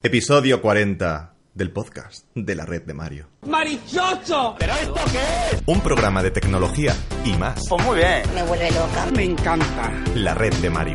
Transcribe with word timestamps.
Episodio 0.00 0.62
40 0.62 1.34
del 1.54 1.72
podcast 1.72 2.24
de 2.32 2.54
la 2.54 2.64
red 2.64 2.82
de 2.82 2.94
Mario. 2.94 3.30
¡Marichocho! 3.48 4.54
¿Pero 4.56 4.72
esto 4.74 4.94
qué 5.10 5.56
es? 5.56 5.62
Un 5.66 5.80
programa 5.80 6.22
de 6.22 6.30
tecnología 6.30 6.94
y 7.24 7.32
más. 7.32 7.66
Pues 7.68 7.84
muy 7.84 7.96
bien. 7.96 8.22
Me 8.32 8.44
vuelve 8.44 8.70
loca. 8.70 9.06
Me 9.16 9.24
encanta. 9.24 9.92
La 10.14 10.34
red 10.34 10.54
de 10.54 10.70
Mario. 10.70 10.94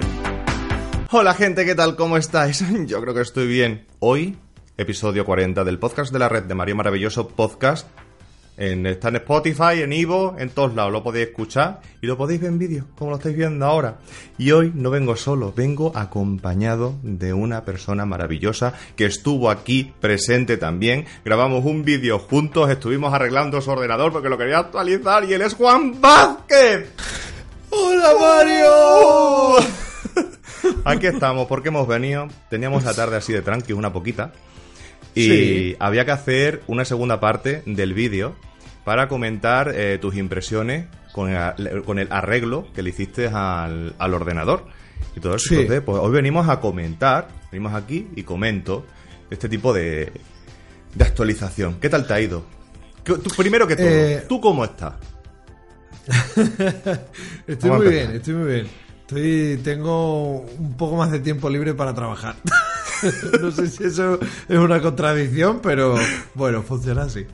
Hola 1.11 1.33
gente, 1.33 1.65
¿qué 1.65 1.75
tal? 1.75 1.97
¿Cómo 1.97 2.15
estáis? 2.15 2.63
Yo 2.87 3.01
creo 3.01 3.13
que 3.13 3.19
estoy 3.19 3.45
bien. 3.45 3.85
Hoy, 3.99 4.37
episodio 4.77 5.25
40 5.25 5.65
del 5.65 5.79
podcast 5.79 6.13
de 6.13 6.19
la 6.19 6.29
red 6.29 6.43
de 6.43 6.55
Mario, 6.55 6.77
maravilloso 6.77 7.27
podcast. 7.27 7.89
En, 8.55 8.85
está 8.85 9.09
en 9.09 9.15
Spotify, 9.15 9.81
en 9.81 9.93
Ivo, 9.93 10.35
en 10.37 10.49
todos 10.49 10.75
lados 10.75 10.91
lo 10.91 11.01
podéis 11.01 11.29
escuchar 11.29 11.81
y 12.01 12.07
lo 12.07 12.17
podéis 12.17 12.41
ver 12.41 12.51
en 12.51 12.59
vídeo, 12.59 12.85
como 12.95 13.11
lo 13.11 13.17
estáis 13.17 13.35
viendo 13.35 13.65
ahora. 13.65 13.97
Y 14.37 14.51
hoy 14.51 14.71
no 14.75 14.91
vengo 14.91 15.15
solo, 15.15 15.53
vengo 15.55 15.91
acompañado 15.95 16.95
de 17.01 17.33
una 17.33 17.65
persona 17.65 18.05
maravillosa 18.05 18.73
que 18.95 19.05
estuvo 19.05 19.49
aquí 19.49 19.91
presente 19.99 20.57
también. 20.57 21.05
Grabamos 21.25 21.65
un 21.65 21.83
vídeo 21.83 22.19
juntos, 22.19 22.69
estuvimos 22.69 23.13
arreglando 23.13 23.59
su 23.61 23.71
ordenador 23.71 24.11
porque 24.11 24.29
lo 24.29 24.37
quería 24.37 24.59
actualizar 24.59 25.23
y 25.25 25.33
él 25.33 25.41
es 25.41 25.55
Juan 25.55 25.99
Vázquez. 25.99 26.91
¡Hola 27.71 28.13
Mario! 28.19 29.55
Aquí 30.85 31.07
estamos, 31.07 31.47
porque 31.47 31.69
hemos 31.69 31.87
venido. 31.87 32.27
Teníamos 32.49 32.83
la 32.83 32.93
tarde 32.93 33.17
así 33.17 33.33
de 33.33 33.41
tranqui, 33.41 33.73
una 33.73 33.91
poquita. 33.91 34.31
Y 35.15 35.27
Sí. 35.27 35.75
había 35.79 36.05
que 36.05 36.11
hacer 36.11 36.63
una 36.67 36.85
segunda 36.85 37.19
parte 37.19 37.61
del 37.65 37.93
vídeo 37.93 38.35
para 38.83 39.07
comentar 39.07 39.71
eh, 39.75 39.97
tus 40.01 40.15
impresiones 40.15 40.85
con 41.13 41.29
el, 41.31 41.83
con 41.83 41.99
el 41.99 42.07
arreglo 42.11 42.67
que 42.73 42.81
le 42.81 42.89
hiciste 42.89 43.27
al, 43.27 43.95
al 43.99 44.13
ordenador. 44.13 44.65
Y 45.15 45.19
todo 45.19 45.35
eso. 45.35 45.49
Sí. 45.49 45.55
Entonces, 45.55 45.81
pues 45.85 45.99
hoy 46.01 46.11
venimos 46.11 46.49
a 46.49 46.59
comentar, 46.59 47.27
venimos 47.51 47.73
aquí 47.73 48.07
y 48.15 48.23
comento 48.23 48.85
este 49.29 49.47
tipo 49.47 49.71
de, 49.73 50.11
de 50.95 51.03
actualización. 51.05 51.79
¿Qué 51.79 51.89
tal 51.89 52.07
te 52.07 52.13
ha 52.13 52.19
ido? 52.19 52.45
¿Qué- 53.03 53.13
tú- 53.15 53.29
primero 53.37 53.67
que 53.67 53.75
todo, 53.75 53.85
Eh, 53.87 54.23
¿tú 54.27 54.41
cómo 54.41 54.63
estás? 54.65 54.93
Estoy 57.47 57.69
muy 57.69 57.87
bien, 57.87 58.11
estoy 58.11 58.33
muy 58.33 58.51
bien. 58.53 58.67
Estoy, 59.01 59.59
tengo 59.63 60.41
un 60.41 60.75
poco 60.77 60.95
más 60.95 61.11
de 61.11 61.19
tiempo 61.19 61.49
libre 61.49 61.73
para 61.73 61.93
trabajar. 61.93 62.35
no 63.41 63.51
sé 63.51 63.67
si 63.67 63.83
eso 63.85 64.19
es 64.47 64.57
una 64.57 64.81
contradicción, 64.81 65.59
pero 65.61 65.95
bueno, 66.35 66.61
funciona 66.63 67.03
así. 67.03 67.25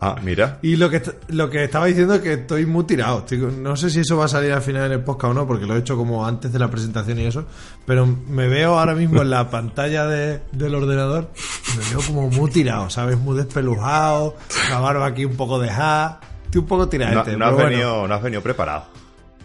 Ah, 0.00 0.16
mira. 0.22 0.58
Y 0.60 0.76
lo 0.76 0.90
que, 0.90 1.00
lo 1.28 1.48
que 1.48 1.64
estaba 1.64 1.86
diciendo 1.86 2.14
es 2.14 2.20
que 2.20 2.34
estoy 2.34 2.66
muy 2.66 2.84
tirado. 2.84 3.20
Estoy 3.20 3.38
no 3.38 3.74
sé 3.74 3.88
si 3.88 4.00
eso 4.00 4.18
va 4.18 4.26
a 4.26 4.28
salir 4.28 4.52
al 4.52 4.60
final 4.60 4.86
en 4.86 4.92
el 4.92 5.00
podcast 5.04 5.30
o 5.30 5.34
no, 5.34 5.46
porque 5.46 5.64
lo 5.64 5.74
he 5.76 5.78
hecho 5.78 5.96
como 5.96 6.26
antes 6.26 6.52
de 6.52 6.58
la 6.58 6.68
presentación 6.68 7.18
y 7.20 7.24
eso. 7.26 7.46
Pero 7.86 8.04
me 8.06 8.46
veo 8.48 8.78
ahora 8.78 8.94
mismo 8.94 9.22
en 9.22 9.30
la 9.30 9.48
pantalla 9.50 10.04
de- 10.06 10.42
del 10.52 10.74
ordenador. 10.74 11.30
Me 11.78 11.90
veo 11.90 12.00
como 12.06 12.28
muy 12.28 12.50
tirado, 12.50 12.90
¿sabes? 12.90 13.16
Muy 13.18 13.36
despelujado. 13.36 14.36
La 14.68 14.80
barba 14.80 15.06
aquí 15.06 15.24
un 15.24 15.36
poco 15.36 15.58
dejada. 15.58 16.20
Estoy 16.44 16.60
un 16.60 16.66
poco 16.66 16.82
No, 16.82 16.88
tiradete. 16.88 17.36
no 17.38 17.46
has 17.46 17.52
pero 17.52 17.54
bueno. 17.54 17.70
venido, 17.70 18.08
no 18.08 18.14
has 18.14 18.22
venido 18.22 18.42
preparado. 18.42 18.84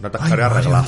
No 0.01 0.11
te 0.11 0.17
has 0.17 0.23
Ay, 0.23 0.31
arreglar. 0.33 0.85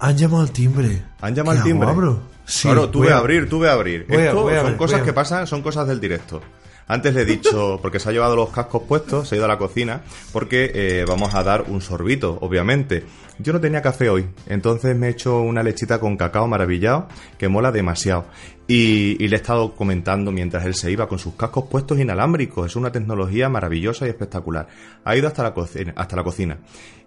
Han, 0.00 0.08
lla- 0.08 0.08
han 0.10 0.16
llamado 0.16 0.42
al 0.42 0.50
timbre. 0.50 1.02
¿Han 1.20 1.34
llamado 1.34 1.58
al 1.58 1.62
¿Qué 1.64 1.70
hago, 1.70 1.78
timbre? 1.80 1.88
abro? 1.90 2.20
Sí, 2.44 2.62
claro, 2.68 2.88
tú 2.88 2.98
voy 2.98 3.08
ve 3.08 3.14
a 3.14 3.18
abrir, 3.18 3.48
tú 3.48 3.58
ve 3.60 3.68
a 3.68 3.72
abrir. 3.74 4.06
Voy 4.08 4.16
Esto 4.22 4.42
voy 4.42 4.54
son 4.56 4.74
cosas 4.76 5.02
que 5.02 5.12
pasan, 5.12 5.46
son 5.46 5.62
cosas 5.62 5.86
del 5.86 6.00
directo. 6.00 6.40
Antes 6.88 7.14
le 7.14 7.20
he 7.22 7.24
dicho, 7.24 7.78
porque 7.80 8.00
se 8.00 8.08
ha 8.08 8.12
llevado 8.12 8.34
los 8.34 8.50
cascos 8.50 8.82
puestos, 8.82 9.28
se 9.28 9.36
ha 9.36 9.38
ido 9.38 9.44
a 9.44 9.48
la 9.48 9.58
cocina, 9.58 10.00
porque 10.32 10.72
eh, 10.74 11.04
vamos 11.06 11.32
a 11.36 11.44
dar 11.44 11.66
un 11.68 11.80
sorbito, 11.80 12.36
obviamente. 12.40 13.04
Yo 13.38 13.52
no 13.52 13.60
tenía 13.60 13.80
café 13.80 14.10
hoy, 14.10 14.26
entonces 14.48 14.96
me 14.96 15.06
he 15.06 15.10
hecho 15.10 15.38
una 15.40 15.62
lechita 15.62 16.00
con 16.00 16.16
cacao 16.16 16.48
maravillado, 16.48 17.06
que 17.38 17.46
mola 17.48 17.70
demasiado. 17.70 18.24
Y, 18.66 19.16
y 19.24 19.28
le 19.28 19.36
he 19.36 19.38
estado 19.38 19.76
comentando 19.76 20.32
mientras 20.32 20.66
él 20.66 20.74
se 20.74 20.90
iba 20.90 21.06
con 21.06 21.20
sus 21.20 21.34
cascos 21.34 21.66
puestos 21.70 22.00
inalámbricos. 22.00 22.66
Es 22.66 22.74
una 22.74 22.90
tecnología 22.90 23.48
maravillosa 23.48 24.06
y 24.06 24.08
espectacular. 24.10 24.66
Ha 25.04 25.14
ido 25.16 25.28
hasta 25.28 25.44
la 25.44 25.54
cocina, 25.54 25.92
hasta 25.96 26.16
la 26.16 26.24
cocina. 26.24 26.58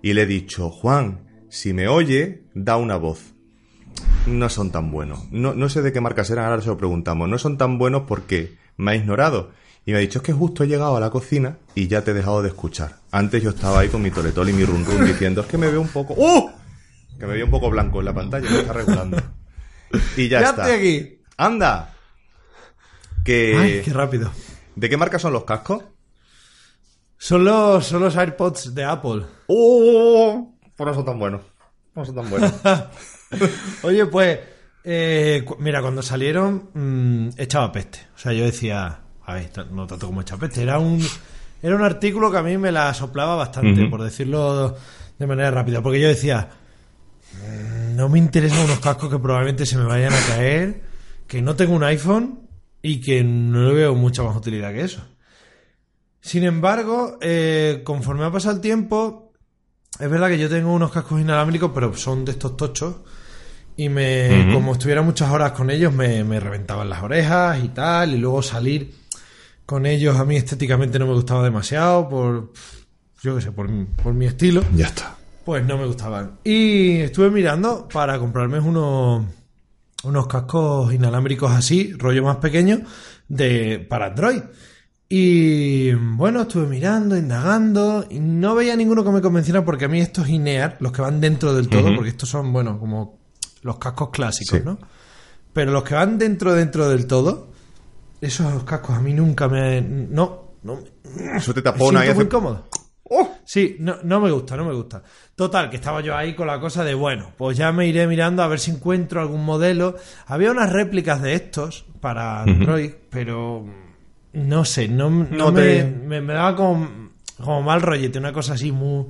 Y 0.02 0.13
le 0.13 0.22
he 0.22 0.25
dicho, 0.25 0.69
Juan, 0.69 1.19
si 1.53 1.74
me 1.74 1.88
oye, 1.88 2.44
da 2.53 2.78
una 2.78 2.96
voz 2.97 3.34
no 4.25 4.50
son 4.50 4.72
tan 4.72 4.91
buenos. 4.91 5.31
No, 5.31 5.53
no 5.53 5.69
sé 5.69 5.81
de 5.81 5.91
qué 5.91 6.02
marcas 6.02 6.30
eran, 6.30 6.46
ahora 6.46 6.62
se 6.62 6.68
lo 6.69 6.78
preguntamos. 6.78 7.28
No 7.30 7.38
son 7.38 7.58
tan 7.58 7.78
buenos 7.78 8.03
porque 8.08 8.58
me 8.78 8.91
ha 8.91 8.96
ignorado. 8.96 9.52
Y 9.86 9.92
me 9.92 9.97
ha 9.97 10.02
dicho, 10.02 10.19
es 10.19 10.24
que 10.24 10.31
justo 10.34 10.63
he 10.63 10.68
llegado 10.68 10.96
a 10.96 11.00
la 11.00 11.09
cocina 11.09 11.58
y 11.75 11.88
ya 11.88 12.03
te 12.03 12.12
he 12.12 12.13
dejado 12.13 12.42
de 12.42 12.47
escuchar. 12.50 13.00
Antes 13.12 13.44
yo 13.44 13.50
estaba 13.50 13.80
ahí 13.80 13.90
con 13.90 14.02
mi 14.02 14.12
toletol 14.12 14.50
y 14.50 14.53
mi 14.53 14.63
run 14.63 14.86
run 14.86 15.06
diciendo, 15.06 15.42
es 15.42 15.47
que 15.47 15.58
me 15.58 15.68
veo 15.69 15.81
un 15.81 15.90
poco... 15.90 16.13
¡Uh! 16.18 16.50
Que 17.19 17.28
me 17.28 17.34
veo 17.34 17.46
un 17.46 17.52
poco 17.52 17.69
blanco 17.69 18.00
en 18.00 18.06
la 18.06 18.13
pantalla, 18.13 18.50
me 18.50 18.59
está 18.59 18.74
regulando. 18.74 19.18
Y 20.18 20.30
ya, 20.30 20.42
Ya 20.42 20.50
está. 20.50 20.63
estoy 20.63 20.80
aquí. 20.80 21.22
¡Anda! 21.38 21.94
Que... 23.25 23.58
Ay, 23.58 23.81
qué 23.84 23.94
rápido. 23.94 24.31
¿De 24.75 24.90
qué 24.90 24.97
marca 24.97 25.19
son 25.19 25.34
los 25.34 25.44
cascos? 25.44 25.84
Son 27.18 27.44
los, 27.44 27.86
son 27.86 28.02
los 28.02 28.16
AirPods 28.16 28.74
de 28.74 28.86
Apple. 28.86 29.25
¡Oh! 29.47 30.53
Pues 30.75 30.88
no 30.88 30.94
son 30.94 31.06
tan 31.06 31.19
buenos. 31.19 31.41
No 31.95 32.06
son 32.06 32.16
tan 32.16 32.29
buenos. 32.29 32.51
Oye, 33.84 34.06
pues, 34.07 34.39
eh, 34.84 35.44
cu- 35.45 35.57
mira, 35.59 35.81
cuando 35.81 36.01
salieron, 36.01 36.69
mm, 36.73 37.29
echaba 37.38 37.72
peste. 37.72 38.00
O 38.16 38.17
sea, 38.17 38.34
yo 38.34 38.45
decía, 38.45 39.00
a 39.25 39.33
ver, 39.35 39.50
no 39.72 39.88
tanto 39.88 40.07
como 40.07 40.22
echaba 40.22 40.41
peste, 40.41 40.63
era 40.63 40.79
un, 40.79 41.00
era 41.62 41.75
un 41.75 41.83
artículo 41.83 42.31
que 42.31 42.38
a 42.38 42.44
mí 42.44 42.57
me 42.57 42.72
la 42.72 42.94
soplaba 42.94 43.35
bastante, 43.35 43.85
por 43.89 44.01
decirlo 44.03 44.75
de 45.19 45.28
manera 45.28 45.51
rápida, 45.51 45.81
porque 45.81 46.00
yo 46.01 46.07
decía, 46.07 46.50
"Mm, 47.33 47.95
no 47.95 48.09
me 48.09 48.19
interesan 48.19 48.66
unos 48.66 48.79
cascos 48.79 49.09
que 49.09 49.19
probablemente 49.19 49.66
se 49.66 49.78
me 49.78 49.85
vayan 49.85 50.13
a 50.13 50.19
caer, 50.28 50.81
que 51.28 51.41
no 51.41 51.56
tengo 51.56 51.75
un 51.75 51.83
iPhone 51.83 52.47
y 52.81 53.00
que 53.01 53.23
no 53.23 53.67
le 53.69 53.73
veo 53.73 53.95
mucha 53.95 54.23
más 54.23 54.35
utilidad 54.35 54.72
que 54.73 54.81
eso. 54.81 55.01
Sin 56.22 56.44
embargo, 56.44 57.17
eh, 57.22 57.81
conforme 57.83 58.25
ha 58.25 58.31
pasado 58.31 58.56
el 58.56 58.62
tiempo, 58.62 59.22
es 60.00 60.09
verdad 60.09 60.28
que 60.28 60.40
yo 60.40 60.50
tengo 60.50 60.74
unos 60.74 60.92
cascos 60.92 61.22
inalámbricos, 61.22 61.72
pero 61.74 61.96
son 61.96 62.26
de 62.26 62.31
estos 62.31 62.58
tochos. 62.58 62.96
Y 63.76 63.90
me, 63.90 64.52
como 64.54 64.74
estuviera 64.74 65.02
muchas 65.02 65.31
horas 65.31 65.54
con 65.54 65.72
ellos, 65.72 65.92
me, 65.92 66.24
me 66.24 66.40
reventaban 66.40 66.90
las 66.90 67.02
orejas 67.02 67.64
y 67.64 67.70
tal. 67.70 68.14
Y 68.14 68.18
luego 68.18 68.42
salir 68.42 68.94
con 69.66 69.86
ellos 69.86 70.18
a 70.18 70.26
mí 70.26 70.36
estéticamente 70.36 71.00
no 71.00 71.08
me 71.08 71.14
gustaba 71.14 71.44
demasiado 71.44 72.08
por, 72.09 72.52
yo 73.22 73.36
qué 73.36 73.42
sé, 73.42 73.52
por, 73.52 73.70
por 73.88 74.14
mi 74.14 74.26
estilo. 74.26 74.64
ya 74.76 74.88
está. 74.88 75.16
Pues 75.46 75.66
no 75.66 75.78
me 75.78 75.86
gustaban. 75.86 76.40
Y 76.44 76.98
estuve 76.98 77.30
mirando 77.30 77.88
para 77.92 78.18
comprarme 78.18 78.60
unos, 78.60 79.25
unos 80.04 80.28
cascos 80.28 80.94
inalámbricos 80.94 81.52
así, 81.52 81.94
rollo 81.94 82.24
más 82.24 82.38
pequeño, 82.38 82.81
de, 83.28 83.80
para 83.80 84.08
Android. 84.08 84.42
Y 85.16 85.94
bueno, 85.94 86.41
estuve 86.41 86.66
mirando, 86.66 87.16
indagando, 87.16 88.03
y 88.09 88.19
no 88.19 88.56
veía 88.56 88.75
ninguno 88.75 89.03
que 89.03 89.12
me 89.12 89.22
convenciera 89.22 89.63
porque 89.63 89.85
a 89.85 89.88
mí 89.88 90.01
estos 90.01 90.28
INEAR, 90.28 90.78
los 90.79 90.91
que 90.91 91.03
van 91.03 91.22
dentro 91.22 91.53
del 91.53 91.69
todo, 91.69 91.94
porque 91.96 92.09
estos 92.09 92.29
son, 92.29 92.51
bueno, 92.51 92.79
como 92.79 93.19
los 93.62 93.78
cascos 93.78 94.09
clásicos, 94.09 94.57
Sí. 94.57 94.66
¿no? 94.66 94.79
Pero 95.53 95.72
los 95.72 95.84
que 95.84 95.94
van 95.94 96.18
dentro, 96.18 96.53
dentro 96.56 96.90
del 96.90 97.06
todo, 97.06 97.51
esos 98.22 98.63
cascos 98.63 98.97
a 98.97 99.01
mí 99.01 99.13
nunca 99.13 99.47
me... 99.47 99.81
No, 99.84 100.53
no, 100.63 100.79
Eso 101.35 101.53
te 101.53 101.59
me 101.59 101.63
tapona 101.66 102.00
siento 102.01 102.03
y 102.03 102.06
muy 102.06 102.09
hace... 102.09 102.24
incómodo. 102.24 102.68
Sí, 103.45 103.75
no, 103.81 103.97
no 104.03 104.19
me 104.19 104.31
gusta, 104.31 104.57
no 104.57 104.66
me 104.66 104.74
gusta. 104.74 105.03
Total, 105.35 105.69
que 105.69 105.75
estaba 105.75 106.01
yo 106.01 106.16
ahí 106.18 106.34
con 106.35 106.47
la 106.47 106.59
cosa 106.59 106.84
de, 106.84 106.95
bueno, 106.95 107.34
pues 107.38 107.56
ya 107.56 107.72
me 107.72 107.85
iré 107.85 108.07
mirando 108.07 108.41
a 108.41 108.47
ver 108.47 108.59
si 108.59 108.72
encuentro 108.72 109.22
algún 109.22 109.45
modelo. 109.45 109.95
Había 110.25 110.50
unas 110.50 110.74
réplicas 110.74 111.22
de 111.22 111.35
estos 111.35 111.85
para 112.01 112.41
Android, 112.41 112.90
pero 113.12 113.63
no 114.33 114.66
sé, 114.66 114.88
no, 114.88 115.09
no, 115.09 115.25
No 115.29 115.51
me, 115.51 115.83
me, 115.83 116.21
me 116.21 116.33
daba 116.33 116.55
como, 116.55 116.89
como 117.38 117.61
mal 117.61 117.81
rollete, 117.81 118.19
una 118.19 118.33
cosa 118.33 118.53
así 118.53 118.71
muy... 118.71 119.05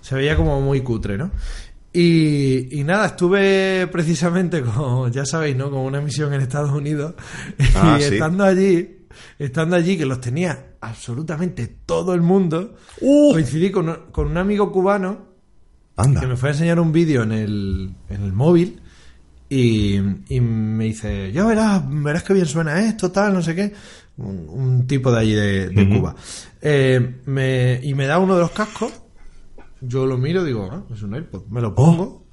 Se 0.00 0.14
veía 0.14 0.36
como 0.36 0.60
muy 0.60 0.82
cutre, 0.82 1.16
¿no? 1.16 1.30
Y, 1.92 2.80
y 2.80 2.82
nada, 2.82 3.06
estuve 3.06 3.86
precisamente 3.86 4.62
con, 4.64 5.12
ya 5.12 5.24
sabéis, 5.24 5.56
¿no? 5.56 5.70
Con 5.70 5.80
una 5.80 6.00
misión 6.00 6.34
en 6.34 6.40
Estados 6.40 6.72
Unidos. 6.72 7.14
Ah, 7.76 7.96
y 8.00 8.02
sí. 8.02 8.14
estando 8.14 8.44
allí, 8.44 9.06
estando 9.38 9.76
allí, 9.76 9.96
que 9.96 10.04
los 10.04 10.20
tenía 10.20 10.74
absolutamente 10.80 11.68
todo 11.86 12.12
el 12.14 12.20
mundo, 12.20 12.74
¡Uh! 13.00 13.32
coincidí 13.32 13.70
con, 13.70 14.06
con 14.10 14.26
un 14.26 14.36
amigo 14.36 14.70
cubano 14.72 15.28
Anda. 15.96 16.20
que 16.20 16.26
me 16.26 16.36
fue 16.36 16.50
a 16.50 16.52
enseñar 16.52 16.80
un 16.80 16.92
vídeo 16.92 17.22
en 17.22 17.32
el, 17.32 17.94
en 18.10 18.22
el 18.22 18.32
móvil 18.32 18.80
y, 19.48 19.96
y 20.28 20.40
me 20.40 20.84
dice, 20.84 21.30
ya 21.32 21.46
verás, 21.46 21.82
verás 21.88 22.24
que 22.24 22.34
bien 22.34 22.46
suena 22.46 22.84
esto, 22.84 23.12
tal, 23.12 23.32
no 23.34 23.40
sé 23.40 23.54
qué. 23.54 23.72
Un, 24.16 24.46
un 24.48 24.86
tipo 24.86 25.10
de 25.12 25.20
allí 25.20 25.34
de. 25.34 25.88
Cuba. 25.98 26.14
Eh, 26.62 27.20
me- 27.26 27.80
y 27.82 27.94
me 27.94 28.06
da 28.06 28.18
uno 28.18 28.34
de 28.36 28.42
los 28.42 28.50
cascos, 28.52 28.92
yo 29.80 30.06
lo 30.06 30.16
miro, 30.18 30.44
digo, 30.44 30.68
ah, 30.72 30.82
es 30.94 31.02
un 31.02 31.14
AirPod, 31.14 31.46
me 31.50 31.60
lo 31.60 31.74
pongo 31.74 32.24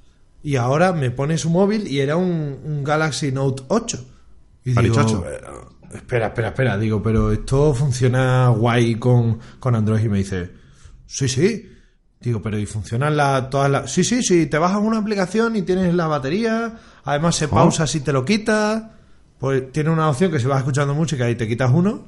y 0.42 0.56
ahora 0.56 0.92
me 0.92 1.10
pone 1.10 1.36
su 1.38 1.50
móvil 1.50 1.86
y 1.86 2.00
era 2.00 2.16
un, 2.16 2.58
un 2.64 2.82
Galaxy 2.84 3.30
Note 3.32 3.64
8. 3.68 4.08
Y 4.64 4.74
digo, 4.82 4.94
eh, 5.26 5.40
espera, 5.94 6.28
espera, 6.28 6.48
espera, 6.48 6.78
digo, 6.78 7.02
pero 7.02 7.32
esto 7.32 7.74
funciona 7.74 8.48
guay 8.48 8.94
con, 8.96 9.38
con 9.58 9.74
Android 9.74 10.04
y 10.04 10.08
me 10.08 10.18
dice, 10.18 10.50
sí, 11.06 11.28
sí. 11.28 11.68
Digo, 12.20 12.40
pero 12.40 12.56
¿y 12.56 12.66
funcionan 12.66 13.16
la, 13.16 13.50
todas 13.50 13.68
las...? 13.68 13.90
Sí, 13.92 14.04
sí, 14.04 14.22
sí, 14.22 14.46
te 14.46 14.56
bajas 14.56 14.80
una 14.80 14.98
aplicación 14.98 15.56
y 15.56 15.62
tienes 15.62 15.92
la 15.92 16.06
batería, 16.06 16.78
además 17.04 17.34
se 17.34 17.48
pausa 17.48 17.86
si 17.88 17.98
te 18.00 18.12
lo 18.12 18.24
quitas. 18.24 18.84
Pues 19.42 19.72
tiene 19.72 19.90
una 19.90 20.08
opción 20.08 20.30
que 20.30 20.38
si 20.38 20.46
vas 20.46 20.58
escuchando 20.58 20.94
música 20.94 21.28
y 21.28 21.34
te 21.34 21.48
quitas 21.48 21.68
uno, 21.74 22.06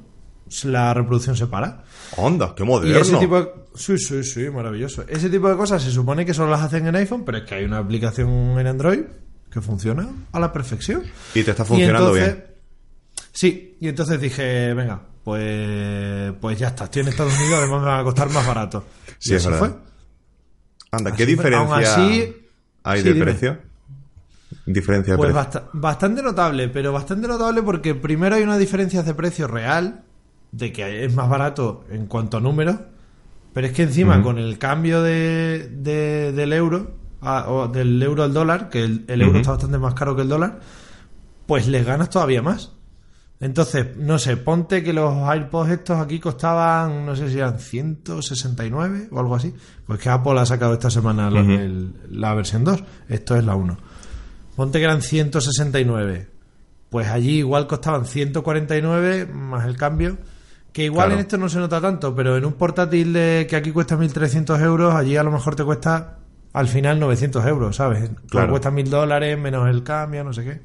la 0.63 0.93
reproducción 0.93 1.35
se 1.35 1.47
para. 1.47 1.83
Onda, 2.15 2.55
qué 2.55 2.63
Y 2.63 2.65
moderno. 2.65 2.97
ese 2.97 3.17
tipo 3.17 3.37
de... 3.41 3.49
Sí, 3.75 3.97
sí, 3.97 4.23
sí, 4.23 4.49
maravilloso. 4.49 5.03
Ese 5.05 5.29
tipo 5.29 5.49
de 5.49 5.57
cosas 5.57 5.83
se 5.83 5.91
supone 5.91 6.25
que 6.25 6.33
solo 6.33 6.51
las 6.51 6.61
hacen 6.61 6.87
en 6.87 6.95
iPhone, 6.95 7.25
pero 7.25 7.39
es 7.39 7.43
que 7.43 7.55
hay 7.55 7.65
una 7.65 7.79
aplicación 7.79 8.29
en 8.57 8.67
Android 8.67 9.01
que 9.51 9.59
funciona 9.59 10.07
a 10.31 10.39
la 10.39 10.53
perfección. 10.53 11.03
Y 11.33 11.43
te 11.43 11.51
está 11.51 11.63
Y 11.63 11.65
funcionando 11.65 12.15
entonces- 12.15 12.35
bien. 12.35 12.55
Sí, 13.33 13.77
y 13.81 13.89
entonces 13.89 14.21
dije, 14.21 14.73
venga, 14.73 15.01
pues, 15.25 16.31
pues 16.39 16.57
ya 16.57 16.69
está, 16.69 16.85
estoy 16.85 17.01
en 17.01 17.09
Estados 17.09 17.33
Unidos, 17.37 17.59
además 17.59 17.81
me 17.81 17.87
va 17.87 17.99
a 17.99 18.03
costar 18.05 18.29
más 18.29 18.47
barato. 18.47 18.85
Sí, 19.19 19.33
y 19.33 19.35
es 19.35 19.45
así 19.45 19.51
verdad. 19.53 19.67
fue. 19.71 19.77
Anda, 20.91 21.11
¿qué 21.11 21.17
fue. 21.23 21.25
diferencia 21.25 21.59
Aún 21.75 21.83
así- 21.83 22.35
hay 22.83 22.99
Sí, 23.01 23.07
de 23.07 23.13
dime. 23.13 23.25
precio? 23.25 23.57
Diferencia 24.65 25.13
de 25.13 25.17
Pues 25.17 25.31
precio. 25.33 25.63
bastante 25.73 26.21
notable, 26.23 26.69
pero 26.69 26.91
bastante 26.91 27.27
notable 27.27 27.61
porque 27.61 27.93
primero 27.95 28.35
hay 28.35 28.43
una 28.43 28.57
diferencia 28.57 29.03
de 29.03 29.13
precio 29.13 29.47
real, 29.47 30.03
de 30.51 30.71
que 30.71 31.05
es 31.05 31.13
más 31.13 31.29
barato 31.29 31.83
en 31.91 32.07
cuanto 32.07 32.37
a 32.37 32.39
números, 32.41 32.77
pero 33.53 33.67
es 33.67 33.73
que 33.73 33.83
encima 33.83 34.21
con 34.23 34.37
el 34.39 34.57
cambio 34.57 35.01
de, 35.03 35.69
de- 35.71 36.31
del 36.31 36.51
euro, 36.53 36.91
a- 37.21 37.49
o 37.49 37.67
del 37.67 38.01
euro 38.01 38.23
al 38.23 38.33
dólar, 38.33 38.69
que 38.69 38.83
el, 38.83 39.05
el 39.07 39.21
euro 39.21 39.37
está 39.39 39.51
bastante 39.51 39.77
más 39.77 39.93
caro 39.93 40.15
que 40.15 40.23
el 40.23 40.29
dólar, 40.29 40.59
pues 41.45 41.67
les 41.67 41.85
ganas 41.85 42.09
todavía 42.09 42.41
más. 42.41 42.71
Entonces, 43.41 43.97
no 43.97 44.17
sé, 44.17 44.37
ponte 44.37 44.81
que 44.81 44.93
los 44.93 45.13
AirPods 45.13 45.69
estos 45.71 45.99
aquí 45.99 46.19
costaban, 46.19 47.05
no 47.05 47.15
sé 47.15 47.29
si 47.29 47.37
eran 47.37 47.59
169 47.59 49.09
o 49.11 49.19
algo 49.19 49.35
así. 49.35 49.53
Pues 49.85 49.99
que 49.99 50.09
Apple 50.09 50.39
ha 50.39 50.45
sacado 50.45 50.73
esta 50.73 50.89
semana 50.89 51.29
la, 51.29 51.41
el- 51.41 51.93
la 52.09 52.33
versión 52.33 52.63
2. 52.63 52.83
Esto 53.09 53.35
es 53.35 53.43
la 53.45 53.55
1. 53.55 53.77
Ponte 54.55 54.79
que 54.79 54.85
eran 54.85 55.01
169. 55.01 56.27
Pues 56.89 57.07
allí 57.07 57.39
igual 57.39 57.67
costaban 57.67 58.05
149 58.05 59.25
más 59.27 59.65
el 59.65 59.75
cambio. 59.77 60.17
Que 60.71 60.85
igual 60.85 61.07
Claro. 61.07 61.13
en 61.15 61.19
esto 61.21 61.37
no 61.37 61.47
se 61.49 61.59
nota 61.59 61.79
tanto, 61.79 62.13
pero 62.15 62.35
en 62.37 62.45
un 62.45 62.53
portátil 62.53 63.13
de, 63.13 63.47
que 63.49 63.55
aquí 63.55 63.71
cuesta 63.71 63.97
1.300 63.97 64.61
euros, 64.61 64.93
allí 64.93 65.15
a 65.15 65.23
lo 65.23 65.31
mejor 65.31 65.55
te 65.55 65.63
cuesta 65.63 66.17
al 66.53 66.67
final 66.67 66.99
900 66.99 67.45
euros, 67.45 67.75
¿sabes? 67.77 67.99
Claro. 68.09 68.21
Claro. 68.29 68.49
Cuesta 68.51 68.71
1.000 68.71 68.89
dólares 68.89 69.37
menos 69.39 69.69
el 69.69 69.83
cambio, 69.83 70.23
no 70.23 70.33
sé 70.33 70.43
qué. 70.43 70.61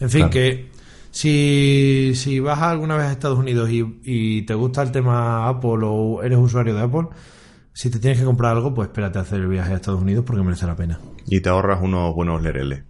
En 0.00 0.10
fin, 0.10 0.20
Claro. 0.28 0.30
que 0.30 0.70
si, 1.10 2.12
si 2.14 2.38
vas 2.40 2.60
alguna 2.60 2.96
vez 2.96 3.06
a 3.06 3.12
Estados 3.12 3.38
Unidos 3.38 3.70
y, 3.70 4.00
y 4.04 4.42
te 4.42 4.54
gusta 4.54 4.82
el 4.82 4.92
tema 4.92 5.48
Apple 5.48 5.80
o 5.84 6.22
eres 6.22 6.38
usuario 6.38 6.74
de 6.74 6.82
Apple, 6.82 7.08
si 7.72 7.88
te 7.90 7.98
tienes 7.98 8.18
que 8.18 8.24
comprar 8.26 8.52
algo, 8.56 8.74
pues 8.74 8.88
espérate 8.88 9.18
a 9.18 9.22
hacer 9.22 9.40
el 9.40 9.48
viaje 9.48 9.72
a 9.72 9.76
Estados 9.76 10.00
Unidos 10.02 10.24
porque 10.26 10.42
merece 10.42 10.66
la 10.66 10.76
pena. 10.76 11.00
Y 11.26 11.40
te 11.40 11.48
ahorras 11.48 11.80
unos 11.82 12.14
buenos 12.14 12.42
lereles. 12.42 12.82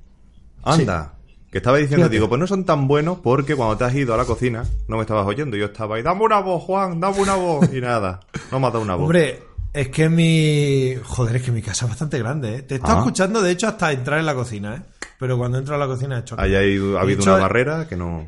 Anda. 0.62 1.14
Que 1.50 1.58
estaba 1.58 1.78
diciendo, 1.78 2.04
Fíjate. 2.04 2.14
digo, 2.14 2.28
pues 2.28 2.38
no 2.38 2.46
son 2.46 2.64
tan 2.64 2.86
buenos 2.86 3.18
porque 3.18 3.56
cuando 3.56 3.76
te 3.76 3.82
has 3.84 3.94
ido 3.94 4.14
a 4.14 4.16
la 4.16 4.24
cocina 4.24 4.64
no 4.86 4.96
me 4.96 5.02
estabas 5.02 5.26
oyendo. 5.26 5.56
Yo 5.56 5.66
estaba 5.66 5.96
ahí, 5.96 6.02
dame 6.02 6.22
una 6.22 6.38
voz, 6.40 6.62
Juan, 6.62 7.00
dame 7.00 7.18
una 7.20 7.34
voz. 7.34 7.68
Y 7.72 7.80
nada, 7.80 8.20
no 8.52 8.60
me 8.60 8.66
has 8.68 8.72
dado 8.72 8.84
una 8.84 8.94
voz. 8.94 9.04
Hombre, 9.04 9.42
es 9.72 9.88
que 9.88 10.08
mi. 10.08 10.94
Joder, 11.02 11.36
es 11.36 11.42
que 11.42 11.50
mi 11.50 11.60
casa 11.62 11.86
es 11.86 11.90
bastante 11.90 12.18
grande, 12.20 12.56
¿eh? 12.56 12.62
Te 12.62 12.76
está 12.76 12.94
Ah. 12.94 12.98
escuchando, 12.98 13.42
de 13.42 13.50
hecho, 13.50 13.66
hasta 13.66 13.90
entrar 13.90 14.20
en 14.20 14.26
la 14.26 14.34
cocina, 14.34 14.76
¿eh? 14.76 14.82
Pero 15.18 15.36
cuando 15.38 15.58
entro 15.58 15.74
a 15.74 15.78
la 15.78 15.86
cocina 15.86 16.18
he 16.18 16.20
hecho. 16.20 16.36
Ahí 16.38 16.54
ha 16.54 16.58
habido 16.60 17.00
hecho, 17.20 17.32
una 17.34 17.42
barrera 17.42 17.88
que 17.88 17.96
no... 17.96 18.26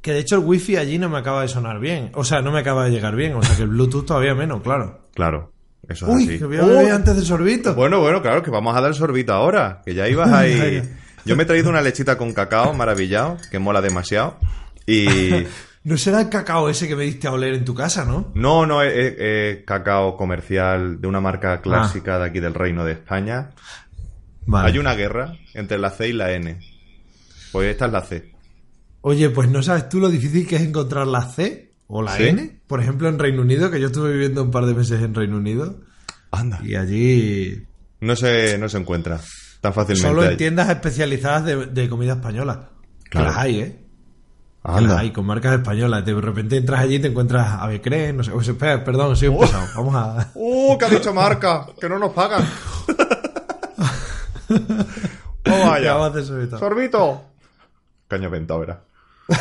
Que 0.00 0.12
de 0.12 0.18
hecho 0.20 0.36
el 0.36 0.44
wifi 0.44 0.76
allí 0.76 0.98
no 0.98 1.08
me 1.08 1.18
acaba 1.18 1.42
de 1.42 1.48
sonar 1.48 1.78
bien. 1.80 2.10
O 2.14 2.22
sea, 2.24 2.40
no 2.42 2.50
me 2.52 2.58
acaba 2.60 2.84
de 2.84 2.90
llegar 2.90 3.14
bien. 3.16 3.34
O 3.34 3.42
sea, 3.42 3.56
que 3.56 3.62
el 3.62 3.68
Bluetooth 3.68 4.04
todavía 4.06 4.34
menos, 4.34 4.62
claro. 4.62 5.00
Claro, 5.14 5.52
eso 5.88 6.06
es 6.08 6.14
Uy, 6.14 6.22
así. 6.24 6.38
que 6.38 6.44
voy 6.44 6.56
a 6.58 6.64
beber 6.64 6.92
¡Oh! 6.92 6.94
antes 6.96 7.16
del 7.16 7.24
sorbito. 7.24 7.74
Bueno, 7.74 8.00
bueno, 8.00 8.20
claro, 8.22 8.42
que 8.42 8.50
vamos 8.50 8.76
a 8.76 8.80
dar 8.80 8.90
el 8.90 8.94
sorbito 8.96 9.32
ahora. 9.32 9.80
Que 9.84 9.94
ya 9.94 10.06
ibas 10.08 10.30
ahí. 10.32 10.82
Yo 11.24 11.36
me 11.36 11.42
he 11.42 11.46
traído 11.46 11.68
una 11.70 11.80
lechita 11.82 12.16
con 12.18 12.32
cacao 12.32 12.72
maravillado, 12.74 13.36
que 13.50 13.58
mola 13.58 13.80
demasiado. 13.80 14.38
Y 14.86 15.28
No 15.84 15.96
será 15.96 16.20
el 16.20 16.28
cacao 16.28 16.68
ese 16.68 16.86
que 16.88 16.96
me 16.96 17.04
diste 17.04 17.28
a 17.28 17.32
oler 17.32 17.54
en 17.54 17.64
tu 17.64 17.74
casa, 17.74 18.04
¿no? 18.04 18.30
no, 18.34 18.66
no 18.66 18.82
es, 18.82 19.64
cacao 19.64 20.16
comercial 20.16 21.00
de 21.00 21.06
una 21.08 21.18
Ah. 21.18 21.22
marca 21.22 21.60
clásica 21.62 22.18
de 22.18 22.26
aquí 22.26 22.40
del 22.40 22.52
Reino 22.54 22.84
de 22.84 22.92
España. 22.92 23.50
Vale. 24.44 24.70
Hay 24.70 24.78
una 24.78 24.94
guerra 24.94 25.34
entre 25.54 25.78
la 25.78 25.90
C 25.90 26.08
y 26.08 26.12
la 26.12 26.32
N. 26.32 26.58
Pues 27.52 27.70
esta 27.70 27.86
es 27.86 27.92
la 27.92 28.02
C. 28.02 28.32
Oye, 29.02 29.30
pues 29.30 29.48
no 29.48 29.62
sabes 29.62 29.88
tú 29.88 30.00
lo 30.00 30.08
difícil 30.10 30.46
que 30.46 30.56
es 30.56 30.62
encontrar 30.62 31.06
la 31.06 31.22
C 31.22 31.72
o 31.86 32.02
la 32.02 32.16
¿Sí? 32.16 32.24
N. 32.24 32.60
Por 32.66 32.80
ejemplo, 32.82 33.08
en 33.08 33.18
Reino 33.18 33.40
Unido, 33.42 33.70
que 33.70 33.80
yo 33.80 33.86
estuve 33.86 34.12
viviendo 34.12 34.42
un 34.42 34.50
par 34.50 34.66
de 34.66 34.74
meses 34.74 35.00
en 35.00 35.14
Reino 35.14 35.36
Unido. 35.36 35.80
Anda. 36.30 36.60
Y 36.62 36.74
allí 36.74 37.62
No 38.00 38.14
se, 38.16 38.58
no 38.58 38.68
se 38.68 38.76
encuentra 38.78 39.20
tan 39.60 39.72
fácilmente. 39.74 40.08
Solo 40.08 40.24
en 40.24 40.36
tiendas 40.36 40.68
especializadas 40.70 41.44
de, 41.44 41.66
de 41.66 41.88
comida 41.88 42.12
española. 42.14 42.70
Que 43.04 43.10
Claro. 43.10 43.26
las 43.28 43.36
hay, 43.38 43.60
¿eh? 43.60 43.84
Que 44.64 44.80
las 44.82 44.98
hay, 44.98 45.12
con 45.12 45.24
marcas 45.24 45.54
españolas. 45.54 46.04
De 46.04 46.12
repente 46.14 46.56
entras 46.56 46.80
allí 46.80 46.96
y 46.96 46.98
te 46.98 47.08
encuentras 47.08 47.48
Avecre, 47.60 48.12
no 48.12 48.22
sé. 48.22 48.32
o 48.32 48.42
sea, 48.42 48.52
espera, 48.52 48.84
perdón, 48.84 49.16
soy 49.16 49.28
un 49.28 49.38
pesado. 49.38 49.66
Vamos 49.76 49.94
a... 49.94 50.30
¡Uh, 50.34 50.76
que 50.76 50.84
ha 50.84 50.88
dicho 50.88 51.14
marca! 51.14 51.66
¡Que 51.80 51.88
no 51.88 51.98
nos 51.98 52.12
pagan! 52.12 52.44
¡Oh, 55.50 55.68
vaya! 55.68 56.04
a 56.04 56.22
sorbito. 56.58 57.24
Caño 58.08 58.30
ventado, 58.30 58.62
era. 58.62 58.82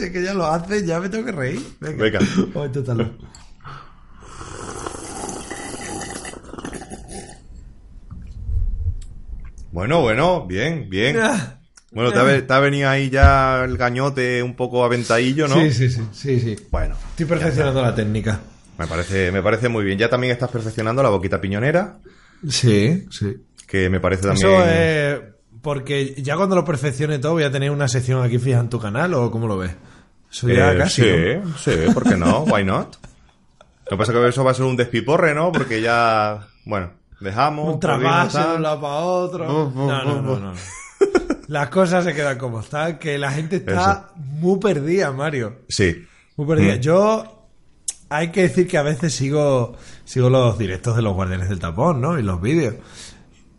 Es 0.00 0.10
que 0.10 0.22
ya 0.22 0.32
lo 0.32 0.46
haces, 0.46 0.86
ya 0.86 1.00
me 1.00 1.08
tengo 1.08 1.24
que 1.26 1.32
reír. 1.32 1.60
Venga. 1.80 2.04
Venga. 2.04 2.18
Vamos 2.36 2.56
a 2.56 2.66
intentarlo. 2.66 3.10
Bueno, 9.72 10.00
bueno, 10.00 10.46
bien, 10.46 10.88
bien. 10.88 11.16
Bueno, 11.94 12.10
te 12.10 12.54
ha, 12.54 12.58
venido 12.58 12.88
ahí 12.88 13.10
ya 13.10 13.64
el 13.64 13.76
gañote 13.76 14.42
un 14.42 14.56
poco 14.56 14.82
aventadillo, 14.82 15.46
¿no? 15.46 15.56
Sí, 15.56 15.70
sí, 15.72 15.90
sí, 15.90 16.00
sí, 16.10 16.40
sí. 16.40 16.56
Bueno, 16.70 16.96
Estoy 17.10 17.26
perfeccionando 17.26 17.82
la 17.82 17.94
técnica. 17.94 18.40
me 18.78 18.86
parece, 18.86 19.30
me 19.30 19.42
parece 19.42 19.68
muy 19.68 19.84
bien. 19.84 19.98
Ya 19.98 20.08
también 20.08 20.32
estás 20.32 20.48
perfeccionando 20.50 21.02
la 21.02 21.10
boquita 21.10 21.38
piñonera, 21.38 21.98
Sí, 22.48 23.06
sí. 23.10 23.36
que 23.66 23.90
me 23.90 24.00
parece 24.00 24.22
también... 24.22 24.46
Eso 24.46 24.64
es 24.64 25.20
porque 25.60 26.14
ya 26.22 26.36
cuando 26.36 26.56
lo 26.56 26.64
perfeccione 26.64 27.18
todo 27.18 27.32
voy 27.32 27.42
a 27.44 27.52
tener 27.52 27.70
una 27.70 27.88
sección 27.88 28.22
aquí 28.24 28.38
fija 28.38 28.60
en 28.60 28.70
tu 28.70 28.80
canal 28.80 29.12
o 29.12 29.30
cómo 29.30 29.46
lo 29.46 29.58
ves. 29.58 29.72
Eso 30.30 30.48
ya 30.48 30.72
Eh, 30.72 30.78
casi. 30.78 31.02
¿no? 31.02 31.58
sí, 31.58 31.72
sí, 31.74 31.92
¿por 31.92 32.04
qué 32.04 32.16
no? 32.16 32.44
Why 32.44 32.64
not? 32.64 32.96
Lo 33.84 33.90
que 33.90 33.96
pasa 33.98 34.12
es 34.12 34.18
que 34.18 34.28
eso 34.28 34.44
va 34.44 34.52
a 34.52 34.54
ser 34.54 34.64
un 34.64 34.76
despiporre, 34.76 35.34
¿no? 35.34 35.52
Porque 35.52 35.82
ya, 35.82 36.48
bueno, 36.64 36.90
dejamos... 37.22 37.74
Un 37.74 37.80
trasvase 37.80 38.38
de 38.38 38.56
un 38.56 38.62
lado 38.62 38.80
para 38.80 38.94
otro. 38.96 39.46
Buf, 39.66 39.74
No, 39.74 40.04
no, 40.04 40.22
no, 40.22 40.38
no. 40.40 40.52
Las 41.48 41.68
cosas 41.70 42.04
se 42.04 42.14
quedan 42.14 42.38
como 42.38 42.60
están, 42.60 42.98
que 42.98 43.18
la 43.18 43.30
gente 43.30 43.56
está 43.56 44.10
muy 44.16 44.58
perdida, 44.58 45.12
Mario. 45.12 45.60
Sí. 45.68 46.06
Muy 46.36 46.46
perdida. 46.46 46.76
Mm. 46.76 46.80
Yo 46.80 47.48
hay 48.08 48.30
que 48.30 48.42
decir 48.42 48.66
que 48.68 48.78
a 48.78 48.82
veces 48.82 49.14
sigo 49.14 49.76
sigo 50.04 50.30
los 50.30 50.56
directos 50.58 50.96
de 50.96 51.02
los 51.02 51.14
guardianes 51.14 51.48
del 51.48 51.58
tapón, 51.58 52.00
¿no? 52.00 52.18
Y 52.18 52.22
los 52.22 52.40
vídeos. 52.40 52.74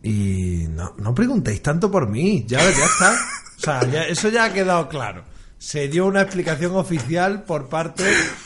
Y 0.02 0.66
no, 0.70 0.94
no 0.98 1.14
preguntéis 1.14 1.62
tanto 1.62 1.90
por 1.90 2.08
mí, 2.08 2.44
ya, 2.48 2.58
ya 2.58 2.68
está. 2.84 3.12
O 3.56 3.60
sea, 3.60 3.84
ya- 3.90 4.04
eso 4.06 4.28
ya 4.28 4.44
ha 4.44 4.52
quedado 4.52 4.88
claro. 4.88 5.22
Se 5.58 5.88
dio 5.88 6.04
una 6.06 6.20
explicación 6.22 6.76
oficial 6.76 7.44
por 7.44 7.68
parte 7.68 8.04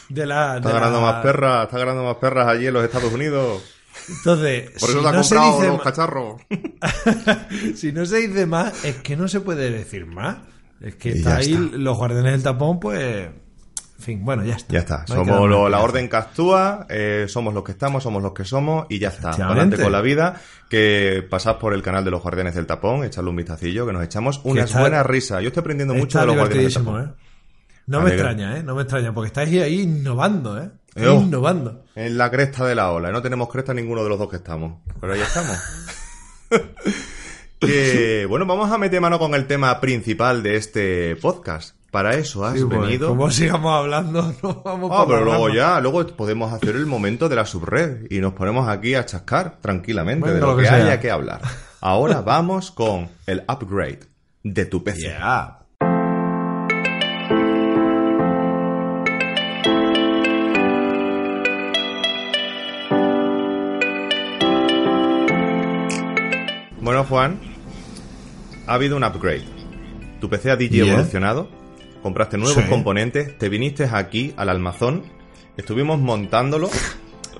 de 0.08 0.26
la... 0.26 0.58
Está 0.58 0.68
de 0.68 0.74
ganando 0.74 1.00
la- 1.00 1.12
más 1.12 1.22
perras, 1.22 1.64
está 1.64 1.78
ganando 1.78 2.04
más 2.04 2.16
perras 2.16 2.46
allí 2.48 2.66
en 2.68 2.74
los 2.74 2.84
Estados 2.84 3.12
Unidos. 3.12 3.62
Entonces, 4.08 4.70
Por 4.80 4.88
eso 4.90 4.98
si 4.98 5.02
te 5.04 5.08
ha 5.08 5.12
no 5.12 5.22
se 5.24 5.34
comprado 5.36 5.56
dice 5.58 5.68
los 5.72 5.82
cacharros. 5.82 6.40
si 7.74 7.92
no 7.92 8.06
se 8.06 8.16
dice 8.28 8.46
más, 8.46 8.84
es 8.84 8.96
que 8.96 9.16
no 9.16 9.28
se 9.28 9.40
puede 9.40 9.70
decir 9.70 10.06
más. 10.06 10.38
Es 10.80 10.94
que 10.94 11.10
está 11.10 11.36
ahí 11.36 11.52
está. 11.54 11.76
los 11.76 11.96
guardianes 11.96 12.32
del 12.32 12.42
tapón, 12.42 12.78
pues... 12.80 13.28
En 13.98 14.04
fin, 14.04 14.24
bueno, 14.24 14.44
ya 14.44 14.54
está. 14.54 14.72
Ya 14.72 14.78
está, 14.78 15.04
No 15.08 15.16
somos 15.16 15.48
lo- 15.50 15.68
la 15.68 15.80
orden 15.80 16.08
que 16.08 16.16
actúa, 16.16 16.86
eh, 16.88 17.26
somos 17.28 17.52
los 17.52 17.64
que 17.64 17.72
estamos, 17.72 18.04
somos 18.04 18.22
los 18.22 18.32
que 18.32 18.44
somos 18.44 18.86
y 18.88 19.00
ya 19.00 19.08
está. 19.08 19.30
Adelante 19.30 19.76
con 19.82 19.90
la 19.90 20.00
vida, 20.00 20.40
que 20.70 21.26
pasad 21.28 21.56
por 21.58 21.74
el 21.74 21.82
canal 21.82 22.04
de 22.04 22.12
los 22.12 22.22
Guardianes 22.22 22.54
del 22.54 22.64
Tapón, 22.64 23.02
echarle 23.02 23.30
un 23.30 23.34
vistacillo, 23.36 23.84
que 23.86 23.92
nos 23.92 24.04
echamos 24.04 24.40
unas 24.44 24.66
está- 24.66 24.80
buenas 24.80 25.04
risas. 25.04 25.42
Yo 25.42 25.48
estoy 25.48 25.62
aprendiendo 25.62 25.94
mucho 25.94 26.20
de 26.20 26.26
los 26.26 26.36
Guardianes 26.36 26.74
del 26.74 26.84
Tapón. 26.84 27.02
¿eh? 27.06 27.12
No 27.88 28.00
me 28.02 28.10
extraña, 28.10 28.56
¿eh? 28.56 28.62
No 28.62 28.76
me 28.76 28.82
extraña, 28.82 29.12
porque 29.12 29.26
estáis 29.28 29.60
ahí 29.62 29.80
innovando, 29.80 30.62
¿eh? 30.62 30.70
Innovando. 30.98 31.84
En 31.94 32.18
la 32.18 32.30
cresta 32.30 32.64
de 32.66 32.74
la 32.74 32.90
ola, 32.92 33.10
no 33.10 33.22
tenemos 33.22 33.48
cresta 33.48 33.74
ninguno 33.74 34.02
de 34.02 34.08
los 34.08 34.18
dos 34.18 34.28
que 34.28 34.36
estamos, 34.36 34.80
pero 35.00 35.12
ahí 35.14 35.20
estamos. 35.20 35.58
que, 37.60 38.26
bueno, 38.28 38.46
vamos 38.46 38.70
a 38.70 38.78
meter 38.78 39.00
mano 39.00 39.18
con 39.18 39.34
el 39.34 39.46
tema 39.46 39.80
principal 39.80 40.42
de 40.42 40.56
este 40.56 41.16
podcast. 41.16 41.76
Para 41.90 42.16
eso 42.16 42.44
has 42.44 42.58
Sí, 42.58 42.64
pues, 42.64 42.80
venido. 42.80 43.08
Como 43.08 43.30
sigamos 43.30 43.72
hablando, 43.72 44.34
no 44.42 44.62
vamos 44.62 44.90
Ah, 44.92 45.04
pero 45.08 45.24
luego 45.24 45.48
ya, 45.48 45.80
luego 45.80 46.06
podemos 46.08 46.52
hacer 46.52 46.76
el 46.76 46.84
momento 46.86 47.28
de 47.28 47.36
la 47.36 47.46
subred 47.46 48.06
y 48.10 48.20
nos 48.20 48.34
ponemos 48.34 48.68
aquí 48.68 48.94
a 48.94 49.06
chascar 49.06 49.56
tranquilamente 49.60 50.32
de 50.32 50.40
lo 50.40 50.48
lo 50.54 50.56
que, 50.58 50.68
haya 50.68 51.00
que 51.00 51.10
hablar. 51.10 51.40
Ahora 51.80 52.20
vamos 52.20 52.70
con 52.70 53.08
el 53.26 53.42
upgrade 53.48 54.00
de 54.42 54.66
tu 54.66 54.84
PC. 54.84 55.00
Yeah. 55.00 55.58
Bueno, 66.88 67.04
Juan, 67.04 67.38
ha 68.66 68.72
habido 68.72 68.96
un 68.96 69.04
upgrade. 69.04 69.44
tu 70.22 70.30
PC 70.30 70.50
ha 70.50 70.56
DJ 70.56 70.70
Bien. 70.84 70.88
evolucionado, 70.94 71.46
compraste 72.02 72.38
nuevos 72.38 72.64
Sí. 72.64 72.66
componentes, 72.66 73.36
te 73.36 73.50
viniste 73.50 73.84
aquí 73.92 74.32
al 74.38 74.48
almazón, 74.48 75.02
estuvimos 75.58 75.98
montándolo. 76.00 76.70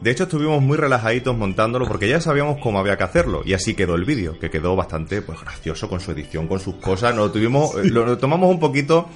De 0.03 0.11
hecho, 0.11 0.25
estuvimos 0.25 0.61
muy 0.61 0.77
relajaditos 0.77 1.35
montándolo 1.35 1.89
porque 1.89 2.11
ya 2.11 2.21
sabíamos 2.21 2.59
cómo 2.63 2.79
había 2.79 2.99
que 2.99 3.05
hacerlo. 3.05 3.41
Y 3.43 3.55
así 3.55 3.73
quedó 3.73 3.95
el 3.95 4.05
vídeo, 4.05 4.39
que 4.39 4.51
quedó 4.51 4.77
bastante 4.77 5.23
pues 5.23 5.41
gracioso 5.41 5.89
con 5.89 6.01
su 6.01 6.11
edición, 6.13 6.47
con 6.47 6.61
sus 6.61 6.75
cosas. 6.75 7.15
Nos 7.15 7.29
lo 7.29 7.33
tuvimos, 7.33 7.75
eh, 7.77 7.89
lo, 7.89 8.05
lo 8.05 8.19
tomamos 8.19 8.51
un 8.51 8.61
poquito, 8.61 9.09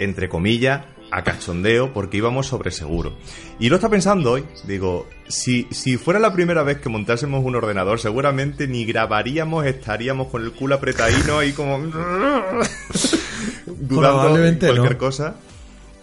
entre 0.00 0.28
comillas, 0.28 0.86
a 1.10 1.22
cachondeo, 1.24 1.92
porque 1.92 2.18
íbamos 2.18 2.46
sobre 2.46 2.70
seguro. 2.70 3.12
Y 3.58 3.68
lo 3.68 3.76
está 3.76 3.88
pensando 3.88 4.32
hoy, 4.32 4.44
digo, 4.64 5.06
si, 5.28 5.66
si 5.70 5.96
fuera 5.96 6.20
la 6.20 6.32
primera 6.32 6.62
vez 6.62 6.78
que 6.80 6.88
montásemos 6.88 7.44
un 7.44 7.56
ordenador, 7.56 7.98
seguramente 7.98 8.66
ni 8.68 8.84
grabaríamos, 8.84 9.64
estaríamos 9.66 10.28
con 10.28 10.44
el 10.44 10.52
culo 10.52 10.74
apretadino 10.76 11.38
ahí 11.38 11.52
como... 11.52 11.78
dudando 13.66 14.00
Probablemente 14.18 14.66
cualquier 14.66 14.92
no. 14.92 14.98
cosa. 14.98 15.36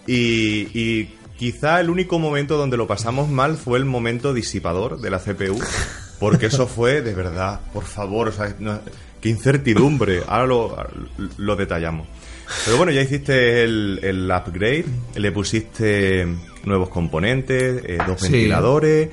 Y, 0.06 0.68
y 0.78 1.14
quizá 1.36 1.80
el 1.80 1.90
único 1.90 2.18
momento 2.18 2.56
donde 2.56 2.76
lo 2.76 2.86
pasamos 2.86 3.28
mal 3.28 3.56
fue 3.56 3.78
el 3.78 3.84
momento 3.84 4.32
disipador 4.34 5.00
de 5.00 5.10
la 5.10 5.18
CPU. 5.18 5.58
Porque 6.18 6.46
eso 6.46 6.66
fue, 6.66 7.02
de 7.02 7.14
verdad, 7.14 7.60
por 7.72 7.84
favor, 7.84 8.28
o 8.28 8.32
sea, 8.32 8.54
no- 8.58 8.80
qué 9.20 9.28
incertidumbre. 9.28 10.22
Ahora 10.26 10.46
lo, 10.46 10.76
lo 11.36 11.56
detallamos. 11.56 12.06
Pero 12.64 12.76
bueno, 12.76 12.92
ya 12.92 13.02
hiciste 13.02 13.64
el, 13.64 14.00
el 14.02 14.24
upgrade, 14.30 14.84
le 15.16 15.32
pusiste 15.32 16.26
nuevos 16.64 16.88
componentes, 16.88 17.82
eh, 17.84 17.98
dos 18.06 18.20
Sí. 18.20 18.30
ventiladores, 18.32 19.08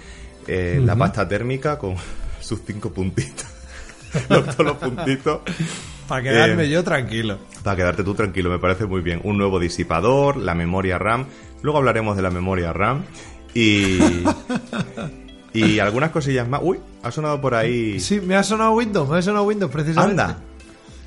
eh, 0.47 0.81
la 0.83 0.95
pasta 0.95 1.27
térmica 1.27 1.77
con 1.79 1.95
sus 2.39 2.59
cinco 2.65 2.91
puntitos. 2.91 3.45
los, 4.29 4.45
todos 4.45 4.65
los 4.65 4.77
puntitos. 4.77 5.39
Para 6.07 6.21
quedarme 6.23 6.65
Eh, 6.65 6.69
yo 6.69 6.83
tranquilo. 6.83 7.39
Para 7.63 7.75
quedarte 7.77 8.03
tú 8.03 8.13
tranquilo, 8.13 8.49
me 8.49 8.59
parece 8.59 8.85
muy 8.85 9.01
bien. 9.01 9.21
Un 9.23 9.37
nuevo 9.37 9.59
disipador, 9.59 10.37
la 10.37 10.53
memoria 10.53 10.97
RAM. 10.99 11.25
Luego 11.61 11.77
hablaremos 11.79 12.15
de 12.15 12.21
la 12.21 12.29
memoria 12.29 12.73
RAM. 12.73 13.03
Y. 13.55 13.97
y 15.53 15.79
algunas 15.79 16.11
cosillas 16.11 16.47
más. 16.47 16.59
Uy, 16.63 16.79
ha 17.03 17.11
sonado 17.11 17.39
por 17.39 17.55
ahí. 17.55 17.99
Sí, 17.99 18.19
me 18.19 18.35
ha 18.35 18.43
sonado 18.43 18.73
Windows, 18.73 19.09
me 19.09 19.17
ha 19.17 19.21
sonado 19.21 19.45
Windows 19.45 19.71
precisamente. 19.71 20.21
Anda, 20.21 20.39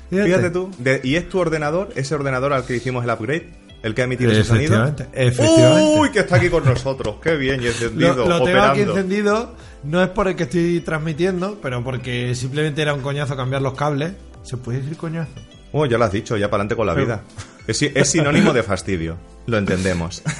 fíjate 0.09 0.49
tú. 0.49 0.71
De- 0.77 1.01
¿Y 1.03 1.15
es 1.15 1.27
tu 1.29 1.39
ordenador? 1.39 1.89
¿Ese 1.95 2.15
ordenador 2.15 2.53
al 2.53 2.65
que 2.65 2.75
hicimos 2.75 3.03
el 3.03 3.11
upgrade? 3.11 3.49
¿El 3.83 3.93
que 3.93 4.01
ha 4.01 4.05
emitido 4.05 4.31
ese 4.31 4.43
sonido? 4.43 4.83
Efectivamente. 5.13 5.99
Uy, 5.99 6.09
que 6.11 6.19
está 6.19 6.37
aquí 6.37 6.49
con 6.49 6.65
nosotros. 6.65 7.17
Qué 7.21 7.35
bien, 7.35 7.61
y 7.61 7.67
encendido, 7.67 8.15
Lo, 8.15 8.27
lo 8.39 8.43
tengo 8.43 8.61
aquí 8.61 8.81
encendido, 8.81 9.55
no 9.83 10.01
es 10.01 10.09
por 10.09 10.27
el 10.27 10.35
que 10.35 10.43
estoy 10.43 10.81
transmitiendo, 10.81 11.59
pero 11.61 11.83
porque 11.83 12.33
simplemente 12.35 12.81
era 12.81 12.93
un 12.93 13.01
coñazo 13.01 13.35
cambiar 13.37 13.61
los 13.61 13.75
cables. 13.75 14.13
¿Se 14.43 14.57
puede 14.57 14.79
decir 14.79 14.97
coñazo? 14.97 15.31
Oh, 15.73 15.85
ya 15.85 15.97
lo 15.97 16.05
has 16.05 16.11
dicho, 16.11 16.35
ya 16.37 16.49
para 16.49 16.61
adelante 16.63 16.75
con 16.75 16.87
la 16.87 16.93
Pero- 16.95 17.05
vida. 17.05 17.21
Es, 17.67 17.77
si- 17.77 17.91
es 17.93 18.09
sinónimo 18.09 18.53
de 18.53 18.63
fastidio. 18.63 19.17
Lo 19.45 19.57
entendemos. 19.57 20.23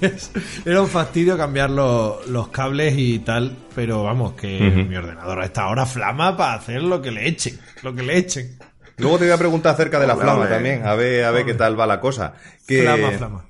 Pues, 0.00 0.30
era 0.64 0.80
un 0.80 0.88
fastidio 0.88 1.36
cambiar 1.36 1.70
los, 1.70 2.26
los 2.28 2.48
cables 2.48 2.94
y 2.96 3.18
tal, 3.20 3.56
pero 3.74 4.02
vamos, 4.02 4.32
que 4.32 4.58
mi 4.88 4.96
ordenador 4.96 5.40
a 5.40 5.44
esta 5.44 5.66
hora 5.68 5.84
flama 5.86 6.36
para 6.36 6.54
hacer 6.54 6.82
lo 6.82 7.02
que 7.02 7.10
le 7.10 7.28
echen, 7.28 7.58
lo 7.82 7.94
que 7.94 8.02
le 8.02 8.16
echen. 8.16 8.58
Luego 8.96 9.18
te 9.18 9.24
voy 9.24 9.32
a 9.34 9.38
preguntar 9.38 9.74
acerca 9.74 9.98
de 10.00 10.06
la 10.06 10.16
flama 10.16 10.48
también, 10.48 10.86
a 10.86 10.94
ver, 10.94 11.24
a 11.24 11.30
ver 11.30 11.44
qué 11.44 11.54
tal 11.54 11.78
va 11.78 11.86
la 11.86 12.00
cosa. 12.00 12.34
Que, 12.66 12.82
Flama, 12.82 13.10
flama. 13.12 13.44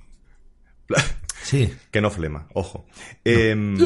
Sí. 1.43 1.73
que 1.91 2.01
no 2.01 2.11
flema, 2.11 2.47
ojo. 2.53 2.87
Em, 3.25 3.77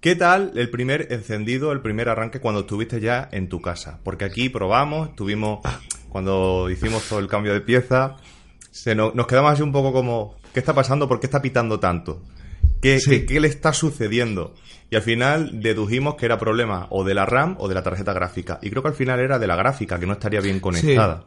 ¿Qué 0.00 0.14
tal 0.16 0.52
el 0.56 0.70
primer 0.70 1.08
encendido, 1.12 1.72
el 1.72 1.80
primer 1.80 2.08
arranque 2.08 2.40
cuando 2.40 2.60
estuviste 2.62 3.00
ya 3.00 3.28
en 3.32 3.48
tu 3.48 3.60
casa? 3.60 4.00
Porque 4.04 4.24
aquí 4.24 4.48
probamos, 4.48 5.14
tuvimos, 5.16 5.60
cuando 6.12 6.68
hicimos 6.70 7.02
todo 7.08 7.18
el 7.20 7.26
cambio 7.26 7.54
de 7.54 7.62
pieza, 7.62 8.16
se 8.70 8.94
no- 8.94 9.12
nos 9.14 9.26
quedamos 9.26 9.52
así 9.52 9.62
un 9.62 9.72
poco 9.72 9.92
como, 9.92 10.34
¿qué 10.52 10.60
está 10.60 10.74
pasando? 10.74 11.08
¿Por 11.08 11.18
qué 11.20 11.26
está 11.26 11.40
pitando 11.40 11.80
tanto? 11.80 12.20
¿Qué, 12.82 13.00
Sí. 13.00 13.10
qué- 13.10 13.26
qué 13.26 13.40
le 13.40 13.48
está 13.48 13.72
sucediendo? 13.72 14.54
Y 14.90 14.96
al 14.96 15.02
final 15.02 15.62
dedujimos 15.62 16.16
que 16.16 16.26
era 16.26 16.38
problema 16.38 16.86
o 16.90 17.02
de 17.02 17.14
la 17.14 17.24
RAM 17.24 17.56
o 17.58 17.66
de 17.68 17.74
la 17.74 17.82
tarjeta 17.82 18.12
gráfica. 18.12 18.58
Y 18.60 18.68
creo 18.70 18.82
que 18.82 18.88
al 18.90 18.94
final 18.94 19.20
era 19.20 19.38
de 19.38 19.46
la 19.46 19.56
gráfica, 19.56 19.98
que 19.98 20.06
no 20.06 20.12
estaría 20.12 20.40
bien 20.40 20.60
conectada. 20.60 21.24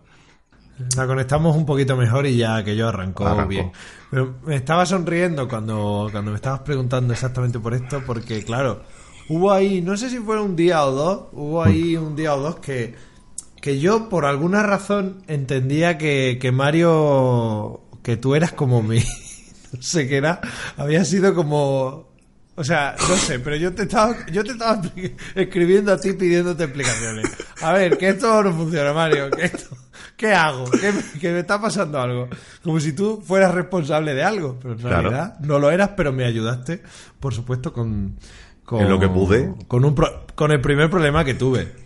La 0.98 1.08
conectamos 1.08 1.56
un 1.56 1.66
poquito 1.66 1.96
mejor 1.96 2.26
y 2.28 2.36
ya 2.38 2.62
que 2.64 2.76
yo 2.76 2.90
arrancó, 2.90 3.26
Arrancó. 3.26 3.48
bien. 3.50 3.72
Pero 4.12 4.36
me 4.46 4.56
estaba 4.58 4.86
sonriendo 4.86 5.48
cuando, 5.48 6.10
cuando 6.12 6.32
me 6.32 6.36
estabas 6.36 6.60
preguntando 6.60 7.14
exactamente 7.14 7.60
por 7.60 7.74
esto, 7.74 8.04
porque 8.06 8.44
claro, 8.44 8.84
hubo 9.30 9.52
ahí, 9.54 9.82
no 9.82 9.96
sé 9.96 10.10
si 10.10 10.18
fue 10.20 10.40
un 10.42 10.56
día 10.56 10.86
o 10.86 10.92
dos, 10.92 11.22
hubo 11.32 11.64
ahí 11.64 11.96
un 11.96 12.16
día 12.16 12.36
o 12.36 12.40
dos 12.42 12.58
que, 12.58 12.94
que 13.66 13.80
yo 13.80 14.10
por 14.10 14.26
alguna 14.26 14.62
razón 14.62 15.24
entendía 15.26 15.98
que, 15.98 16.38
que 16.40 16.52
Mario, 16.52 17.82
que 18.04 18.16
tú 18.16 18.36
eras 18.36 18.52
como 18.52 18.84
mi, 18.84 19.00
no 19.74 19.82
sé 19.82 20.08
qué 20.08 20.18
era, 20.18 20.40
había 20.78 21.04
sido 21.04 21.34
como... 21.34 22.14
O 22.58 22.64
sea, 22.64 22.96
no 23.10 23.16
sé, 23.16 23.40
pero 23.40 23.56
yo 23.56 23.74
te 23.74 23.82
estaba, 23.82 24.16
yo 24.32 24.44
te 24.44 24.52
estaba 24.52 24.80
escribiendo 25.34 25.92
a 25.92 26.00
ti 26.00 26.14
pidiéndote 26.14 26.64
explicaciones. 26.66 27.26
A 27.64 27.74
ver, 27.74 27.98
que 27.98 28.10
esto 28.10 28.44
no 28.44 28.54
funciona, 28.54 28.94
Mario. 28.94 29.32
Que 29.32 29.46
esto, 29.46 29.76
¿Qué 30.16 30.32
hago? 30.34 30.66
¿Qué, 30.70 30.94
que 31.20 31.32
me 31.34 31.40
está 31.40 31.60
pasando 31.60 32.00
algo. 32.00 32.30
Como 32.64 32.80
si 32.80 32.94
tú 32.94 33.22
fueras 33.26 33.52
responsable 33.54 34.14
de 34.14 34.24
algo. 34.24 34.58
Pero 34.62 34.76
en 34.76 34.80
Claro. 34.80 35.02
realidad 35.10 35.40
no 35.40 35.58
lo 35.60 35.70
eras, 35.72 35.90
pero 35.98 36.14
me 36.14 36.24
ayudaste, 36.24 36.82
por 37.20 37.34
supuesto, 37.34 37.74
con... 37.74 38.16
con 38.64 38.80
En 38.82 38.90
lo 38.90 39.00
que 39.00 39.10
pude. 39.10 39.52
Con, 39.68 39.84
un 39.84 39.96
pro- 39.96 40.26
con 40.36 40.52
el 40.52 40.62
primer 40.62 40.90
problema 40.92 41.26
que 41.26 41.34
tuve. 41.34 41.84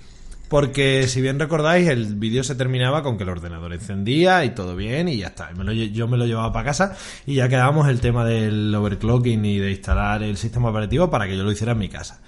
Porque 0.50 1.08
si 1.08 1.22
bien 1.22 1.39
recordáis, 1.39 1.88
el 1.88 2.15
vídeo 2.15 2.44
se 2.44 2.56
terminaba 2.56 3.03
con 3.03 3.18
que 3.18 3.24
el 3.24 3.29
ordenador 3.29 3.72
encendía 3.72 4.44
y 4.46 4.50
todo 4.56 4.75
bien 4.75 5.08
y 5.08 5.18
ya 5.18 5.27
está. 5.27 5.50
Y 5.53 5.58
me 5.58 5.63
lo 5.63 5.72
lle- 5.72 5.91
yo 5.91 6.08
me 6.08 6.18
lo 6.18 6.25
llevaba 6.25 6.51
para 6.51 6.65
casa 6.65 6.98
y 7.27 7.36
ya 7.36 7.48
quedábamos 7.48 7.88
el 7.88 8.00
tema 8.01 8.25
del 8.25 8.74
overclocking 8.74 9.46
y 9.46 9.60
de 9.60 9.72
instalar 9.72 10.24
el 10.24 10.38
sistema 10.38 10.70
operativo 10.72 11.10
para 11.10 11.27
que 11.27 11.38
yo 11.38 11.44
lo 11.44 11.51
hiciera 11.51 11.74
en 11.74 11.77
mi 11.79 11.88
casa. 11.88 12.22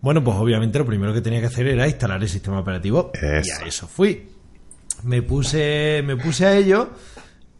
Bueno, 0.00 0.22
pues 0.22 0.36
obviamente 0.38 0.78
lo 0.78 0.86
primero 0.86 1.12
que 1.12 1.20
tenía 1.20 1.40
que 1.40 1.46
hacer 1.46 1.66
era 1.66 1.88
instalar 1.88 2.22
el 2.22 2.28
sistema 2.28 2.60
operativo 2.60 3.10
y 3.14 3.38
Eso. 3.38 3.64
a 3.64 3.66
eso 3.66 3.88
fui. 3.88 4.28
Me 5.02 5.22
puse, 5.22 6.02
me 6.06 6.16
puse 6.16 6.46
a 6.46 6.56
ello, 6.56 6.90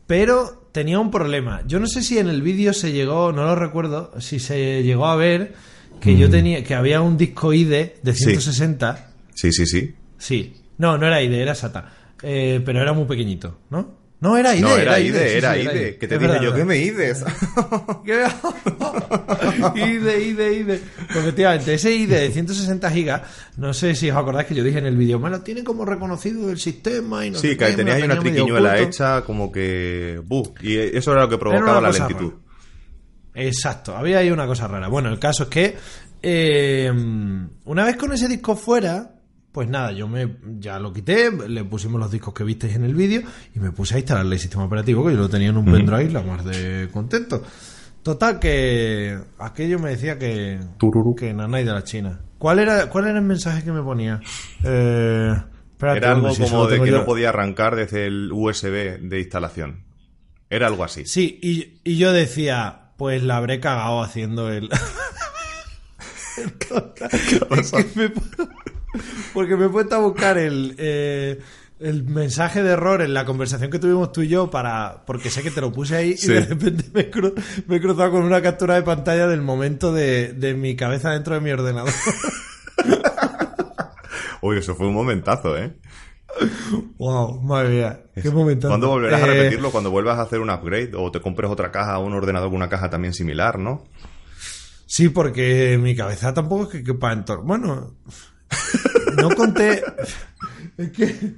pero 0.07 0.69
tenía 0.71 1.01
un 1.01 1.11
problema. 1.11 1.63
Yo 1.67 1.81
no 1.81 1.87
sé 1.89 2.03
si 2.03 2.19
en 2.19 2.29
el 2.29 2.43
vídeo 2.43 2.73
se 2.73 2.93
llegó, 2.93 3.33
no 3.33 3.45
lo 3.45 3.57
recuerdo, 3.57 4.13
si 4.21 4.39
se 4.39 4.83
llegó 4.85 5.07
a 5.07 5.17
ver 5.17 5.55
que 6.01 6.17
yo 6.17 6.31
tenía, 6.31 6.63
que 6.63 6.75
había 6.75 7.01
un 7.01 7.17
disco 7.17 7.53
IDE 7.53 7.97
de 8.03 8.13
Mm. 8.13 8.15
Sí. 8.15 8.25
160. 8.25 9.11
Sí, 9.37 9.53
sí, 9.53 9.65
sí. 9.67 9.95
Sí. 10.19 10.55
No, 10.79 10.99
no 10.99 11.07
era 11.07 11.23
IDE, 11.23 11.41
era 11.41 11.55
SATA. 11.55 11.93
Eh, 12.23 12.61
pero 12.65 12.83
era 12.83 12.93
muy 12.93 13.05
pequeñito, 13.05 13.61
¿no? 13.71 14.05
No, 14.19 14.35
era 14.37 14.55
IDE. 14.57 14.63
No, 14.63 14.75
era 14.77 14.99
IDE, 14.99 15.29
sí, 15.29 15.37
era 15.37 15.55
sí, 15.55 15.61
IDE. 15.61 15.99
Que 15.99 16.09
te 16.09 16.15
Es 16.15 16.21
dije 16.21 16.33
verdad, 16.33 16.43
yo, 16.45 16.55
¿qué 16.55 16.65
me 16.65 16.79
ides? 16.79 17.23
¿Qué? 18.05 18.25
IDE, 19.75 20.23
IDE, 20.25 20.53
IDE. 20.55 20.81
Pues 21.07 21.17
efectivamente, 21.19 21.75
ese 21.75 21.93
IDE 21.95 22.21
de 22.21 22.31
160 22.31 22.91
gigas, 22.91 23.23
no 23.59 23.75
sé 23.75 23.95
si 23.95 24.11
os 24.11 24.17
acordáis 24.17 24.47
que 24.49 24.55
yo 24.55 24.65
dije 24.65 24.79
en 24.79 24.87
el 24.87 24.97
vídeo, 24.97 25.19
me 25.19 25.29
lo 25.31 25.41
tiene 25.43 25.63
como 25.65 25.85
reconocido 25.85 26.51
el 26.51 26.59
sistema 26.59 27.27
y 27.27 27.31
no 27.31 27.39
Sí, 27.39 27.49
sé 27.51 27.57
que 27.59 27.67
qué, 27.67 27.73
tenías 27.73 27.97
ahí 27.97 28.03
una 28.05 28.19
triquiñuela 28.19 28.79
hecha 28.81 29.23
como 29.23 29.53
que... 29.53 30.21
buh, 30.25 30.55
y 30.63 30.77
eso 30.79 31.13
era 31.13 31.23
lo 31.23 31.29
que 31.29 31.35
Era 31.35 31.41
provocaba 31.41 31.81
la 31.83 31.91
lentitud. 31.91 32.31
rara. 32.33 32.43
Exacto, 33.35 33.95
había 33.95 34.19
ahí 34.19 34.31
una 34.31 34.47
cosa 34.47 34.67
rara. 34.67 34.89
Bueno, 34.89 35.11
el 35.11 35.19
caso 35.19 35.43
es 35.45 35.49
que 35.51 35.77
eh, 36.23 36.91
una 37.67 37.85
vez 37.85 37.97
con 37.97 38.13
ese 38.13 38.29
disco 38.29 38.57
fuera, 38.57 39.11
pues 39.57 39.71
nada, 39.71 39.91
yo 39.93 40.07
me 40.07 40.37
ya 40.59 40.79
lo 40.79 40.93
quité, 40.93 41.31
le 41.49 41.65
pusimos 41.65 41.99
los 41.99 42.11
discos 42.11 42.35
que 42.35 42.45
visteis 42.45 42.77
en 42.77 42.85
el 42.85 42.95
vídeo 42.95 43.23
y 43.55 43.59
me 43.59 43.73
puse 43.73 43.95
a 43.95 43.99
instalarle 43.99 44.35
el 44.35 44.39
sistema 44.39 44.65
operativo 44.67 45.03
que 45.07 45.15
yo 45.15 45.19
lo 45.19 45.31
tenía 45.31 45.49
en 45.49 45.57
un 45.57 45.65
pendrive, 45.65 46.11
la 46.11 46.21
más 46.21 46.45
de 46.45 46.91
contento. 46.93 47.43
Total 48.03 48.39
que 48.39 49.19
aquello 49.39 49.79
me 49.79 49.89
decía 49.89 50.19
que 50.19 50.61
Tururú. 50.77 51.15
que 51.15 51.33
nanay 51.33 51.65
de 51.65 51.73
la 51.73 51.83
China. 51.85 52.21
¿Cuál 52.37 52.59
era 52.59 52.91
cuál 52.91 53.07
era 53.07 53.19
el 53.19 53.25
mensaje 53.25 53.65
que 53.65 53.73
me 53.73 53.81
ponía? 53.83 54.21
Eh, 54.63 55.35
espérate, 55.73 55.99
Era 56.01 56.13
algo 56.13 56.31
si 56.35 56.43
como 56.43 56.67
de 56.67 56.79
que 56.79 56.91
yo- 56.91 56.99
no 56.99 57.05
podía 57.07 57.31
arrancar 57.31 57.77
desde 57.77 58.07
el 58.07 58.31
USB 58.33 58.99
de 59.01 59.21
instalación. 59.21 59.85
Era 60.51 60.67
algo 60.67 60.85
así. 60.85 61.07
Sí, 61.07 61.41
y, 61.43 61.81
y 61.83 61.97
yo 61.97 62.13
decía, 62.13 62.93
pues 62.99 63.23
la 63.23 63.39
habré 63.39 63.59
cagado 63.59 64.03
haciendo 64.03 64.53
el... 64.53 64.69
Es 66.37 66.53
que 67.73 67.85
me 67.95 68.13
pu- 68.13 68.49
Porque 69.35 69.57
me 69.57 69.67
he 69.67 69.69
puesto 69.69 69.95
a 69.97 69.99
buscar 69.99 70.39
el, 70.39 70.75
eh, 70.79 71.39
el 71.81 72.05
mensaje 72.05 72.63
de 72.63 72.71
error 72.71 73.03
en 73.03 73.13
la 73.15 73.25
conversación 73.25 73.71
que 73.71 73.79
tuvimos 73.79 74.13
tú 74.13 74.23
y 74.23 74.29
yo 74.29 74.51
para 74.51 75.03
porque 75.07 75.29
sé 75.31 75.43
que 75.43 75.51
te 75.51 75.61
lo 75.61 75.73
puse 75.73 75.95
ahí 75.97 76.17
Sí. 76.17 76.31
y 76.31 76.35
de 76.35 76.41
repente 76.47 76.85
me, 76.95 77.01
he 77.03 77.11
cru- 77.11 77.35
me 77.67 77.77
he 77.77 77.81
cruzado 77.81 78.11
con 78.13 78.23
una 78.23 78.41
captura 78.41 78.75
de 78.77 78.83
pantalla 78.83 79.27
del 79.27 79.43
momento 79.43 79.93
de, 79.93 80.33
de 80.33 80.55
mi 80.55 80.75
cabeza 80.77 81.11
dentro 81.11 81.35
de 81.35 81.41
mi 81.41 81.51
ordenador. 81.51 81.93
Uy, 84.43 84.59
eso 84.59 84.75
fue 84.75 84.87
un 84.87 84.95
momentazo, 84.95 85.57
¿eh? 85.57 85.75
wow, 86.99 87.41
madre 87.41 87.69
mía, 87.71 88.01
qué 88.23 88.31
momento. 88.31 88.69
¿Cuándo 88.69 88.89
volverás 88.89 89.23
a 89.23 89.27
Eh, 89.27 89.31
repetirlo? 89.35 89.71
Cuando 89.71 89.91
vuelvas 89.91 90.19
a 90.19 90.23
hacer 90.23 90.41
un 90.41 90.51
upgrade 90.51 90.93
o 90.95 91.11
te 91.11 91.21
compres 91.21 91.51
otra 91.51 91.71
caja, 91.73 91.99
un 91.99 92.13
ordenador 92.13 92.49
con 92.51 92.57
una 92.57 92.69
caja 92.69 92.91
también 92.91 93.15
similar, 93.15 93.59
¿no? 93.59 93.85
Sí, 94.85 95.09
porque 95.09 95.79
mi 95.81 95.97
cabeza 95.97 96.33
tampoco 96.35 96.65
es 96.65 96.69
que 96.69 96.85
quepa 96.85 97.13
en 97.13 97.25
Bueno, 97.45 97.95
no 99.21 99.31
conté. 99.31 99.83
Es 100.79 100.91
que, 100.91 101.35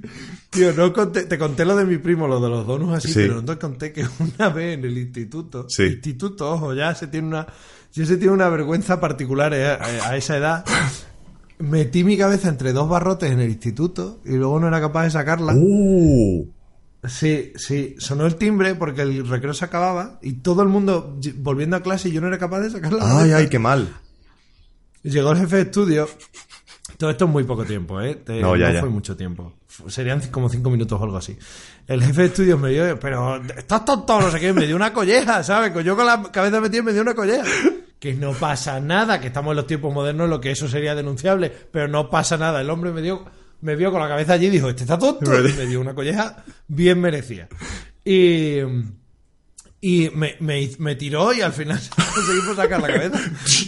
tío, 0.49 0.73
no 0.73 0.91
conté- 0.91 1.23
te 1.25 1.37
conté 1.37 1.63
lo 1.63 1.73
de 1.77 1.85
mi 1.85 1.97
primo, 1.97 2.27
lo 2.27 2.41
de 2.41 2.49
los 2.49 2.67
donuts 2.67 2.95
así, 2.97 3.07
Sí. 3.07 3.13
pero 3.21 3.35
no 3.35 3.45
te 3.45 3.57
conté 3.57 3.93
que 3.93 4.05
una 4.19 4.49
vez 4.49 4.77
en 4.77 4.83
el 4.83 4.97
instituto, 4.97 5.65
Sí. 5.69 5.83
instituto, 5.83 6.51
ojo, 6.51 6.73
ya 6.73 6.93
se 6.93 7.07
tiene 7.07 7.29
una, 7.29 7.47
ya 7.93 8.05
se 8.05 8.17
tiene 8.17 8.33
una 8.33 8.49
vergüenza 8.49 8.99
particular 8.99 9.53
eh, 9.53 9.65
a, 9.65 10.09
a 10.09 10.17
esa 10.17 10.35
edad. 10.35 10.65
Metí 11.59 12.03
mi 12.03 12.17
cabeza 12.17 12.49
entre 12.49 12.73
dos 12.73 12.89
barrotes 12.89 13.31
en 13.31 13.39
el 13.39 13.49
instituto 13.49 14.19
y 14.25 14.31
luego 14.33 14.59
no 14.59 14.67
era 14.67 14.81
capaz 14.81 15.03
de 15.05 15.11
sacarla. 15.11 15.53
¡Uh! 15.55 16.45
Sí, 17.07 17.53
sí, 17.55 17.95
sonó 17.97 18.25
el 18.25 18.35
timbre 18.35 18.75
porque 18.75 19.03
el 19.03 19.25
recreo 19.25 19.53
se 19.53 19.63
acababa 19.63 20.19
y 20.21 20.33
todo 20.33 20.63
el 20.63 20.67
mundo 20.67 21.17
volviendo 21.37 21.77
a 21.77 21.81
clase 21.81 22.09
y 22.09 22.11
yo 22.11 22.19
no 22.19 22.27
era 22.27 22.37
capaz 22.37 22.59
de 22.59 22.71
sacarla. 22.71 23.21
¡Ay, 23.21 23.31
ay, 23.31 23.47
qué 23.47 23.57
mal! 23.59 23.95
Llegó 25.03 25.31
el 25.31 25.37
jefe 25.37 25.55
de 25.55 25.61
estudio. 25.61 26.09
Todo 26.99 27.11
esto 27.11 27.23
es 27.25 27.31
muy 27.31 27.45
poco 27.45 27.63
tiempo, 27.63 28.01
¿eh? 28.01 28.15
Te- 28.15 28.41
No, 28.41 28.57
ya, 28.57 28.73
ya. 28.73 28.81
fue 28.81 28.89
mucho 28.89 29.15
tiempo. 29.15 29.53
Serían 29.87 30.19
como 30.31 30.49
cinco 30.49 30.69
minutos 30.69 30.99
o 30.99 31.03
algo 31.05 31.15
así. 31.15 31.37
El 31.87 32.03
jefe 32.03 32.23
de 32.23 32.27
estudios 32.27 32.59
me 32.59 32.71
dio, 32.71 32.99
pero 32.99 33.41
estás 33.57 33.85
tonto, 33.85 34.19
no 34.19 34.29
sé 34.29 34.37
qué, 34.41 34.51
me 34.51 34.67
dio 34.67 34.75
una 34.75 34.91
colleja, 34.91 35.41
¿sabes? 35.41 35.71
Yo 35.85 35.95
con 35.95 36.05
la 36.05 36.21
cabeza 36.23 36.59
metida 36.59 36.83
me 36.83 36.91
dio 36.91 37.01
una 37.01 37.15
colleja. 37.15 37.45
Que 37.99 38.13
no 38.15 38.33
pasa 38.33 38.81
nada, 38.81 39.21
que 39.21 39.27
estamos 39.27 39.51
en 39.51 39.55
los 39.57 39.67
tiempos 39.67 39.93
modernos, 39.93 40.27
lo 40.29 40.41
que 40.41 40.51
eso 40.51 40.67
sería 40.67 40.93
denunciable, 40.93 41.49
pero 41.71 41.87
no 41.87 42.09
pasa 42.09 42.35
nada. 42.37 42.59
El 42.59 42.69
hombre 42.69 42.91
me 42.91 43.01
dio, 43.01 43.23
me 43.61 43.77
vio 43.77 43.91
con 43.91 44.01
la 44.01 44.09
cabeza 44.09 44.33
allí 44.33 44.47
y 44.47 44.49
dijo, 44.49 44.67
este 44.67 44.83
está 44.83 44.97
tonto, 44.99 45.25
y 45.47 45.53
me 45.53 45.65
dio 45.67 45.79
una 45.79 45.93
colleja 45.95 46.43
bien 46.67 46.99
merecida. 46.99 47.47
Y, 48.03 48.57
y 49.81 50.09
me, 50.13 50.35
me, 50.41 50.69
me 50.79 50.95
tiró 50.95 51.33
y 51.33 51.41
al 51.41 51.53
final 51.53 51.79
conseguimos 52.13 52.55
sacar 52.57 52.81
la 52.81 52.87
cabeza. 52.87 53.19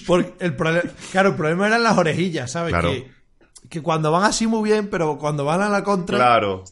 Porque 0.05 0.33
el 0.39 0.53
problema, 0.55 0.89
claro, 1.11 1.29
el 1.29 1.35
problema 1.35 1.67
eran 1.67 1.83
las 1.83 1.97
orejillas, 1.97 2.51
¿sabes? 2.51 2.71
Claro. 2.73 2.89
Que, 2.91 3.20
que 3.69 3.81
cuando 3.81 4.11
van 4.11 4.23
así 4.23 4.47
muy 4.47 4.69
bien, 4.69 4.89
pero 4.89 5.17
cuando 5.17 5.45
van 5.45 5.61
a 5.61 5.69
la 5.69 5.83
contra, 5.83 6.17
Claro. 6.17 6.63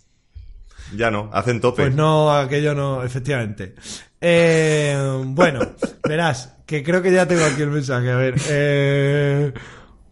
Ya 0.95 1.11
no, 1.11 1.29
hacen 1.33 1.61
tope. 1.61 1.83
pues 1.83 1.95
no, 1.95 2.31
aquello 2.35 2.73
no, 2.73 3.03
efectivamente. 3.03 3.75
Eh, 4.21 4.97
bueno, 5.27 5.59
verás, 6.07 6.55
que 6.65 6.83
creo 6.83 7.01
que 7.01 7.11
ya 7.11 7.27
tengo 7.27 7.45
aquí 7.45 7.61
el 7.61 7.69
mensaje. 7.69 8.09
A 8.11 8.15
ver, 8.15 8.35
eh, 8.49 9.53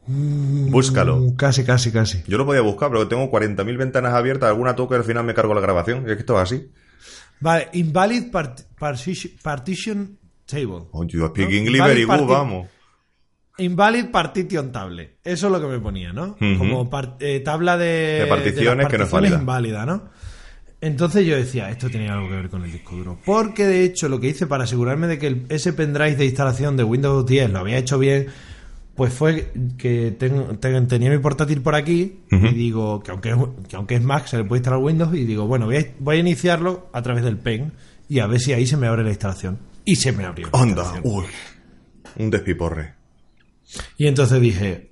mm, 0.06 0.70
Búscalo. 0.70 1.34
Casi, 1.36 1.64
casi, 1.66 1.92
casi. 1.92 2.24
Yo 2.28 2.38
lo 2.38 2.46
podía 2.46 2.62
buscar, 2.62 2.90
pero 2.90 3.08
tengo 3.08 3.30
40.000 3.32 3.76
ventanas 3.78 4.14
abiertas, 4.14 4.50
alguna 4.50 4.76
toque 4.76 4.94
y 4.96 4.98
al 5.00 5.04
final 5.04 5.24
me 5.24 5.34
cargo 5.34 5.54
la 5.56 5.62
grabación. 5.62 6.08
Es 6.08 6.14
que 6.16 6.20
esto 6.20 6.36
es 6.40 6.44
así. 6.44 6.72
Vale, 7.40 7.70
invalid 7.74 8.32
part- 8.32 8.64
partition, 8.80 9.34
partition 9.42 10.18
table. 10.46 10.86
Oh, 10.92 11.04
you 11.04 11.28
speak 11.28 11.50
¿No? 11.50 11.56
English 11.56 11.82
very 11.84 12.04
good, 12.04 12.28
vamos. 12.28 12.68
Invalid 13.60 14.06
partition 14.12 14.72
table. 14.72 15.18
Eso 15.24 15.48
es 15.48 15.52
lo 15.52 15.60
que 15.60 15.68
me 15.68 15.80
ponía, 15.80 16.14
¿no? 16.14 16.36
Como 16.58 16.90
eh, 17.20 17.40
tabla 17.40 17.78
de, 17.78 18.20
De 18.22 18.26
particiones 18.28 18.88
que 18.88 18.98
no 18.98 19.04
es 19.06 19.12
válida. 19.12 19.38
inválida, 19.40 19.86
¿no? 19.86 20.04
Entonces 20.80 21.26
yo 21.26 21.36
decía, 21.36 21.72
esto 21.72 21.90
tenía 21.90 22.14
algo 22.14 22.30
que 22.30 22.36
ver 22.36 22.50
con 22.50 22.64
el 22.64 22.72
disco 22.72 22.96
duro. 22.96 23.18
Porque 23.26 23.66
de 23.66 23.84
hecho 23.84 24.10
lo 24.10 24.20
que 24.20 24.28
hice 24.28 24.46
para 24.46 24.66
asegurarme 24.66 25.08
de 25.08 25.18
que 25.18 25.28
el- 25.28 25.46
ese 25.50 25.74
pendrive 25.74 26.16
de 26.16 26.26
instalación 26.26 26.78
de 26.78 26.84
Windows 26.84 27.26
10 27.26 27.50
lo 27.50 27.58
había 27.60 27.78
hecho 27.80 27.98
bien, 27.98 28.28
pues 28.96 29.12
fue 29.12 29.52
que 29.80 30.12
ten- 30.12 30.58
ten- 30.60 30.88
tenía 30.88 31.10
mi 31.10 31.18
portátil 31.18 31.62
por 31.62 31.74
aquí 31.74 32.20
y 32.32 32.54
digo 32.54 33.02
que 33.02 33.10
aunque, 33.10 33.30
es, 33.32 33.36
que 33.68 33.76
aunque 33.76 33.96
es 33.96 34.04
Mac 34.04 34.28
se 34.28 34.38
le 34.38 34.44
puede 34.44 34.60
instalar 34.60 34.80
Windows 34.80 35.16
y 35.16 35.26
digo, 35.26 35.48
bueno, 35.48 35.66
voy 35.66 35.78
a, 35.78 35.86
voy 36.00 36.18
a 36.18 36.20
iniciarlo 36.20 36.90
a 36.94 37.02
través 37.02 37.24
del 37.24 37.38
pen 37.38 37.74
y 38.08 38.20
a 38.20 38.28
ver 38.28 38.40
si 38.40 38.54
ahí 38.54 38.68
se 38.68 38.78
me 38.78 38.86
abre 38.86 39.04
la 39.04 39.10
instalación. 39.10 39.58
Y 39.84 39.96
se 39.96 40.12
me 40.12 40.26
abrió. 40.26 40.48
instalación. 40.54 41.02
uy. 41.04 41.26
Un 42.18 42.30
despiporre. 42.30 42.94
Y 43.98 44.08
entonces 44.08 44.40
dije, 44.42 44.92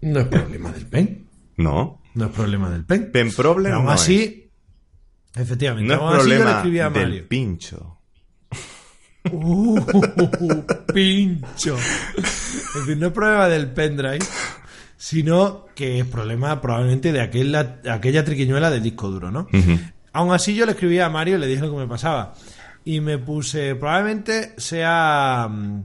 no 0.00 0.20
es 0.20 0.26
problema 0.28 0.72
del 0.72 0.86
pen. 0.86 1.26
No. 1.56 2.00
No 2.14 2.26
es 2.26 2.32
problema 2.32 2.70
del 2.70 2.84
pen. 2.84 3.10
Pen 3.12 3.32
problem 3.32 3.64
Pero 3.66 3.76
aún 3.76 3.86
no 3.86 3.92
así, 3.92 4.50
efectivamente, 5.34 5.88
No 5.88 5.94
es 5.94 6.00
aún 6.00 6.08
así 6.08 6.18
yo 6.18 6.28
le 6.28 6.34
problema 6.36 6.56
escribí 6.56 6.78
a 6.80 6.90
del 6.90 7.08
Mario. 7.08 7.28
pincho. 7.28 7.96
Uh, 9.30 9.80
pincho. 10.94 11.76
Es 12.16 12.74
decir, 12.74 12.96
no 12.96 13.08
es 13.08 13.12
problema 13.12 13.48
del 13.48 13.70
pendrive, 13.70 14.18
sino 14.96 15.66
que 15.74 16.00
es 16.00 16.06
problema 16.06 16.60
probablemente 16.60 17.12
de 17.12 17.20
aquella, 17.20 17.80
aquella 17.90 18.24
triquiñuela 18.24 18.70
del 18.70 18.82
disco 18.82 19.10
duro, 19.10 19.30
¿no? 19.30 19.46
Aún 20.12 20.32
así 20.32 20.54
yo 20.54 20.66
le 20.66 20.72
escribí 20.72 20.98
a 20.98 21.08
Mario 21.08 21.36
y 21.36 21.40
le 21.40 21.46
dije 21.46 21.60
lo 21.62 21.70
que 21.70 21.78
me 21.78 21.86
pasaba. 21.86 22.34
Y 22.84 23.00
me 23.00 23.18
puse, 23.18 23.74
probablemente 23.76 24.54
sea, 24.58 25.46
mm, 25.50 25.84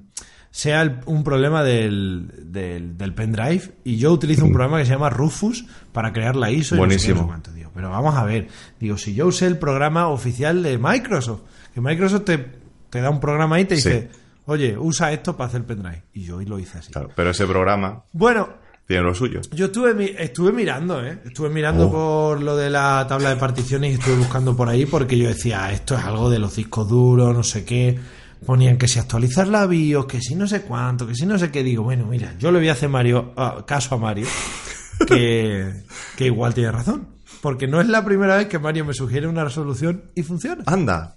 sea 0.56 0.84
el- 0.84 1.00
un 1.06 1.22
problema 1.26 1.64
del, 1.66 2.32
del, 2.46 2.98
del 2.98 3.14
pendrive. 3.14 3.74
Y 3.84 3.98
yo 3.98 4.14
utilizo 4.14 4.46
un 4.46 4.54
programa 4.54 4.78
que 4.80 4.86
se 4.86 4.92
llama 4.92 5.10
Rufus 5.10 5.66
para 5.92 6.14
crear 6.14 6.38
la 6.38 6.50
ISO. 6.50 6.76
y 6.76 6.78
no 6.78 6.84
sé 6.84 6.88
Buenísimo. 6.88 7.28
cuánto, 7.28 7.52
digo. 7.52 7.72
Pero 7.76 7.90
vamos 7.90 8.16
a 8.16 8.24
ver, 8.24 8.48
digo, 8.80 8.98
si 8.98 9.14
yo 9.14 9.28
usé 9.28 9.48
el 9.48 9.58
programa 9.58 10.08
oficial 10.08 10.64
de 10.64 10.78
Microsoft, 10.78 11.42
que 11.74 11.82
Microsoft 11.82 12.24
te, 12.24 12.46
te 12.90 13.02
da 13.02 13.10
un 13.10 13.20
programa 13.20 13.60
y 13.60 13.66
te 13.66 13.76
Sí. 13.76 13.90
dice, 13.90 14.10
oye, 14.46 14.78
usa 14.78 15.12
esto 15.12 15.36
para 15.36 15.50
hacer 15.50 15.66
pendrive. 15.66 16.04
Y 16.14 16.24
yo 16.24 16.40
y 16.40 16.46
lo 16.46 16.58
hice 16.58 16.78
así. 16.78 16.94
Claro, 16.94 17.10
pero 17.14 17.32
ese 17.32 17.46
programa 17.46 18.04
Bueno, 18.14 18.48
tiene 18.88 19.04
lo 19.04 19.14
suyo. 19.14 19.42
yo 19.52 19.66
estuve, 19.66 19.94
mi- 19.94 20.14
estuve 20.18 20.54
mirando, 20.54 21.06
¿eh? 21.06 21.20
Estuve 21.26 21.50
mirando 21.50 21.88
Oh. 21.88 21.92
por 21.92 22.42
lo 22.42 22.56
de 22.56 22.70
la 22.70 23.06
tabla 23.10 23.28
de 23.32 23.36
particiones 23.36 23.92
y 23.92 23.96
estuve 23.96 24.16
buscando 24.16 24.56
por 24.56 24.70
ahí 24.70 24.86
porque 24.86 25.18
yo 25.18 25.28
decía, 25.28 25.70
esto 25.74 25.96
es 25.98 26.04
algo 26.06 26.30
de 26.30 26.40
los 26.40 26.56
discos 26.56 26.88
duros, 26.88 27.36
no 27.36 27.44
sé 27.44 27.66
qué. 27.66 28.00
Ponían 28.46 28.78
que 28.78 28.88
si 28.88 29.00
actualizar 29.00 29.48
la 29.48 29.66
BIOS, 29.66 30.06
que 30.06 30.22
si 30.22 30.36
no 30.36 30.48
sé 30.48 30.62
cuánto, 30.62 31.08
que 31.08 31.16
si 31.16 31.26
no 31.26 31.40
sé 31.40 31.52
qué. 31.52 31.64
Digo, 31.64 31.84
bueno, 31.84 32.06
mira, 32.06 32.36
yo 32.38 32.52
le 32.52 32.60
voy 32.60 32.70
a 32.70 32.74
hacer 32.74 32.90
Mario, 32.90 33.34
ah, 33.38 33.64
caso 33.66 33.96
a 33.96 33.98
Mario, 33.98 34.28
que, 35.08 35.84
que 36.16 36.26
igual 36.26 36.54
tiene 36.54 36.72
razón. 36.72 37.08
Porque 37.42 37.68
no 37.68 37.82
es 37.82 37.88
la 37.88 38.06
primera 38.06 38.38
vez 38.38 38.48
que 38.48 38.60
Mario 38.60 38.86
me 38.86 38.94
sugiere 38.94 39.28
una 39.28 39.44
resolución 39.44 40.12
y 40.16 40.24
funciona. 40.24 40.64
Anda. 40.68 41.16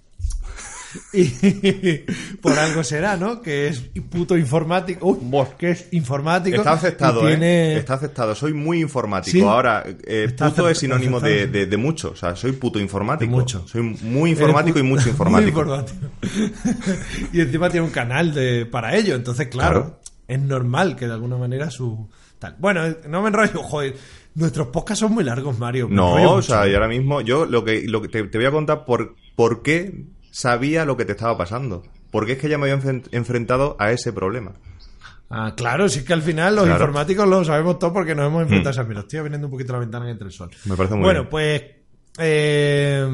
Y 1.13 1.25
por 2.41 2.53
algo 2.57 2.83
será, 2.83 3.15
¿no? 3.17 3.41
Que 3.41 3.67
es 3.67 3.79
puto 4.09 4.37
informático. 4.37 5.07
Uy, 5.07 5.45
que 5.57 5.71
es 5.71 5.87
informático. 5.91 6.57
Está 6.57 6.73
aceptado, 6.73 7.23
y 7.23 7.27
tiene- 7.33 7.73
¿eh? 7.73 7.77
Está 7.77 7.95
aceptado. 7.95 8.33
Soy 8.35 8.53
muy 8.53 8.81
informático. 8.81 9.31
Sí. 9.37 9.41
Ahora, 9.41 9.83
eh, 9.85 10.33
puto 10.37 10.67
es 10.69 10.77
sinónimo 10.79 11.19
de, 11.19 11.47
de, 11.47 11.65
de 11.67 11.77
mucho. 11.77 12.11
O 12.11 12.15
sea, 12.15 12.35
soy 12.35 12.53
puto 12.53 12.79
informático. 12.79 13.29
De 13.31 13.37
mucho. 13.37 13.67
Soy 13.67 13.81
muy 13.83 14.31
informático 14.31 14.79
y 14.79 14.83
mucho 14.83 15.09
informático. 15.09 15.63
muy 15.63 15.77
informático. 15.77 16.07
y 17.33 17.41
encima 17.41 17.69
tiene 17.69 17.85
un 17.85 17.91
canal 17.91 18.33
de, 18.33 18.65
para 18.65 18.95
ello. 18.95 19.15
Entonces, 19.15 19.47
claro, 19.47 19.69
Claro. 19.81 19.99
es 20.27 20.39
normal 20.39 20.95
que 20.95 21.07
de 21.07 21.13
alguna 21.13 21.37
manera 21.37 21.69
su. 21.69 22.09
Tal. 22.39 22.55
Bueno, 22.57 22.85
eh, 22.85 22.97
no 23.09 23.21
me 23.21 23.27
enrollo, 23.27 23.61
joder. 23.63 23.95
Nuestros 24.35 24.67
podcasts 24.67 24.99
son 25.01 25.13
muy 25.13 25.23
largos, 25.23 25.57
Mario. 25.59 25.87
No, 25.89 26.33
o 26.35 26.41
sea, 26.41 26.67
y 26.67 26.73
ahora 26.73 26.87
mismo 26.87 27.19
yo 27.21 27.45
lo 27.45 27.63
que, 27.63 27.83
lo 27.87 28.01
que 28.01 28.07
te, 28.07 28.23
te 28.23 28.37
voy 28.37 28.47
a 28.47 28.51
contar 28.51 28.85
por, 28.85 29.15
por 29.35 29.61
qué 29.63 30.05
sabía 30.31 30.85
lo 30.85 30.97
que 30.97 31.05
te 31.05 31.11
estaba 31.13 31.37
pasando. 31.37 31.83
Porque 32.11 32.33
es 32.33 32.37
que 32.39 32.49
ya 32.49 32.57
me 32.57 32.69
había 32.71 32.81
enfren- 32.83 33.07
enfrentado 33.11 33.75
a 33.79 33.91
ese 33.91 34.11
problema. 34.13 34.53
Ah, 35.29 35.53
claro, 35.55 35.87
si 35.89 35.99
es 35.99 36.05
que 36.05 36.13
al 36.13 36.23
final 36.23 36.55
los 36.55 36.65
Claro. 36.65 36.79
informáticos 36.79 37.27
lo 37.27 37.45
sabemos 37.45 37.77
todo 37.77 37.93
porque 37.93 38.15
nos 38.15 38.25
hemos 38.27 38.41
enfrentado 38.43 38.69
a 38.81 38.83
esas. 38.83 38.97
Estoy 38.97 39.19
abriendo 39.19 39.45
un 39.47 39.51
poquito 39.51 39.73
la 39.73 39.79
ventana 39.79 40.09
entre 40.09 40.25
el 40.27 40.33
sol. 40.33 40.49
Me 40.65 40.75
parece 40.75 40.95
muy 40.95 41.03
bueno, 41.03 41.19
bien. 41.21 41.29
pues. 41.29 41.61
eh, 42.17 43.07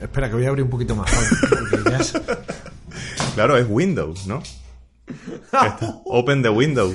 espera, 0.00 0.28
que 0.30 0.36
voy 0.36 0.44
a 0.46 0.48
abrir 0.48 0.64
un 0.64 0.70
poquito 0.70 0.96
más. 0.96 1.10
ya 1.90 1.98
es- 1.98 2.14
Claro, 3.34 3.56
es 3.58 3.66
Windows, 3.68 4.26
¿no? 4.26 4.42
Está- 5.06 6.00
Open 6.06 6.42
the 6.42 6.48
window. 6.48 6.94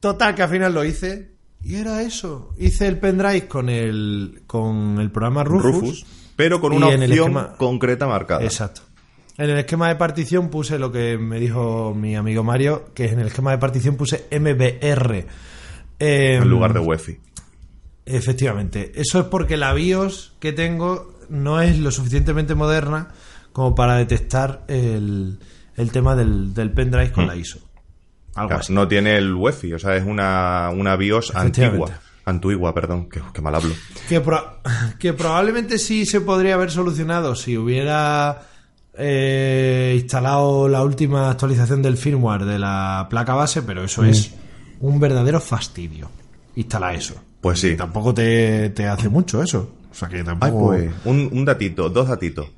Total, 0.00 0.34
que 0.34 0.42
al 0.42 0.50
final 0.50 0.74
lo 0.74 0.84
hice. 0.84 1.32
Y 1.62 1.76
era 1.76 2.02
eso. 2.02 2.52
Hice 2.58 2.86
el 2.88 2.98
pendrive 2.98 3.46
con 3.48 3.68
el, 3.70 4.42
con 4.46 4.98
el 5.00 5.10
programa 5.10 5.44
Rufus. 5.44 5.72
Rufus. 5.72 6.06
Pero 6.36 6.60
con 6.60 6.72
una 6.72 6.86
opción 6.88 7.02
esquema- 7.12 7.56
concreta 7.56 8.06
marcada. 8.06 8.42
Exacto. 8.44 8.82
En 9.36 9.50
el 9.50 9.58
esquema 9.58 9.88
de 9.88 9.96
partición 9.96 10.48
puse 10.48 10.78
lo 10.78 10.92
que 10.92 11.18
me 11.18 11.40
dijo 11.40 11.92
mi 11.94 12.14
amigo 12.16 12.44
Mario, 12.44 12.86
que 12.94 13.06
en 13.10 13.18
el 13.20 13.26
esquema 13.28 13.50
de 13.50 13.58
partición 13.58 13.96
puse 13.96 14.26
MBR. 14.30 15.26
Eh, 15.98 16.36
En 16.40 16.48
lugar 16.48 16.72
de 16.72 16.80
UEFI. 16.80 17.18
Efectivamente. 18.06 18.92
Eso 18.96 19.20
es 19.20 19.26
porque 19.26 19.56
la 19.56 19.72
BIOS 19.72 20.34
que 20.38 20.52
tengo 20.52 21.18
no 21.28 21.60
es 21.60 21.78
lo 21.78 21.90
suficientemente 21.90 22.54
moderna 22.54 23.08
como 23.52 23.74
para 23.74 23.96
detectar 23.96 24.64
el, 24.68 25.38
el 25.76 25.90
tema 25.92 26.14
del, 26.14 26.52
del 26.54 26.70
pendrive 26.72 27.12
con 27.12 27.26
la 27.26 27.36
ISO. 27.36 27.58
Algo 28.34 28.48
Claro, 28.48 28.60
así. 28.62 28.72
no 28.72 28.88
tiene 28.88 29.16
el 29.16 29.32
UEFI, 29.32 29.74
o 29.74 29.78
sea, 29.78 29.96
es 29.96 30.04
una, 30.04 30.70
una 30.70 30.96
BIOS 30.96 31.34
antigua. 31.36 32.00
Antigua, 32.26 32.74
perdón, 32.74 33.08
que, 33.08 33.20
que 33.32 33.42
mal 33.42 33.54
hablo. 33.54 33.74
Que, 34.08 34.20
pro- 34.20 34.58
que 34.98 35.12
probablemente 35.12 35.78
sí 35.78 36.06
se 36.06 36.20
podría 36.22 36.54
haber 36.54 36.70
solucionado 36.70 37.34
si 37.36 37.56
hubiera 37.58 38.42
eh, 38.96 39.98
instalado 40.00 40.68
la 40.68 40.82
última 40.82 41.30
actualización 41.30 41.82
del 41.82 41.96
firmware 41.96 42.44
de 42.44 42.58
la 42.58 43.06
placa 43.10 43.34
base, 43.34 43.62
pero 43.62 43.84
eso 43.84 44.04
es 44.04 44.32
un 44.80 44.98
verdadero 45.00 45.40
fastidio. 45.40 46.08
Instalar 46.56 46.94
eso. 46.94 47.14
Pues 47.40 47.60
sí. 47.60 47.68
Y 47.68 47.76
tampoco 47.76 48.14
te, 48.14 48.70
te 48.70 48.86
hace 48.86 49.08
mucho 49.08 49.42
eso. 49.42 49.74
O 49.90 49.94
sea 49.94 50.08
que 50.08 50.18
Ay, 50.18 50.24
tampoco. 50.24 50.66
pues, 50.68 50.90
un, 51.04 51.28
un 51.32 51.44
datito, 51.44 51.88
dos 51.90 52.08
datitos. 52.08 52.48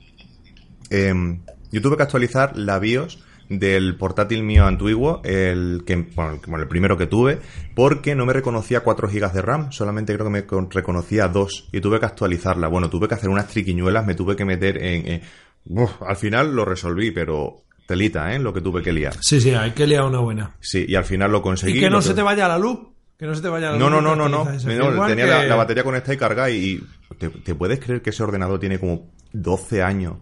Em, 0.91 1.41
yo 1.73 1.83
tuve 1.83 1.97
que 1.97 2.03
actualizar 2.05 2.57
la 2.57 2.79
BIOS 2.79 3.19
del 3.49 3.97
portátil 3.97 4.43
mío 4.43 4.67
antiguo, 4.67 5.21
el 5.25 5.83
que 5.87 5.97
bueno, 6.15 6.39
el- 6.59 6.69
primero 6.69 6.97
que 6.97 7.07
tuve, 7.07 7.39
porque 7.75 8.15
no 8.15 8.27
me 8.27 8.33
reconocía 8.33 8.81
4 8.81 9.09
GB 9.09 9.33
de 9.33 9.43
RAM, 9.43 9.73
solamente 9.73 10.13
creo 10.15 10.27
que 10.27 10.33
me 10.33 10.47
con- 10.47 10.71
reconocía 10.71 11.29
2 11.29 11.69
y 11.73 11.81
tuve 11.81 12.01
que 12.01 12.07
actualizarla. 12.07 12.69
Bueno, 12.69 12.91
tuve 12.91 13.07
que 13.09 13.15
hacer 13.15 13.29
unas 13.31 13.49
triquiñuelas, 13.49 14.07
me 14.07 14.15
tuve 14.15 14.35
que 14.37 14.45
meter 14.45 14.83
en... 14.83 15.21
Uf, 15.69 15.91
al 16.03 16.17
final 16.17 16.55
lo 16.55 16.65
resolví, 16.65 17.11
pero 17.11 17.65
telita, 17.87 18.33
¿eh? 18.35 18.39
Lo 18.39 18.53
que 18.53 18.61
tuve 18.61 18.83
que 18.83 18.93
liar. 18.93 19.15
Sí, 19.21 19.41
sí, 19.41 19.51
hay 19.51 19.73
que 19.73 19.87
liar 19.87 20.05
una 20.05 20.19
buena. 20.21 20.57
Sí, 20.61 20.85
y 20.89 20.95
al 20.95 21.05
final 21.05 21.31
lo 21.33 21.43
conseguí. 21.43 21.79
Y 21.79 21.81
que 21.81 21.91
no 21.91 22.03
se 22.03 22.15
te 22.15 22.23
vaya 22.23 22.47
la 22.49 22.59
luz. 22.59 22.79
Que 23.19 23.27
no 23.27 23.35
se 23.35 23.43
te 23.43 23.49
vaya 23.49 23.71
la 23.73 23.79
no, 23.79 23.89
luz. 23.91 24.03
no, 24.03 24.15
no, 24.15 24.29
no, 24.29 24.29
no. 24.29 24.45
No, 24.45 25.07
tenía 25.07 25.25
que- 25.25 25.31
la, 25.31 25.45
la 25.45 25.57
batería 25.57 25.83
conectada 25.85 26.15
y 26.15 26.17
cargada 26.19 26.51
y... 26.51 26.85
¿te, 27.19 27.31
te 27.31 27.55
puedes 27.55 27.81
creer 27.81 28.03
que 28.03 28.11
ese 28.11 28.23
ordenador 28.23 28.61
tiene 28.61 28.79
como 28.79 29.11
12 29.33 29.83
años 29.83 30.17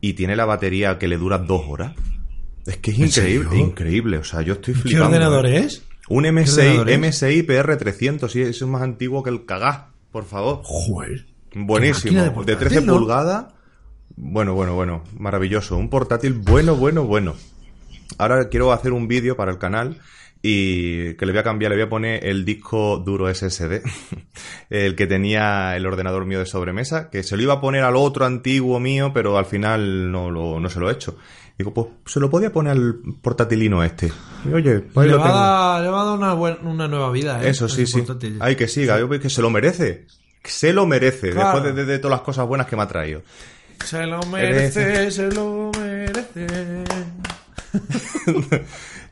y 0.00 0.12
tiene 0.14 0.36
la 0.36 0.44
batería 0.44 0.98
que 0.98 1.08
le 1.08 1.16
dura 1.18 1.38
dos 1.38 1.62
horas? 1.68 1.92
Es 2.66 2.76
que 2.78 2.90
es 2.90 2.98
¿En 2.98 3.06
increíble, 3.06 3.58
increíble. 3.58 4.18
O 4.18 4.24
sea, 4.24 4.42
yo 4.42 4.54
estoy 4.54 4.74
¿Qué 4.74 4.80
flipando. 4.80 5.06
ordenador 5.06 5.46
¿eh? 5.46 5.58
es? 5.58 5.84
Un 6.08 6.24
¿Qué 6.24 6.32
MSI, 6.32 6.60
ordenador? 6.78 6.98
MSI 6.98 7.42
PR300, 7.46 8.28
sí, 8.28 8.42
eso 8.42 8.64
es 8.64 8.70
más 8.70 8.82
antiguo 8.82 9.22
que 9.22 9.30
el 9.30 9.44
cagá, 9.44 9.90
por 10.12 10.24
favor. 10.24 10.60
Joder. 10.64 11.26
Buenísimo. 11.54 12.18
de 12.18 12.24
De, 12.24 12.30
portátil, 12.32 12.68
13 12.68 12.86
¿no? 12.86 12.98
pulgadas. 12.98 13.46
Bueno, 14.16 14.54
bueno, 14.54 14.74
bueno. 14.74 15.04
Maravilloso. 15.18 15.76
Un 15.76 15.90
portátil 15.90 16.32
bueno, 16.34 16.74
bueno, 16.76 17.04
bueno. 17.04 17.34
Ahora 18.18 18.48
quiero 18.48 18.72
hacer 18.72 18.92
un 18.92 19.08
vídeo 19.08 19.36
para 19.36 19.52
el 19.52 19.58
canal 19.58 20.00
y 20.42 21.14
que 21.14 21.26
le 21.26 21.32
voy 21.32 21.40
a 21.40 21.44
cambiar, 21.44 21.70
le 21.70 21.76
voy 21.76 21.86
a 21.86 21.88
poner 21.88 22.24
el 22.24 22.44
disco 22.44 22.98
duro 22.98 23.32
SSD, 23.34 23.82
el 24.70 24.94
que 24.94 25.06
tenía 25.06 25.76
el 25.76 25.86
ordenador 25.86 26.24
mío 26.24 26.38
de 26.38 26.46
sobremesa, 26.46 27.10
que 27.10 27.22
se 27.22 27.36
lo 27.36 27.42
iba 27.42 27.54
a 27.54 27.60
poner 27.60 27.82
al 27.82 27.96
otro 27.96 28.24
antiguo 28.26 28.78
mío, 28.78 29.12
pero 29.12 29.38
al 29.38 29.46
final 29.46 30.10
no, 30.12 30.30
lo, 30.30 30.60
no 30.60 30.68
se 30.68 30.78
lo 30.80 30.88
he 30.88 30.92
hecho. 30.92 31.16
Digo, 31.58 31.72
pues 31.72 31.86
se 32.06 32.20
lo 32.20 32.28
podía 32.28 32.52
poner 32.52 32.72
al 32.72 32.96
portátilino 33.22 33.82
este. 33.82 34.12
Y, 34.44 34.52
oye, 34.52 34.80
pues 34.80 35.06
le, 35.06 35.12
lo 35.14 35.18
va 35.20 35.76
a 35.76 35.78
tengo. 35.78 35.84
le 35.84 35.90
va 35.90 36.02
a 36.02 36.04
dar 36.04 36.18
una, 36.18 36.34
buen- 36.34 36.66
una 36.66 36.86
nueva 36.86 37.10
vida, 37.10 37.42
¿eh? 37.42 37.48
Eso 37.50 37.68
sí, 37.68 37.86
sí. 37.86 38.02
portátil. 38.02 38.36
Hay 38.40 38.56
que 38.56 38.68
siga, 38.68 38.98
yo 38.98 39.08
veo 39.08 39.18
que 39.20 39.30
se 39.30 39.40
lo 39.42 39.48
merece. 39.50 40.06
Se 40.44 40.72
lo 40.72 40.86
merece, 40.86 41.30
Claro. 41.30 41.60
después 41.60 41.74
de, 41.74 41.84
de- 41.84 41.92
de 41.92 41.98
todas 41.98 42.18
las 42.18 42.24
cosas 42.24 42.46
buenas 42.46 42.66
que 42.66 42.76
me 42.76 42.82
ha 42.82 42.88
traído. 42.88 43.22
Se 43.84 44.06
lo 44.06 44.20
merece, 44.24 45.10
se 45.10 45.30
lo 45.32 45.70
merece. 45.78 46.46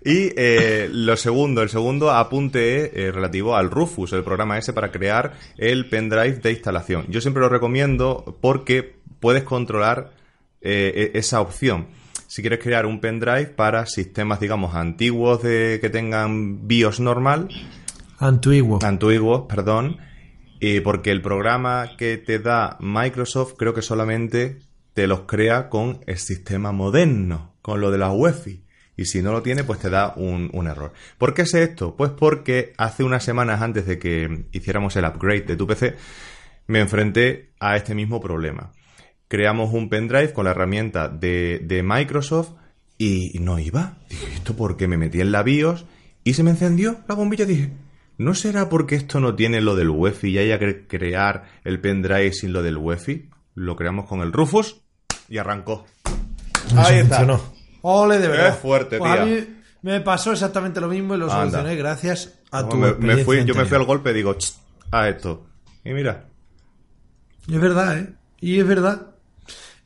Y 0.07 0.33
eh, 0.37 0.91
lo 0.93 1.17
segundo, 1.17 1.63
el 1.63 1.71
segundo 1.71 2.11
apunte 2.11 3.07
eh, 3.07 3.11
relativo 3.11 3.57
al 3.57 3.71
Rufus, 3.71 4.13
el 4.13 4.23
programa 4.23 4.59
ese 4.59 4.75
para 4.75 4.93
crear 4.93 5.33
el 5.57 5.89
pendrive 5.89 6.41
de 6.43 6.51
instalación. 6.53 7.07
Yo 7.09 7.23
siempre 7.23 7.41
lo 7.41 7.49
recomiendo 7.49 8.37
porque 8.43 8.97
puedes 9.21 9.45
controlar 9.45 10.13
eh, 10.61 11.11
e- 11.15 11.19
esa 11.19 11.41
opción. 11.41 11.87
Si 12.35 12.43
quieres 12.43 12.59
crear 12.59 12.85
un 12.85 12.99
pendrive 12.99 13.47
para 13.47 13.87
sistemas, 13.87 14.41
digamos, 14.41 14.75
antiguos 14.75 15.41
de 15.41 15.79
que 15.81 15.89
tengan 15.89 16.67
BIOS 16.67 16.99
normal, 16.99 17.47
Antiguo. 18.19 18.81
antiguos, 18.83 19.45
perdón, 19.49 19.99
eh, 20.59 20.81
porque 20.81 21.13
el 21.13 21.23
programa 21.23 21.91
que 21.97 22.19
te 22.19 22.41
da 22.41 22.77
Microsoft 22.81 23.55
creo 23.57 23.73
que 23.73 23.83
solamente 23.83 24.59
te 24.95 25.07
los 25.07 25.21
crea 25.29 25.69
con 25.69 26.01
el 26.09 26.19
sistema 26.19 26.73
moderno, 26.73 27.55
con 27.63 27.81
lo 27.81 27.93
de 27.93 27.99
la 27.99 28.11
UEFI. 28.11 28.65
Y 28.97 29.05
si 29.05 29.23
no 29.23 29.31
lo 29.31 29.43
tiene, 29.43 29.63
pues 29.63 29.79
te 29.79 29.89
da 29.89 30.15
un, 30.17 30.51
un 30.55 30.67
error. 30.67 30.93
¿Por 31.19 31.35
qué 31.35 31.47
sé 31.47 31.63
esto? 31.63 31.95
Pues 31.95 32.11
porque 32.11 32.73
hace 32.79 33.05
unas 33.05 33.23
semanas 33.23 33.63
antes 33.63 33.87
de 33.87 34.01
que 34.01 34.47
hiciéramos 34.51 34.97
el 34.97 35.05
upgrade 35.05 35.43
de 35.43 35.57
tu 35.57 35.69
PC, 35.69 35.95
me 36.67 36.81
enfrenté 36.81 37.53
a 37.61 37.77
este 37.77 37.95
mismo 37.95 38.21
problema. 38.21 38.73
Creamos 39.35 39.73
un 39.75 39.89
pendrive 39.89 40.33
con 40.33 40.45
la 40.45 40.53
herramienta 40.53 41.09
de, 41.09 41.61
de 41.65 41.83
Microsoft 41.83 42.51
y 42.99 43.37
no 43.41 43.59
iba. 43.59 43.97
Dije, 44.09 44.27
¿esto 44.35 44.55
por 44.55 44.77
qué? 44.77 44.87
Me 44.87 44.97
metí 44.97 45.21
en 45.21 45.33
la 45.33 45.43
BIOS 45.43 45.87
y 46.23 46.35
se 46.35 46.45
me 46.45 46.51
encendió 46.51 46.99
la 47.09 47.17
bombilla. 47.17 47.45
Dije, 47.45 47.73
¿no 48.17 48.35
será 48.35 48.69
porque 48.69 48.95
esto 48.95 49.19
no 49.19 49.35
tiene 49.35 49.61
lo 49.61 49.75
del 49.75 49.91
UEFI 49.91 50.29
y 50.31 50.39
haya 50.39 50.61
que 50.61 50.87
crear 50.87 51.47
el 51.65 51.81
pendrive 51.81 52.33
sin 52.33 52.53
lo 52.53 52.63
del 52.63 52.77
UEFI? 52.77 53.29
Lo 53.57 53.75
creamos 53.75 54.07
con 54.09 54.21
el 54.21 54.33
Rufus 54.33 54.83
y 55.29 55.39
arrancó. 55.39 55.85
Ahí 56.77 56.99
está. 56.99 57.17
Funcionó. 57.17 57.41
Ole, 57.83 58.21
de 58.21 58.29
verdad. 58.29 58.55
Qué 58.55 58.61
fuerte, 58.63 58.99
Pues 58.99 59.11
a 59.11 59.25
tía. 59.25 59.25
mí 59.25 59.47
me 59.83 60.01
pasó 60.01 60.31
exactamente 60.31 60.81
lo 60.81 60.87
mismo 60.87 61.17
y 61.17 61.19
lo 61.19 61.25
Anda. 61.25 61.51
solucioné 61.51 61.75
gracias 61.75 62.39
a 62.53 62.69
tu 62.69 62.77
me, 62.77 63.17
fui, 63.25 63.45
yo 63.45 63.57
me 63.57 63.65
fui 63.65 63.77
al 63.77 63.85
golpe 63.85 64.13
y 64.13 64.15
digo, 64.15 64.35
"Ch, 64.39 64.55
a 64.93 65.09
esto. 65.09 65.45
Y 65.85 65.93
mira, 65.93 66.27
Es 67.51 67.61
verdad, 67.61 67.99
¿eh? 67.99 68.15
Y 68.41 68.61
es 68.61 68.67
verdad. 68.67 69.09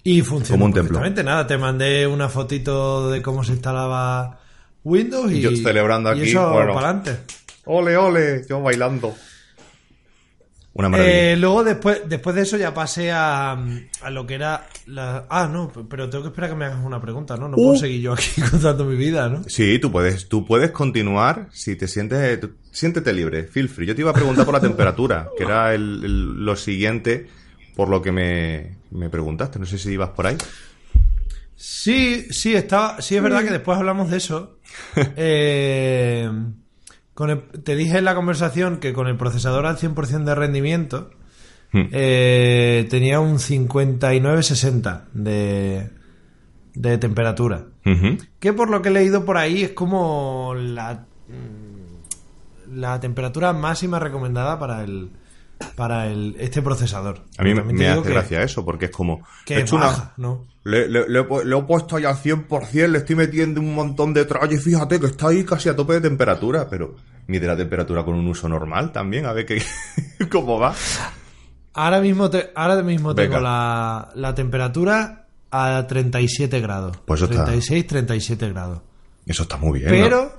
Y 0.05 0.23
funciona 0.23 0.55
Como 0.55 0.65
un 0.67 0.73
templo. 0.73 1.01
Nada, 1.25 1.47
te 1.47 1.59
mandé 1.59 2.07
una 2.07 2.29
fotito 2.29 3.11
de 3.11 3.21
cómo 3.21 3.45
se 3.45 3.53
instalaba 3.53 4.41
Windows 4.85 5.31
y... 5.33 5.41
Yo 5.41 5.55
celebrando 5.57 6.15
y 6.15 6.21
aquí, 6.21 6.31
eso 6.31 6.51
bueno. 6.51 6.73
para 6.75 6.91
adelante. 6.91 7.19
ole, 7.67 7.97
ole, 7.97 8.47
yo 8.49 8.63
bailando. 8.63 9.15
Una 10.75 10.89
maravilla. 10.89 11.33
Eh, 11.33 11.37
luego 11.37 11.65
después, 11.65 12.03
después 12.07 12.37
de 12.37 12.43
eso 12.43 12.57
ya 12.57 12.73
pasé 12.73 13.11
a, 13.11 13.53
a 14.03 14.11
lo 14.11 14.27
que 14.27 14.35
era 14.35 14.67
la... 14.87 15.27
Ah, 15.29 15.49
no, 15.53 15.73
pero 15.91 16.09
tengo 16.09 16.23
que 16.23 16.29
esperar 16.29 16.51
a 16.51 16.53
que 16.53 16.59
me 16.59 16.65
hagas 16.67 16.85
una 16.85 17.01
pregunta, 17.01 17.37
¿no? 17.37 17.49
No 17.49 17.57
Uh. 17.57 17.65
puedo 17.65 17.77
seguir 17.77 18.01
yo 18.03 18.13
aquí 18.13 18.41
contando 18.51 18.85
mi 18.85 18.95
vida, 18.97 19.29
¿no? 19.29 19.43
Sí, 19.49 19.81
tú 19.81 19.91
puedes, 19.91 20.29
tú 20.29 20.47
puedes 20.47 20.71
continuar 20.71 21.49
si 21.51 21.75
te 21.75 21.89
sientes, 21.89 22.39
tú- 22.41 22.53
siéntete 22.71 23.13
libre, 23.13 23.45
feel 23.49 23.69
free. 23.69 23.87
Yo 23.87 23.95
te 23.97 24.03
iba 24.03 24.13
a 24.13 24.15
preguntar 24.15 24.45
por 24.45 24.55
la 24.55 24.61
temperatura, 24.61 25.29
que 25.37 25.43
era 25.45 25.75
el- 25.75 26.01
el- 26.05 26.45
lo 26.45 26.55
siguiente 26.55 27.27
por 27.79 27.89
lo 27.89 28.03
que 28.03 28.11
me, 28.11 28.77
me 28.91 29.09
preguntaste. 29.09 29.61
No 29.61 29.65
sé 29.65 29.79
si 29.79 29.93
ibas 29.93 30.11
por 30.11 30.27
ahí. 30.27 30.37
Sí, 31.55 32.27
sí, 32.31 32.57
estaba, 32.57 33.01
sí 33.01 33.15
es 33.15 33.23
verdad 33.23 33.45
que 33.45 33.51
después 33.53 33.79
hablamos 33.79 34.11
de 34.11 34.17
eso. 34.17 34.59
Eh, 35.17 36.29
con 37.15 37.31
el- 37.31 37.43
te 37.63 37.77
dije 37.77 37.99
en 37.99 38.05
la 38.05 38.17
conversación 38.17 38.79
que 38.79 38.93
con 38.93 39.07
el 39.07 39.17
procesador 39.17 39.65
al 39.65 39.77
100% 39.79 40.25
de 40.25 40.35
rendimiento 40.35 41.11
Hmm. 41.71 41.83
eh, 41.93 42.87
tenía 42.91 43.21
un 43.21 43.39
59-60 43.39 45.05
de, 45.13 45.91
de 46.75 46.99
temperatura. 46.99 47.67
Que 48.41 48.53
por 48.55 48.71
lo 48.71 48.83
que 48.83 48.89
he 48.89 48.93
leído 48.93 49.25
por 49.25 49.37
ahí 49.37 49.63
es 49.63 49.71
como 49.73 50.55
la, 50.57 51.05
mm, 51.29 52.77
la 52.79 52.99
temperatura 53.01 53.53
máxima 53.53 53.99
recomendada 54.01 54.59
para 54.59 54.83
el 54.83 55.11
para 55.75 56.07
el, 56.09 56.37
este 56.39 56.63
procesador. 56.63 57.23
A 57.37 57.43
mí 57.43 57.55
me, 57.55 57.89
hace 57.89 58.11
gracia 58.11 58.43
eso, 58.43 58.65
porque 58.65 58.87
es 58.87 58.91
como... 58.91 59.27
Que 59.45 59.61
he 59.61 59.65
una- 59.75 60.13
¿no? 60.17 60.45
Le, 60.65 60.87
le- 60.89 61.09
le 61.09 61.21
he 61.21 61.63
puesto 61.63 61.97
ahí 61.97 62.05
al 62.05 62.17
100%, 62.17 62.89
le 62.89 62.99
estoy 62.99 63.17
metiendo 63.17 63.61
un 63.61 63.75
montón 63.75 64.13
de 64.13 64.27
y 64.51 64.57
fíjate 64.59 65.01
que 65.01 65.07
está 65.07 65.29
ahí 65.29 65.45
casi 65.45 65.69
a 65.69 65.77
tope 65.77 65.95
de 65.95 66.03
temperatura, 66.03 66.69
pero 66.69 66.95
mide 67.27 67.47
la 67.47 67.57
temperatura 67.57 68.05
con 68.05 68.15
un 68.15 68.27
uso 68.29 68.49
normal 68.49 68.93
también, 68.93 69.25
a 69.27 69.33
ver 69.33 69.47
qué, 69.47 69.63
cómo 70.31 70.59
va. 70.59 70.75
Ahora 71.75 72.01
mismo, 72.01 72.29
te- 72.29 72.51
ahora 72.55 72.83
mismo 72.83 73.15
tengo 73.15 73.39
la, 73.41 74.11
la 74.15 74.35
temperatura 74.35 75.27
a 75.51 75.87
37 75.89 76.61
grados. 76.61 76.99
Pues 77.07 77.23
eso 77.23 77.31
está- 77.31 77.45
36, 77.45 77.87
37 77.87 78.49
grados. 78.51 78.81
Eso 79.27 79.43
está 79.45 79.57
muy 79.57 79.79
bien. 79.79 79.91
¿no? 79.93 80.05
Pero, 80.05 80.33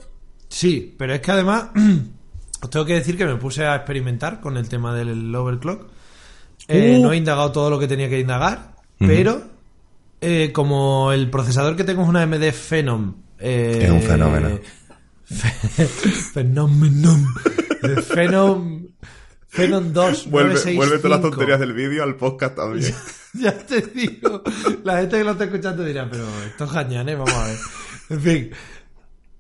sí, 0.48 0.96
pero 0.98 1.14
es 1.14 1.22
que 1.22 1.32
además, 1.32 1.66
os 2.62 2.70
tengo 2.70 2.86
que 2.86 2.94
decir 2.94 3.18
que 3.18 3.26
me 3.26 3.36
puse 3.36 3.66
a 3.66 3.76
experimentar 3.76 4.40
con 4.42 4.58
el 4.58 4.68
tema 4.70 4.94
del 4.96 5.34
overclock. 5.34 5.88
Eh, 6.68 6.98
Uh. 7.00 7.04
No 7.04 7.14
he 7.14 7.18
indagado 7.18 7.52
todo 7.52 7.70
lo 7.70 7.80
que 7.80 7.88
tenía 7.88 8.10
que 8.10 8.20
indagar, 8.20 8.76
pero 9.00 9.42
eh, 10.22 10.52
como 10.54 11.12
el 11.14 11.30
procesador 11.30 11.76
que 11.76 11.84
tengo 11.84 12.04
es 12.04 12.10
una 12.10 12.22
AMD 12.24 12.52
Phenom. 12.52 13.16
eh, 13.40 13.80
Es 13.84 13.90
un 13.92 14.02
fenómeno. 14.02 14.60
fe- 15.26 15.88
Fenomenon. 16.34 17.26
Eh, 17.84 18.02
Phenom. 18.02 18.86
Phenom 19.48 19.94
2. 19.94 20.30
Vuelve, 20.30 20.50
965. 20.54 20.78
vuelve 20.78 20.98
todas 21.00 21.12
las 21.12 21.22
tonterías 21.22 21.60
del 21.60 21.74
vídeo 21.74 22.04
al 22.04 22.16
podcast 22.16 22.56
también. 22.56 22.94
Ya 23.34 23.56
te 23.56 23.80
digo. 23.82 24.42
La 24.84 24.98
gente 25.02 25.20
que 25.20 25.24
lo 25.24 25.32
está 25.34 25.44
escuchando 25.44 25.84
dirá, 25.84 26.10
pero 26.10 26.26
esto 26.48 26.66
es 26.66 26.72
gañán, 26.72 27.08
¿eh? 27.10 27.16
Vamos 27.16 27.32
a 27.36 27.46
ver. 27.46 27.58
En 28.10 28.22
fin. 28.22 28.50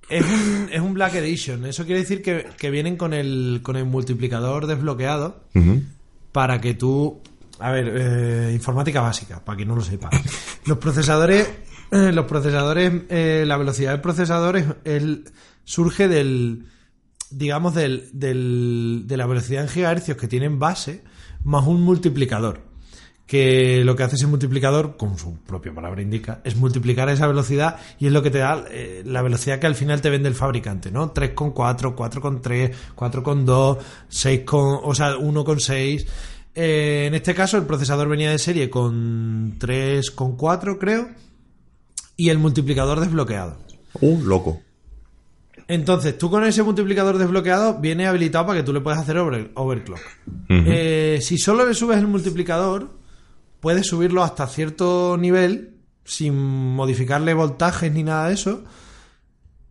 Es 0.09 0.25
un, 0.25 0.69
es 0.71 0.79
un 0.81 0.93
Black 0.93 1.15
Edition. 1.15 1.65
Eso 1.65 1.85
quiere 1.85 2.01
decir 2.01 2.21
que, 2.21 2.47
que 2.57 2.69
vienen 2.71 2.97
con 2.97 3.13
el, 3.13 3.59
con 3.63 3.75
el 3.75 3.85
multiplicador 3.85 4.67
desbloqueado 4.67 5.43
para 6.31 6.59
que 6.61 6.73
tú... 6.73 7.21
A 7.59 7.71
ver, 7.71 7.91
eh, 7.93 8.51
informática 8.53 9.01
básica, 9.01 9.43
para 9.43 9.57
quien 9.57 9.67
no 9.67 9.75
lo 9.75 9.81
sepa. 9.81 10.09
Los 10.65 10.77
procesadores... 10.77 11.47
eh, 11.91 12.11
los 12.13 12.25
procesadores... 12.25 12.91
eh, 13.09 13.43
la 13.45 13.57
velocidad 13.57 13.91
del 13.91 14.01
procesador 14.01 14.57
es, 14.57 14.65
el- 14.85 15.25
surge 15.63 16.07
del... 16.07 16.65
Digamos, 17.31 17.75
del, 17.75 18.09
del, 18.13 19.03
de 19.05 19.17
la 19.17 19.27
velocidad 19.27 19.61
en 19.63 19.69
gigahercios 19.69 20.17
que 20.17 20.27
tienen 20.27 20.57
base 20.57 21.03
más 21.43 21.67
un 21.67 21.81
multiplicador 21.81 22.61
que 23.29 23.83
lo 23.85 23.95
que 23.95 24.01
hace 24.01 24.15
ese 24.15 24.25
multiplicador, 24.25 24.97
como 24.97 25.15
su 25.15 25.35
propia 25.41 25.71
palabra 25.71 26.01
indica, 26.01 26.41
es 26.43 26.55
multiplicar 26.55 27.09
esa 27.09 27.27
velocidad 27.27 27.75
y 27.99 28.07
es 28.07 28.11
lo 28.11 28.23
que 28.23 28.31
te 28.31 28.39
da 28.39 28.65
eh, 28.71 29.03
la 29.05 29.21
velocidad 29.21 29.59
que 29.59 29.67
al 29.67 29.75
final 29.75 30.01
te 30.01 30.09
vende 30.09 30.27
el 30.29 30.33
fabricante, 30.33 30.89
¿no? 30.89 31.13
3,4, 31.13 31.53
4,3, 31.95 32.71
4,2, 32.95 33.77
6, 34.07 34.41
con, 34.45 34.79
o 34.83 34.95
sea, 34.95 35.15
1,6. 35.15 36.07
Eh, 36.55 37.05
en 37.05 37.13
este 37.13 37.35
caso 37.35 37.57
el 37.57 37.65
procesador 37.67 38.09
venía 38.09 38.31
de 38.31 38.39
serie 38.39 38.67
con 38.71 39.59
3,4 39.59 40.79
creo 40.79 41.09
y 42.17 42.29
el 42.29 42.39
multiplicador 42.39 42.99
desbloqueado. 42.99 43.59
Uh, 44.01 44.23
loco. 44.23 44.59
Entonces, 45.67 46.17
tú 46.17 46.31
con 46.31 46.43
ese 46.45 46.63
multiplicador 46.63 47.19
desbloqueado 47.19 47.79
viene 47.79 48.07
habilitado 48.07 48.47
para 48.47 48.59
que 48.59 48.65
tú 48.65 48.73
le 48.73 48.81
puedas 48.81 48.99
hacer 49.01 49.17
over- 49.19 49.51
overclock. 49.53 49.99
Eh, 50.49 51.19
si 51.21 51.37
solo 51.37 51.67
le 51.67 51.75
subes 51.75 51.99
el 51.99 52.07
multiplicador, 52.07 52.97
puedes 53.59 53.87
subirlo 53.87 54.23
hasta 54.23 54.47
cierto 54.47 55.17
nivel 55.17 55.77
sin 56.03 56.35
modificarle 56.35 57.33
voltajes 57.33 57.91
ni 57.91 58.03
nada 58.03 58.27
de 58.27 58.33
eso. 58.33 58.63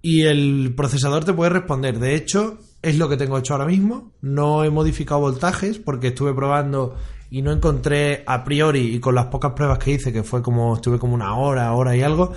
Y 0.00 0.22
el 0.22 0.74
procesador 0.76 1.24
te 1.24 1.32
puede 1.32 1.50
responder. 1.50 1.98
De 1.98 2.14
hecho, 2.14 2.58
es 2.82 2.96
lo 2.98 3.08
que 3.08 3.16
tengo 3.16 3.38
hecho 3.38 3.54
ahora 3.54 3.66
mismo. 3.66 4.12
No 4.20 4.64
he 4.64 4.70
modificado 4.70 5.20
voltajes 5.20 5.78
porque 5.78 6.08
estuve 6.08 6.32
probando 6.34 6.96
y 7.30 7.42
no 7.42 7.52
encontré 7.52 8.22
a 8.26 8.44
priori, 8.44 8.94
y 8.94 9.00
con 9.00 9.14
las 9.14 9.26
pocas 9.26 9.52
pruebas 9.52 9.78
que 9.78 9.92
hice, 9.92 10.12
que 10.12 10.22
fue 10.22 10.42
como 10.42 10.76
estuve 10.76 10.98
como 10.98 11.14
una 11.14 11.36
hora, 11.36 11.72
hora 11.74 11.94
y 11.94 12.02
algo, 12.02 12.32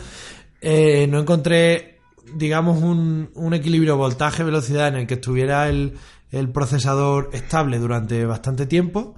eh, 0.60 1.08
no 1.08 1.20
encontré, 1.20 2.00
digamos, 2.36 2.82
un, 2.82 3.30
un 3.36 3.54
equilibrio 3.54 3.96
voltaje-velocidad 3.96 4.90
en 4.90 4.96
el 4.96 5.08
que 5.08 5.14
estuviera 5.14 5.70
el, 5.70 5.94
el 6.32 6.50
procesador 6.50 7.30
estable 7.32 7.80
durante 7.80 8.26
bastante 8.26 8.66
tiempo. 8.66 9.16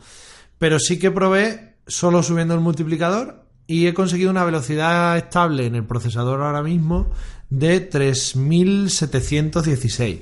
Pero 0.59 0.79
sí 0.79 0.99
que 0.99 1.11
probé 1.11 1.72
solo 1.87 2.23
subiendo 2.23 2.53
el 2.53 2.59
multiplicador 2.61 3.43
y 3.67 3.87
he 3.87 3.93
conseguido 3.93 4.31
una 4.31 4.43
velocidad 4.43 5.17
estable 5.17 5.65
en 5.65 5.75
el 5.75 5.85
procesador 5.85 6.41
ahora 6.41 6.61
mismo 6.63 7.09
de 7.49 7.79
3716. 7.79 10.21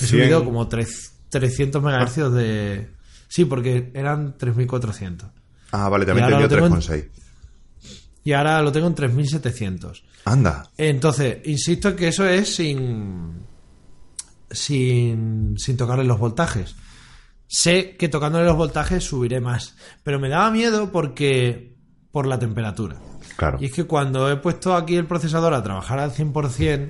He 0.00 0.06
subido 0.06 0.44
como 0.44 0.68
tres- 0.68 1.12
300 1.28 1.82
MHz 1.82 2.30
de... 2.32 2.90
Sí, 3.28 3.44
porque 3.44 3.90
eran 3.94 4.36
3400. 4.38 5.28
Ah, 5.72 5.88
vale, 5.88 6.06
también 6.06 6.28
Y 6.28 6.48
te 6.48 6.54
en- 6.54 6.60
3,6. 6.72 7.08
Y 8.24 8.32
ahora 8.32 8.62
lo 8.62 8.72
tengo 8.72 8.86
en 8.88 8.94
3700. 8.94 10.04
Anda. 10.24 10.68
Entonces, 10.76 11.38
insisto 11.44 11.90
en 11.90 11.96
que 11.96 12.08
eso 12.08 12.26
es 12.26 12.52
sin, 12.54 13.34
sin, 14.50 15.54
sin 15.58 15.76
tocarle 15.76 16.04
los 16.04 16.18
voltajes. 16.18 16.74
Sé 17.48 17.96
que 17.96 18.08
tocándole 18.08 18.44
los 18.44 18.56
voltajes 18.56 19.04
subiré 19.04 19.40
más, 19.40 19.76
pero 20.02 20.18
me 20.18 20.28
daba 20.28 20.50
miedo 20.50 20.90
porque 20.90 21.74
por 22.10 22.26
la 22.26 22.38
temperatura. 22.38 22.96
Claro. 23.36 23.58
Y 23.60 23.66
es 23.66 23.72
que 23.72 23.84
cuando 23.84 24.30
he 24.30 24.36
puesto 24.36 24.74
aquí 24.74 24.96
el 24.96 25.06
procesador 25.06 25.54
a 25.54 25.62
trabajar 25.62 25.98
al 25.98 26.12
100% 26.12 26.88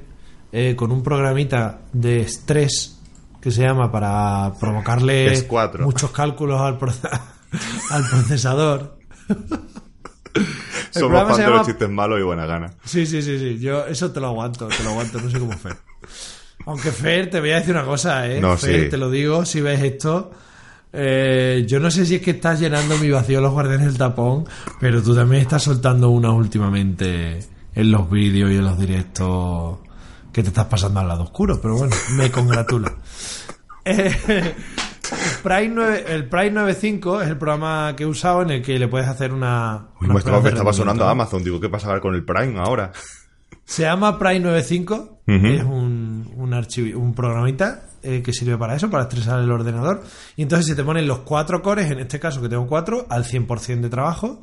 eh, 0.53 0.75
con 0.77 0.93
un 0.93 1.03
programita 1.03 1.81
de 1.93 2.21
estrés 2.21 2.99
que 3.41 3.51
se 3.51 3.63
llama 3.63 3.91
para 3.93 4.53
provocarle 4.59 5.33
Es 5.33 5.43
cuatro. 5.45 5.85
muchos 5.85 6.11
cálculos 6.11 6.61
al, 6.61 6.75
al 7.91 8.09
procesador. 8.09 8.99
El 10.35 10.47
Somos 10.91 11.23
fans 11.25 11.37
de 11.39 11.47
los 11.49 11.67
chistes 11.67 11.89
malos 11.91 12.19
y 12.21 12.23
buena 12.23 12.47
gana. 12.47 12.73
Sí, 12.85 13.07
sí, 13.07 13.23
sí, 13.23 13.39
sí. 13.39 13.59
Yo 13.59 13.87
eso 13.87 14.11
te 14.13 14.21
lo 14.21 14.29
aguanto, 14.29 14.69
te 14.69 14.83
lo 14.83 14.91
aguanto, 14.91 15.21
no 15.21 15.31
sé 15.31 15.39
cómo 15.39 15.53
Fer. 15.53 15.77
Aunque 16.67 16.91
Fer, 16.91 17.31
te 17.31 17.41
voy 17.41 17.51
a 17.53 17.57
decir 17.57 17.75
una 17.75 17.85
cosa, 17.85 18.27
¿eh? 18.29 18.41
No, 18.41 18.57
Fer, 18.57 18.85
sí. 18.85 18.91
te 18.91 18.97
lo 18.97 19.11
digo, 19.11 19.45
si 19.45 19.61
ves 19.61 19.83
esto. 19.83 20.31
Eh, 20.97 21.65
yo 21.67 21.79
no 21.79 21.91
sé 21.91 22.07
si 22.07 22.17
es 22.17 22.23
que 22.23 22.33
estás 22.33 22.59
llenando 22.59 22.97
mi 22.99 23.11
vacío 23.11 23.41
los 23.41 23.53
guardianes 23.53 23.87
del 23.87 23.99
tapón, 23.99 24.45
pero 24.81 25.03
tú 25.03 25.15
también 25.15 25.43
estás 25.43 25.63
soltando 25.63 26.09
una 26.09 26.31
últimamente 26.31 27.41
en 27.75 27.93
los 27.93 28.11
vídeos 28.11 28.51
y 28.51 28.57
en 28.57 28.65
los 28.65 28.79
directos 28.79 29.79
que 30.33 30.43
te 30.43 30.49
estás 30.49 30.67
pasando 30.67 31.01
al 31.01 31.09
lado 31.09 31.25
oscuro, 31.25 31.61
pero 31.61 31.77
bueno, 31.77 31.95
me 32.17 32.31
congratula. 32.31 32.93
Eh, 33.89 34.11
el 35.13 35.43
Prime 35.45 35.69
9 35.69 36.05
el 36.09 36.29
Prime 36.29 36.51
95 36.51 37.23
es 37.23 37.29
el 37.29 37.39
programa 37.39 37.95
que 37.95 38.03
he 38.03 38.07
usado 38.07 38.43
en 38.43 38.51
el 38.51 38.63
que 38.63 38.81
le 38.81 38.89
puedes 38.89 39.07
hacer 39.07 39.33
una. 39.33 39.91
Uy, 40.01 40.07
unas 40.07 40.15
me 40.15 40.19
estaba, 40.19 40.41
de 40.41 40.49
estaba 40.49 40.73
sonando 40.73 41.05
rendimiento. 41.05 41.23
Amazon. 41.23 41.45
Digo, 41.45 41.61
¿qué 41.61 41.69
pasa 41.69 42.01
con 42.01 42.17
el 42.17 42.25
Prime 42.25 42.59
ahora? 42.59 42.91
Se 43.67 43.83
llama 43.83 44.19
Prime 44.19 44.41
95, 44.41 45.21
Ujú. 45.27 45.47
es 45.47 45.63
un, 45.65 46.33
un, 46.37 46.55
archivo, 46.55 47.01
un 47.01 47.15
programita 47.15 47.83
eh, 48.03 48.23
que 48.25 48.33
sirve 48.33 48.57
para 48.57 48.77
eso, 48.77 48.89
para 48.89 49.03
estresar 49.03 49.43
el 49.43 49.51
ordenador. 49.51 50.03
Y 50.37 50.43
entonces 50.43 50.67
se 50.67 50.77
te 50.77 50.85
ponen 50.85 51.07
los 51.07 51.19
cuatro 51.21 51.61
cores, 51.63 51.91
en 51.91 51.99
este 51.99 52.21
caso 52.21 52.41
que 52.41 52.49
tengo 52.49 52.67
cuatro, 52.69 53.07
al 53.11 53.25
100% 53.25 53.81
de 53.81 53.91
trabajo. 53.91 54.41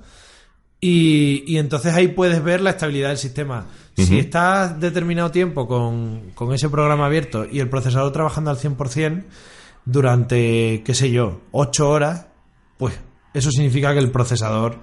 Y, 0.82 1.46
y 1.48 1.58
entonces 1.58 1.94
ahí 1.94 2.10
puedes 2.10 2.44
ver 2.44 2.60
la 2.60 2.72
estabilidad 2.72 3.08
del 3.10 3.18
sistema. 3.18 3.68
Si 3.96 4.20
estás 4.20 4.78
determinado 4.80 5.32
tiempo 5.32 5.66
con, 5.68 6.32
con 6.36 6.54
ese 6.54 6.68
programa 6.68 7.06
abierto 7.06 7.46
y 7.50 7.60
el 7.62 7.70
procesador 7.70 8.12
trabajando 8.12 8.52
al 8.52 8.58
100% 8.58 9.24
durante, 9.86 10.82
qué 10.84 10.94
sé 10.94 11.12
yo, 11.12 11.40
8 11.52 11.90
horas, 11.90 12.28
pues 12.78 13.00
eso 13.34 13.50
significa 13.52 13.94
que 13.94 14.00
el 14.00 14.12
procesador 14.12 14.78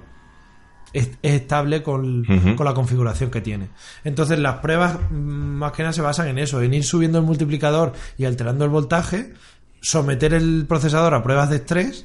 es, 0.92 1.10
es 1.22 1.32
estable 1.40 1.82
con, 1.82 2.24
con 2.56 2.66
la 2.66 2.74
configuración 2.74 3.30
que 3.30 3.40
tiene. 3.40 3.68
Entonces 4.04 4.38
las 4.38 4.56
pruebas 4.56 4.98
mm, 5.10 5.14
más 5.14 5.72
que 5.72 5.82
nada 5.82 5.92
se 5.92 6.02
basan 6.02 6.28
en 6.28 6.38
eso, 6.38 6.60
en 6.62 6.74
ir 6.74 6.84
subiendo 6.84 7.18
el 7.18 7.24
multiplicador 7.24 7.92
y 8.18 8.24
alterando 8.24 8.64
el 8.64 8.70
voltaje, 8.70 9.32
someter 9.80 10.34
el 10.34 10.66
procesador 10.68 11.14
a 11.14 11.22
pruebas 11.22 11.50
de 11.50 11.56
estrés 11.56 12.04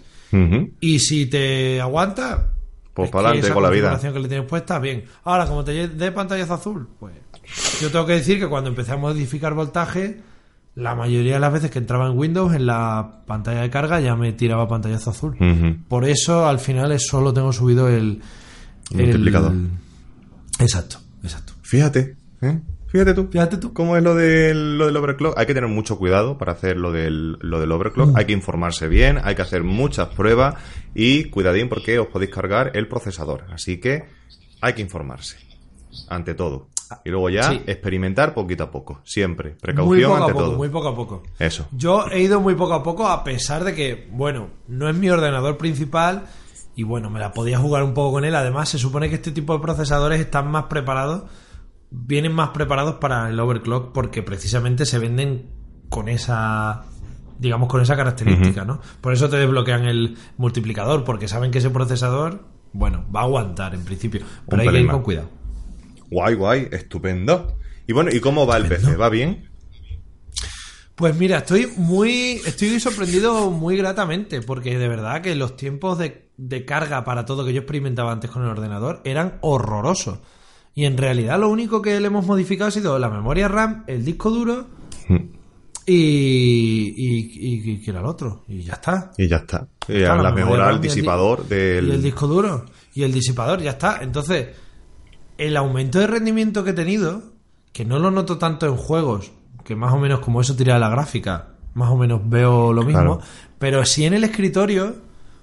y 0.81 0.99
si 0.99 1.27
te 1.27 1.79
aguanta, 1.79 2.51
Pues 2.93 3.07
es 3.07 3.11
para 3.11 3.29
adelante 3.29 3.53
con 3.53 3.63
la 3.63 3.69
vida. 3.69 3.97
que 3.97 4.19
le 4.19 4.27
tienes 4.27 4.47
puesta, 4.47 4.79
bien. 4.79 5.05
Ahora, 5.23 5.45
como 5.45 5.63
te 5.63 5.87
dé 5.87 6.11
pantallazo 6.11 6.55
azul, 6.55 6.89
pues 6.99 7.13
yo 7.79 7.89
tengo 7.89 8.05
que 8.05 8.13
decir 8.13 8.39
que 8.39 8.47
cuando 8.47 8.69
empecé 8.69 8.91
a 8.91 8.97
modificar 8.97 9.53
voltaje, 9.53 10.19
la 10.75 10.93
mayoría 10.93 11.35
de 11.35 11.39
las 11.39 11.53
veces 11.53 11.71
que 11.71 11.79
entraba 11.79 12.07
en 12.07 12.17
Windows, 12.17 12.53
en 12.53 12.65
la 12.65 13.21
pantalla 13.25 13.61
de 13.61 13.69
carga 13.69 14.01
ya 14.01 14.15
me 14.17 14.33
tiraba 14.33 14.67
pantallazo 14.67 15.11
azul. 15.11 15.37
Por 15.87 16.03
eso, 16.03 16.47
al 16.47 16.59
final, 16.59 16.91
es 16.91 17.07
solo 17.07 17.33
tengo 17.33 17.53
subido 17.53 17.87
el, 17.87 18.21
El 18.91 18.97
multiplicador. 19.03 19.53
Exacto, 20.59 20.97
exacto. 21.23 21.53
Fíjate, 21.61 22.15
¿eh? 22.41 22.59
Fíjate 22.87 23.13
tú. 23.13 23.27
Fíjate 23.29 23.57
tú. 23.57 23.73
¿Cómo 23.73 23.97
es 23.97 24.03
lo 24.03 24.15
del, 24.15 24.77
lo 24.77 24.85
del 24.85 24.95
overclock? 24.95 25.37
Hay 25.37 25.45
que 25.45 25.53
tener 25.53 25.69
mucho 25.69 25.97
cuidado 25.97 26.37
para 26.37 26.53
hacer 26.53 26.77
lo 26.77 26.91
del, 26.93 27.33
lo 27.41 27.59
del 27.59 27.71
overclock. 27.73 28.11
Mm. 28.11 28.17
Hay 28.17 28.25
que 28.25 28.31
informarse 28.33 28.87
bien, 28.87 29.19
hay 29.21 29.35
que 29.35 29.41
hacer 29.41 29.63
muchas 29.63 30.09
pruebas 30.09 30.55
y 30.93 31.25
cuidadín 31.25 31.67
porque 31.67 31.99
os 31.99 32.07
podéis 32.07 32.31
cargar 32.31 32.71
el 32.75 32.87
procesador. 32.87 33.45
Así 33.51 33.79
que 33.81 34.05
hay 34.61 34.73
que 34.73 34.81
informarse. 34.81 35.37
Ante 36.07 36.35
todo. 36.35 36.69
Y 37.03 37.09
luego 37.09 37.29
ya 37.31 37.49
Sí. 37.49 37.61
experimentar 37.65 38.33
poquito 38.33 38.63
a 38.63 38.71
poco. 38.71 39.01
Siempre. 39.03 39.49
Muy 39.51 39.59
Precaución 39.59 40.11
a 40.13 40.15
ante 40.17 40.33
poco, 40.33 40.45
todo. 40.45 40.57
muy 40.57 40.69
poco 40.69 40.87
a 40.87 40.95
poco. 40.95 41.23
Eso. 41.39 41.67
Yo 41.73 42.05
he 42.11 42.21
ido 42.21 42.39
muy 42.39 42.53
poco 42.55 42.75
a 42.75 42.83
poco, 42.83 43.07
a 43.09 43.23
pesar 43.25 43.63
de 43.65 43.73
que, 43.73 44.07
bueno, 44.11 44.49
no 44.69 44.87
es 44.87 44.95
mi 44.95 45.09
ordenador 45.09 45.57
principal 45.57 46.27
y 46.75 46.83
bueno, 46.83 47.09
me 47.09 47.19
la 47.19 47.31
podía 47.31 47.57
jugar 47.57 47.83
un 47.83 47.93
poco 47.93 48.13
con 48.13 48.25
él. 48.25 48.35
Además, 48.35 48.69
se 48.69 48.77
supone 48.77 49.09
que 49.09 49.15
este 49.15 49.31
tipo 49.31 49.53
de 49.53 49.59
procesadores 49.59 50.19
están 50.19 50.51
más 50.51 50.65
preparados, 50.65 51.23
vienen 51.89 52.33
más 52.33 52.49
preparados 52.49 52.95
para 52.95 53.29
el 53.29 53.39
overclock 53.39 53.93
porque 53.93 54.21
precisamente 54.21 54.85
se 54.85 54.99
venden 54.99 55.49
con 55.89 56.09
esa, 56.09 56.83
digamos, 57.39 57.69
con 57.69 57.81
esa 57.81 57.95
característica, 57.95 58.65
¿no? 58.65 58.81
Por 58.99 59.13
eso 59.13 59.29
te 59.29 59.37
desbloquean 59.37 59.85
el 59.85 60.17
multiplicador, 60.37 61.03
porque 61.05 61.27
saben 61.27 61.51
que 61.51 61.59
ese 61.59 61.69
procesador, 61.69 62.45
bueno, 62.73 63.05
va 63.15 63.21
a 63.21 63.23
aguantar 63.23 63.73
en 63.73 63.85
principio, 63.85 64.21
pero 64.49 64.61
hay 64.61 64.69
que 64.69 64.81
ir 64.81 64.87
con 64.87 65.01
cuidado. 65.01 65.29
Guay, 66.11 66.35
guay. 66.35 66.67
Estupendo. 66.71 67.57
Y 67.87 67.93
bueno, 67.93 68.09
¿y 68.11 68.19
cómo 68.19 68.45
va 68.45 68.57
el 68.57 68.65
PC? 68.65 68.95
¿Va 68.95 69.09
bien? 69.09 69.49
Pues 70.95 71.15
mira, 71.17 71.39
estoy 71.39 71.67
muy. 71.75 72.41
Estoy 72.45 72.79
sorprendido 72.79 73.51
muy 73.51 73.75
gratamente, 73.77 74.41
porque 74.41 74.77
de 74.77 74.87
verdad 74.87 75.21
que 75.21 75.35
los 75.35 75.57
tiempos 75.57 75.97
de, 75.97 76.29
de 76.37 76.63
carga 76.65 77.03
para 77.03 77.25
todo 77.25 77.45
que 77.45 77.51
yo 77.53 77.59
experimentaba 77.59 78.11
antes 78.13 78.31
con 78.31 78.43
el 78.43 78.49
ordenador 78.49 79.01
eran 79.03 79.37
horrorosos. 79.41 80.19
Y 80.73 80.85
en 80.85 80.97
realidad 80.97 81.39
lo 81.39 81.49
único 81.49 81.81
que 81.81 81.99
le 81.99 82.07
hemos 82.07 82.25
modificado 82.25 82.69
ha 82.69 82.71
sido 82.71 82.97
la 82.99 83.09
memoria 83.09 83.47
RAM, 83.49 83.83
el 83.87 84.03
disco 84.05 84.29
duro 84.29 84.67
y. 85.85 85.93
y, 85.95 86.93
y, 86.95 87.71
y- 87.73 87.81
¿qué 87.81 87.91
era 87.91 87.99
el 87.99 88.05
otro? 88.05 88.43
Y 88.47 88.63
ya 88.63 88.73
está. 88.73 89.11
Y 89.17 89.27
ya 89.27 89.37
está. 89.37 89.67
Y 89.87 89.99
Claro, 89.99 90.23
la 90.23 90.31
memoria 90.31 90.45
mejora 90.45 90.69
al 90.69 90.81
disipador 90.81 91.47
del... 91.47 91.87
Y 91.87 91.91
el 91.91 92.01
disco 92.01 92.27
duro. 92.27 92.65
Y 92.93 93.03
el 93.03 93.11
disipador, 93.13 93.61
ya 93.61 93.71
está. 93.71 93.99
Entonces, 94.01 94.47
el 95.37 95.55
aumento 95.57 95.99
de 95.99 96.07
rendimiento 96.07 96.63
que 96.63 96.71
he 96.71 96.73
tenido, 96.73 97.21
que 97.71 97.85
no 97.85 97.99
lo 97.99 98.09
noto 98.11 98.37
tanto 98.37 98.65
en 98.65 98.75
juegos, 98.77 99.31
que 99.65 99.75
más 99.75 99.91
o 99.93 99.97
menos 99.97 100.19
como 100.21 100.39
eso 100.39 100.55
tira 100.55 100.79
la 100.79 100.87
gráfica, 100.89 101.47
más 101.73 101.89
o 101.89 101.97
menos 101.97 102.21
veo 102.23 102.71
lo 102.71 102.83
mismo, 102.83 103.17
Claro. 103.17 103.19
pero 103.59 103.83
sí 103.83 104.05
en 104.05 104.13
el 104.13 104.23
escritorio, 104.23 104.95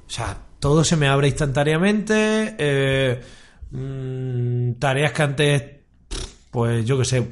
o 0.07 0.11
sea, 0.11 0.37
todo 0.61 0.85
se 0.85 0.97
me 0.97 1.09
abre 1.09 1.29
instantáneamente, 1.29 2.55
eh, 2.59 3.21
mm, 3.71 4.75
tareas 4.79 5.13
que 5.13 5.23
antes, 5.23 5.63
pues 6.51 6.85
yo 6.87 6.97
qué 6.99 7.05
sé, 7.05 7.29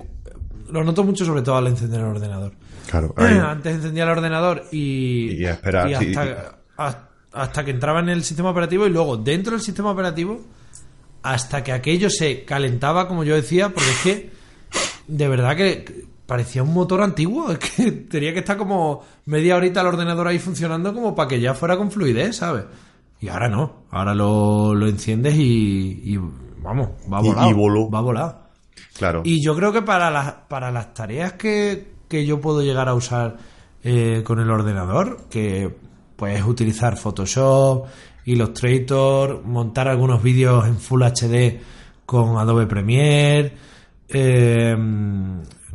lo 0.71 0.85
noto 0.85 1.05
mucho 1.05 1.25
sobre 1.25 1.43
todo 1.43 1.57
al 1.57 1.69
encender 1.69 2.01
el 2.01 2.07
ordenador. 2.07 2.53
Claro. 2.91 3.15
ahí. 3.17 3.39
Antes 3.39 3.77
encendía 3.77 4.03
el 4.05 4.11
ordenador 4.11 4.65
y, 4.73 5.33
Y 5.41 5.47
a 5.47 5.53
esperar, 5.53 5.91
y 5.91 5.95
sí. 5.97 6.15
hasta, 6.17 6.59
a- 6.77 7.09
hasta 7.33 7.65
que 7.65 7.71
entraba 7.71 8.01
en 8.01 8.09
el 8.09 8.25
sistema 8.25 8.51
operativo 8.51 8.87
y 8.87 8.91
luego 8.91 9.17
dentro 9.17 9.53
del 9.53 9.61
sistema 9.61 9.91
operativo 9.93 10.41
hasta 11.23 11.63
que 11.63 11.71
aquello 11.73 12.11
se 12.11 12.45
calentaba, 12.45 13.07
como 13.07 13.23
yo 13.23 13.37
decía, 13.37 13.69
porque 13.69 13.91
es 13.91 13.99
que 14.03 14.31
de 15.07 15.29
verdad 15.29 15.55
que 15.57 16.07
parecía 16.31 16.63
un 16.63 16.73
motor 16.73 17.03
antiguo, 17.03 17.51
es 17.51 17.59
que 17.59 17.91
tenía 18.09 18.33
que 18.33 18.39
estar 18.39 18.57
como 18.57 19.03
media 19.27 19.57
horita 19.57 19.81
el 19.81 19.89
ordenador 19.89 20.29
ahí 20.29 20.39
funcionando 20.39 20.95
como 20.95 21.13
para 21.13 21.27
que 21.29 21.41
ya 21.41 21.55
fuera 21.55 21.77
con 21.77 21.91
fluidez, 21.91 22.37
¿sabes? 22.37 22.67
Y 23.21 23.27
ahora 23.27 23.49
no, 23.49 23.83
ahora 23.91 24.15
lo, 24.15 24.73
lo 24.73 24.87
enciendes 24.87 25.35
y, 25.35 26.01
y, 26.05 26.17
vamos, 26.63 26.91
va 27.13 27.21
Y- 27.21 27.27
volado. 27.29 27.51
y 27.51 27.53
voló. 27.53 27.91
Va 27.91 28.01
volado. 28.01 28.39
Claro. 28.97 29.23
Y 29.25 29.43
yo 29.45 29.57
creo 29.57 29.73
que 29.73 29.83
para 29.83 30.09
las, 30.09 30.33
para 30.49 30.71
las 30.71 30.95
tareas 30.95 31.33
que, 31.33 31.95
que 32.09 32.25
yo 32.25 32.41
puedo 32.41 32.63
llegar 32.63 32.89
a 32.89 32.95
usar 32.95 33.37
eh, 33.83 34.23
con 34.25 34.39
el 34.39 34.49
ordenador, 34.51 35.23
que 35.29 35.69
puedes 36.15 36.45
utilizar 36.45 36.97
Photoshop, 36.97 37.87
Illustrator, 38.25 39.43
montar 39.45 39.89
algunos 39.89 40.23
vídeos 40.23 40.67
en 40.69 40.77
Full 40.79 41.03
HD 41.03 41.61
con 42.07 42.39
Adobe 42.39 42.67
Premiere, 42.67 43.53
eh, 44.09 44.77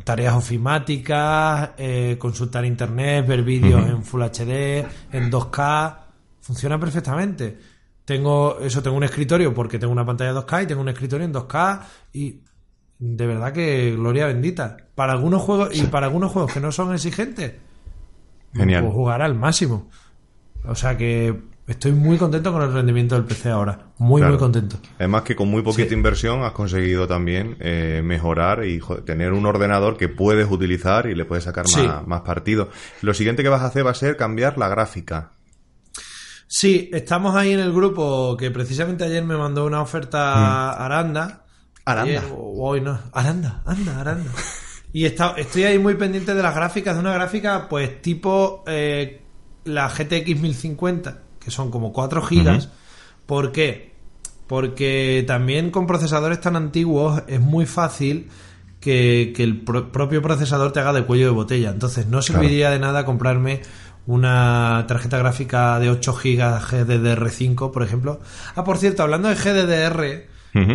tareas 0.06 0.36
ofimáticas, 0.36 1.72
eh, 1.78 2.16
consultar 2.18 2.64
internet, 2.64 3.28
ver 3.28 3.42
vídeos 3.44 3.86
en 3.90 4.04
Full 4.04 4.22
HD, 4.22 4.86
en 5.12 5.32
2K, 5.32 5.98
funciona 6.40 6.80
perfectamente. 6.80 7.58
Tengo 8.06 8.60
eso, 8.60 8.84
tengo 8.84 8.96
un 8.96 9.04
escritorio 9.04 9.52
porque 9.54 9.80
tengo 9.80 9.92
una 9.92 10.06
pantalla 10.06 10.32
2K 10.32 10.64
y 10.64 10.68
tengo 10.68 10.82
un 10.82 10.90
escritorio 10.90 11.26
en 11.26 11.34
2K 11.34 11.82
y 12.14 12.40
de 13.00 13.28
verdad 13.28 13.52
que 13.52 13.96
gloria 13.96 14.28
bendita. 14.28 14.78
Para 14.94 15.14
algunos 15.14 15.42
juegos 15.42 15.76
y 15.76 15.82
para 15.88 16.06
algunos 16.06 16.32
juegos 16.32 16.54
que 16.54 16.60
no 16.60 16.72
son 16.72 16.94
exigentes, 16.94 17.54
Genial. 18.54 18.84
pues 18.84 18.94
jugar 18.94 19.24
al 19.24 19.34
máximo. 19.34 19.90
O 20.66 20.76
sea 20.76 20.96
que 20.96 21.42
estoy 21.68 21.92
muy 21.94 22.18
contento 22.18 22.52
con 22.52 22.62
el 22.62 22.72
rendimiento 22.74 23.16
del 23.16 23.24
PC 23.26 23.50
ahora. 23.50 23.88
Muy, 23.98 24.20
Claro. 24.22 24.34
muy 24.34 24.40
contento. 24.40 24.78
Además 25.00 25.24
que 25.24 25.36
con 25.36 25.48
muy 25.50 25.62
poquita 25.64 25.90
Sí. 25.90 25.94
inversión 25.96 26.44
has 26.44 26.52
conseguido 26.52 27.08
también 27.08 27.58
eh, 27.60 28.02
mejorar 28.04 28.66
y 28.66 28.80
joder, 28.80 29.04
tener 29.04 29.34
un 29.34 29.46
ordenador 29.46 29.98
que 29.98 30.08
puedes 30.10 30.50
utilizar 30.50 31.08
y 31.08 31.16
le 31.16 31.26
puedes 31.26 31.44
sacar 31.46 31.68
Sí. 31.68 31.82
más, 31.86 32.06
más 32.08 32.22
partido. 32.22 32.70
Lo 33.02 33.14
siguiente 33.14 33.42
que 33.44 33.50
vas 33.50 33.62
a 33.62 33.66
hacer 33.68 33.86
va 33.86 33.92
a 33.92 33.96
ser 33.96 34.16
cambiar 34.18 34.58
la 34.58 34.68
gráfica. 34.68 35.32
Sí, 36.48 36.90
estamos 36.94 37.36
ahí 37.36 37.54
en 37.54 37.60
el 37.60 37.74
grupo 37.74 38.38
que 38.38 38.52
precisamente 38.52 39.04
ayer 39.04 39.24
me 39.24 39.36
mandó 39.36 39.66
una 39.66 39.82
oferta 39.82 40.72
Aranda. 40.74 41.26
Mm. 41.28 41.90
Aranda. 41.90 42.04
Ayer, 42.20 42.24
o 42.32 42.68
hoy 42.70 42.82
no. 42.82 43.00
Aranda, 43.14 43.62
anda, 43.66 44.00
Aranda. 44.00 44.32
Y 44.94 45.06
está- 45.06 45.34
estoy 45.38 45.64
ahí 45.64 45.78
muy 45.80 45.96
pendiente 45.96 46.34
de 46.34 46.42
las 46.42 46.56
gráficas, 46.56 46.94
de 46.96 47.02
una 47.02 47.14
gráfica 47.14 47.68
pues 47.68 48.02
tipo 48.02 48.64
eh, 48.68 49.22
la 49.66 49.90
GTX 49.90 50.40
1050, 50.40 51.24
que 51.46 51.52
son 51.52 51.72
como 51.72 51.94
4 51.94 52.22
gigas. 52.24 52.70
¿Por 53.26 53.52
qué? 53.54 53.94
Porque 54.48 55.24
también 55.26 55.72
con 55.72 55.88
procesadores 55.88 56.42
tan 56.42 56.56
antiguos 56.58 57.24
es 57.28 57.40
muy 57.40 57.66
fácil 57.66 58.28
que, 58.82 59.32
que 59.36 59.44
el 59.44 59.62
pro- 59.62 59.92
propio 59.92 60.22
procesador 60.22 60.72
te 60.74 60.80
haga 60.82 60.92
de 60.94 61.06
cuello 61.06 61.26
de 61.26 61.32
botella. 61.32 61.70
Entonces 61.70 62.08
no 62.08 62.22
serviría 62.22 62.70
de 62.72 62.80
nada 62.80 63.06
comprarme 63.06 63.62
una 64.08 64.86
tarjeta 64.88 65.18
gráfica 65.18 65.80
de 65.80 65.90
8 65.90 66.14
GB 66.14 66.60
GDDR5, 66.62 67.72
por 67.72 67.82
ejemplo. 67.84 68.20
Ah, 68.56 68.64
por 68.64 68.78
cierto, 68.78 69.02
hablando 69.02 69.30
de 69.30 69.36
GDDR, 69.36 70.28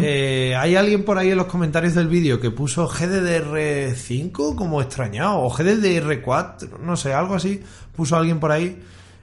eh, 0.03 0.55
hay 0.59 0.75
alguien 0.77 1.05
por 1.05 1.17
ahí 1.19 1.31
en 1.31 1.37
los 1.39 1.47
comentarios 1.47 1.95
del 1.95 2.09
vídeo 2.09 2.41
que 2.41 2.51
puso 2.51 2.89
GDDR5 2.89 4.55
como 4.57 4.83
extrañado, 4.83 5.39
o 5.41 5.51
GDDR4, 5.51 6.79
no 6.81 6.97
sé, 6.97 7.15
algo 7.15 7.35
así, 7.37 7.63
puso 7.95 8.17
alguien 8.17 8.41
por 8.41 8.51
ahí. 8.53 8.83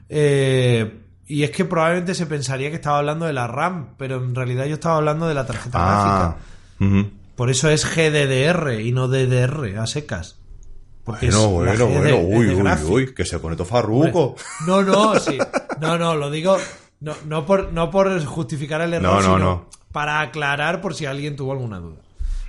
Eh, 0.10 1.00
y 1.28 1.44
es 1.44 1.52
que 1.52 1.66
probablemente 1.66 2.16
se 2.16 2.26
pensaría 2.26 2.70
que 2.70 2.76
estaba 2.76 3.00
hablando 3.00 3.26
de 3.26 3.34
la 3.34 3.48
RAM, 3.48 3.90
pero 3.98 4.18
en 4.18 4.34
realidad 4.34 4.66
yo 4.66 4.76
estaba 4.76 4.98
hablando 4.98 5.28
de 5.28 5.34
la 5.34 5.46
tarjeta 5.46 5.78
Ah, 5.80 6.36
gráfica. 6.80 7.10
Por 7.36 7.50
eso 7.50 7.70
es 7.70 7.86
GDDR 7.86 8.80
y 8.82 8.92
no 8.92 9.08
DDR 9.08 9.78
a 9.78 9.86
secas. 9.88 10.40
Porque 11.04 11.28
Bueno, 11.28 11.50
bueno, 11.50 11.88
bueno, 11.88 12.18
uy, 12.18 12.48
uy, 12.50 12.70
uy, 12.90 13.14
que 13.14 13.24
se 13.26 13.40
pone 13.40 13.56
todo 13.56 13.66
farruco. 13.68 14.36
No, 14.66 14.82
no, 14.84 15.18
sí. 15.20 15.38
No, 15.80 15.98
no, 15.98 16.16
lo 16.16 16.30
digo 16.32 16.58
no, 17.00 17.14
no, 17.28 17.46
por, 17.46 17.72
no 17.72 17.92
por 17.92 18.24
justificar 18.26 18.82
el 18.82 18.94
error, 18.94 19.04
No, 19.12 19.16
no, 19.16 19.22
sino 19.22 19.38
no. 19.40 19.70
para 19.92 20.20
aclarar 20.22 20.82
por 20.82 20.96
si 20.96 21.06
alguien 21.06 21.36
tuvo 21.36 21.52
alguna 21.52 21.78
duda. 21.80 21.98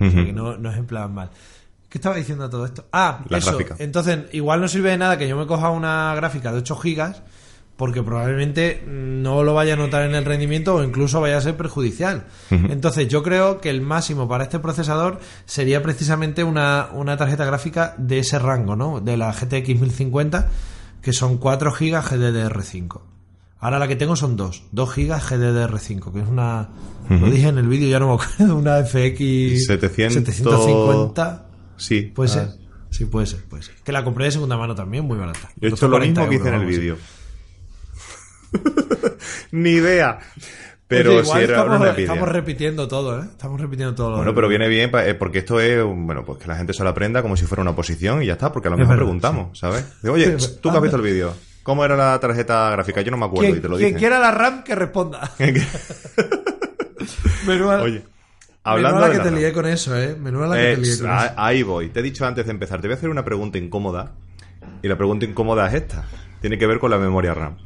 O 0.01 0.09
sea, 0.09 0.25
que 0.25 0.33
no, 0.33 0.57
no 0.57 0.71
es 0.71 0.77
en 0.77 0.85
plan 0.87 1.13
mal. 1.13 1.29
¿Qué 1.89 1.97
estaba 1.97 2.15
diciendo 2.15 2.49
todo 2.49 2.65
esto? 2.65 2.85
Ah, 2.91 3.19
La 3.29 3.37
eso. 3.37 3.51
gráfica. 3.51 3.75
Entonces, 3.79 4.19
igual 4.31 4.61
no 4.61 4.67
sirve 4.67 4.89
de 4.91 4.97
nada 4.97 5.17
que 5.17 5.27
yo 5.27 5.37
me 5.37 5.45
coja 5.47 5.69
una 5.69 6.13
gráfica 6.15 6.51
de 6.51 6.59
8 6.59 6.75
gigas 6.77 7.21
porque 7.79 8.03
probablemente 8.03 8.83
no 8.85 9.41
lo 9.41 9.53
vaya 9.53 9.75
a 9.75 9.77
notar 9.77 10.03
en 10.03 10.13
el 10.13 10.25
rendimiento 10.25 10.75
o 10.75 10.83
incluso 10.83 11.21
vaya 11.21 11.37
a 11.37 11.41
ser 11.41 11.55
perjudicial. 11.55 12.25
Entonces, 12.51 13.07
yo 13.07 13.23
creo 13.23 13.61
que 13.61 13.69
el 13.69 13.79
máximo 13.81 14.27
para 14.27 14.43
este 14.43 14.59
procesador 14.59 15.19
sería 15.45 15.81
precisamente 15.81 16.43
una, 16.43 16.89
una 16.93 17.15
tarjeta 17.15 17.45
gráfica 17.45 17.95
de 17.97 18.19
ese 18.19 18.37
rango, 18.37 18.75
¿no? 18.75 18.99
De 18.99 19.15
la 19.15 19.31
GTX 19.31 19.79
1050, 19.79 20.49
que 21.01 21.13
son 21.13 21.37
4 21.37 21.71
GB 21.71 21.93
GDDR5. 22.03 22.99
Ahora 23.61 23.79
la 23.79 23.87
que 23.87 23.95
tengo 23.95 24.17
son 24.17 24.35
2, 24.35 24.63
2 24.73 24.95
GB 24.95 25.11
GDDR5, 25.17 26.11
que 26.11 26.19
es 26.19 26.27
una, 26.27 26.67
lo 27.09 27.29
dije 27.29 27.47
en 27.47 27.59
el 27.59 27.67
vídeo, 27.69 27.87
ya 27.89 27.99
no 27.99 28.09
me 28.09 28.13
acuerdo, 28.21 28.57
una 28.57 28.83
FX 28.83 29.65
700 29.67 30.13
750. 30.13 31.45
Sí. 31.77 32.11
Puede 32.13 32.29
Ah. 32.29 32.33
ser. 32.33 32.49
Sí, 32.89 33.05
puede 33.05 33.25
ser, 33.27 33.43
puede 33.45 33.63
ser. 33.63 33.75
Que 33.83 33.91
la 33.93 34.03
compré 34.03 34.25
de 34.25 34.31
segunda 34.31 34.57
mano 34.57 34.75
también, 34.75 35.05
muy 35.05 35.17
barata. 35.17 35.49
Yo 35.61 35.69
he 35.69 35.71
hecho 35.71 35.87
lo 35.87 35.91
40 35.91 36.21
mismo 36.21 36.29
que 36.29 36.35
hice 36.37 36.47
en 36.49 36.61
el 36.61 36.65
vídeo. 36.65 36.97
Ni 39.51 39.71
idea. 39.71 40.19
Pero 40.87 41.11
Oye, 41.17 41.23
si 41.25 41.31
era 41.37 41.57
estamos, 41.57 41.79
una 41.81 41.91
estamos 41.91 42.29
repitiendo 42.29 42.87
todo, 42.87 43.21
¿eh? 43.21 43.25
Estamos 43.29 43.61
repitiendo 43.61 43.93
todo. 43.93 44.15
Bueno, 44.17 44.33
pero 44.33 44.47
viene 44.47 44.67
bien 44.67 44.89
eh, 45.05 45.13
porque 45.13 45.39
esto 45.39 45.59
es, 45.59 45.83
bueno, 45.83 46.25
pues 46.25 46.39
que 46.39 46.47
la 46.47 46.55
gente 46.55 46.73
se 46.73 46.83
lo 46.83 46.89
aprenda 46.89 47.21
como 47.21 47.37
si 47.37 47.45
fuera 47.45 47.61
una 47.61 47.71
oposición 47.71 48.23
y 48.23 48.25
ya 48.25 48.33
está, 48.33 48.51
porque 48.51 48.69
a 48.69 48.71
lo 48.71 48.77
mejor 48.77 48.95
preguntamos, 48.95 49.59
¿sabes? 49.59 49.85
Oye, 50.03 50.39
Sí, 50.39 50.57
tú 50.59 50.71
que 50.71 50.77
has 50.77 50.81
visto 50.81 50.97
el 50.97 51.03
vídeo, 51.03 51.33
¿cómo 51.61 51.85
era 51.85 51.95
la 51.95 52.19
tarjeta 52.19 52.71
gráfica? 52.71 53.01
Yo 53.01 53.11
no 53.11 53.17
me 53.17 53.25
acuerdo 53.27 53.49
y 53.49 53.51
Quien, 53.51 53.61
te 53.61 53.69
lo 53.69 53.77
quien 53.77 53.89
dije. 53.89 53.99
quiera 53.99 54.17
la 54.19 54.31
RAM, 54.31 54.63
que 54.63 54.73
responda. 54.73 55.29
Menuda, 57.47 57.81
Oye, 57.81 57.91
menuda 57.99 58.09
hablando 58.63 58.99
la 58.99 59.05
de 59.07 59.11
que 59.11 59.17
la 59.19 59.23
te 59.23 59.29
RAM. 59.29 59.39
lié 59.39 59.53
con 59.53 59.65
eso, 59.67 59.95
¿eh? 59.97 60.15
Menuda 60.19 60.47
la 60.47 60.55
que 60.55 60.61
te 60.75 60.77
lié 60.81 60.97
con 60.97 61.09
eso. 61.11 61.31
ahí 61.37 61.63
voy. 61.63 61.89
Te 61.89 61.99
he 61.99 62.03
dicho 62.03 62.25
antes 62.25 62.45
de 62.45 62.51
empezar, 62.51 62.81
te 62.81 62.87
voy 62.87 62.95
a 62.95 62.97
hacer 62.97 63.09
una 63.09 63.23
pregunta 63.23 63.57
incómoda. 63.57 64.13
Y 64.81 64.87
la 64.87 64.97
pregunta 64.97 65.25
incómoda 65.25 65.67
es 65.67 65.73
esta. 65.75 66.03
Tiene 66.41 66.57
que 66.57 66.65
ver 66.67 66.79
con 66.79 66.89
la 66.91 66.97
memoria 66.97 67.33
RAM. 67.33 67.57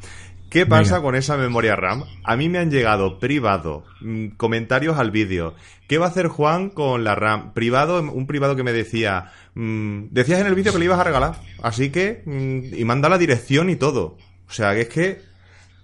¿Qué 0.53 0.65
pasa 0.67 1.01
con 1.01 1.15
esa 1.15 1.35
memoria 1.35 1.75
RAM? 1.75 2.03
A 2.23 2.35
mí 2.37 2.47
me 2.47 2.59
han 2.59 2.69
llegado 2.71 3.19
privado 3.19 3.83
mm, 4.01 4.27
comentarios 4.37 4.97
al 4.97 5.11
vídeo. 5.11 5.55
¿Qué 5.87 5.97
va 5.97 6.05
a 6.05 6.09
hacer 6.09 6.27
Juan 6.27 6.69
con 6.69 7.03
la 7.03 7.15
RAM? 7.15 7.53
Privado, 7.53 7.99
un 8.01 8.27
privado 8.27 8.55
que 8.55 8.63
me 8.63 8.71
decía, 8.71 9.31
mm, 9.55 10.05
decías 10.11 10.39
en 10.39 10.47
el 10.47 10.55
vídeo 10.55 10.71
que 10.71 10.79
le 10.79 10.85
ibas 10.85 10.99
a 10.99 11.03
regalar. 11.03 11.35
Así 11.61 11.89
que, 11.89 12.21
mm, 12.25 12.75
y 12.79 12.85
manda 12.85 13.09
la 13.09 13.17
dirección 13.17 13.69
y 13.69 13.75
todo. 13.75 14.17
O 14.47 14.51
sea, 14.53 14.73
que 14.75 14.81
es 14.81 14.89
que, 14.89 15.21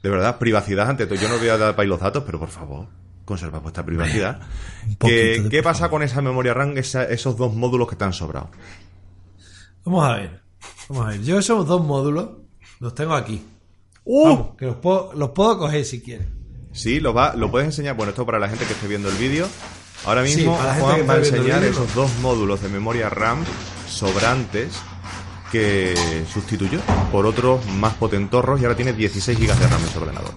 de 0.03 0.09
verdad, 0.09 0.37
privacidad 0.37 0.89
ante 0.89 1.05
todo. 1.07 1.19
Yo 1.19 1.27
no 1.29 1.37
voy 1.39 1.49
a 1.49 1.57
dar 1.57 1.71
para 1.75 1.83
ahí 1.83 1.89
los 1.89 1.99
datos, 1.99 2.23
pero 2.25 2.37
por 2.39 2.49
favor, 2.49 2.87
conserva 3.25 3.59
vuestra 3.59 3.83
privacidad. 3.85 4.39
¿Qué, 4.99 5.61
pasa 5.63 5.89
con 5.89 6.03
esa 6.03 6.21
memoria 6.21 6.53
RAM, 6.53 6.77
esa- 6.77 7.05
esos 7.05 7.35
dos 7.37 7.53
módulos 7.55 7.89
que 7.89 7.95
te 7.95 8.03
han 8.05 8.13
sobrado? 8.13 8.51
Vamos 9.83 10.05
a 10.07 10.15
ver. 10.17 10.41
Vamos 10.89 11.05
a 11.05 11.09
ver. 11.09 11.23
Yo 11.23 11.39
esos 11.39 11.65
dos 11.67 11.83
módulos 11.83 12.29
los 12.79 12.93
tengo 12.93 13.15
aquí. 13.15 13.43
¡Uh! 14.03 14.23
Vamos, 14.25 14.55
que 14.57 14.65
los 14.65 14.75
puedo, 14.77 15.11
los 15.13 15.31
puedo 15.31 15.57
coger 15.57 15.85
si 15.85 16.01
quieres. 16.01 16.27
Sí, 16.71 16.99
lo, 16.99 17.13
va, 17.13 17.35
lo 17.35 17.49
puedes 17.51 17.67
enseñar. 17.67 17.95
Bueno, 17.95 18.11
esto 18.11 18.25
para 18.25 18.39
la 18.39 18.47
gente 18.49 18.65
que 18.65 18.73
esté 18.73 18.87
viendo 18.87 19.09
el 19.09 19.15
vídeo. 19.17 19.47
Ahora 20.05 20.25
Sí, 20.25 20.37
mismo 20.37 20.57
gente 20.57 20.79
Juan 20.81 21.09
va 21.09 21.13
a 21.13 21.17
enseñar 21.17 21.63
esos 21.63 21.93
dos 21.93 22.09
módulos 22.21 22.61
de 22.61 22.69
memoria 22.69 23.09
RAM 23.09 23.43
sobrantes 23.87 24.73
que 25.51 26.23
sustituyó 26.31 26.79
por 27.11 27.25
otros 27.25 27.65
más 27.65 27.95
potentorros 27.95 28.61
y 28.61 28.63
ahora 28.65 28.75
tiene 28.75 28.93
16 28.93 29.37
GB 29.37 29.55
de 29.55 29.67
RAM 29.67 29.81
en 29.81 29.89
su 29.89 29.99
ordenador. 29.99 30.31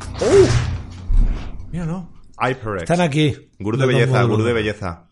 Míralo. 1.70 2.08
HyperX. 2.38 2.82
Están 2.82 3.00
aquí. 3.02 3.50
Gurú 3.58 3.76
de 3.76 3.86
los 3.86 3.94
belleza, 3.94 4.22
gurú 4.24 4.42
de 4.42 4.52
belleza. 4.52 5.04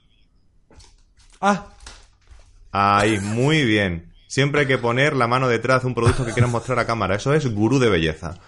Ah, 1.41 1.67
Ahí, 2.73 3.19
muy 3.19 3.65
bien. 3.65 4.10
Siempre 4.31 4.61
hay 4.61 4.67
que 4.69 4.79
poner 4.79 5.17
la 5.17 5.27
mano 5.27 5.49
detrás 5.49 5.83
de 5.83 5.89
un 5.89 5.95
producto 5.97 6.25
que 6.25 6.31
quieras 6.33 6.53
mostrar 6.53 6.79
a 6.79 6.87
cámara. 6.87 7.17
Eso 7.17 7.35
es 7.35 7.53
gurú 7.53 7.81
de 7.81 7.89
belleza. 7.91 8.39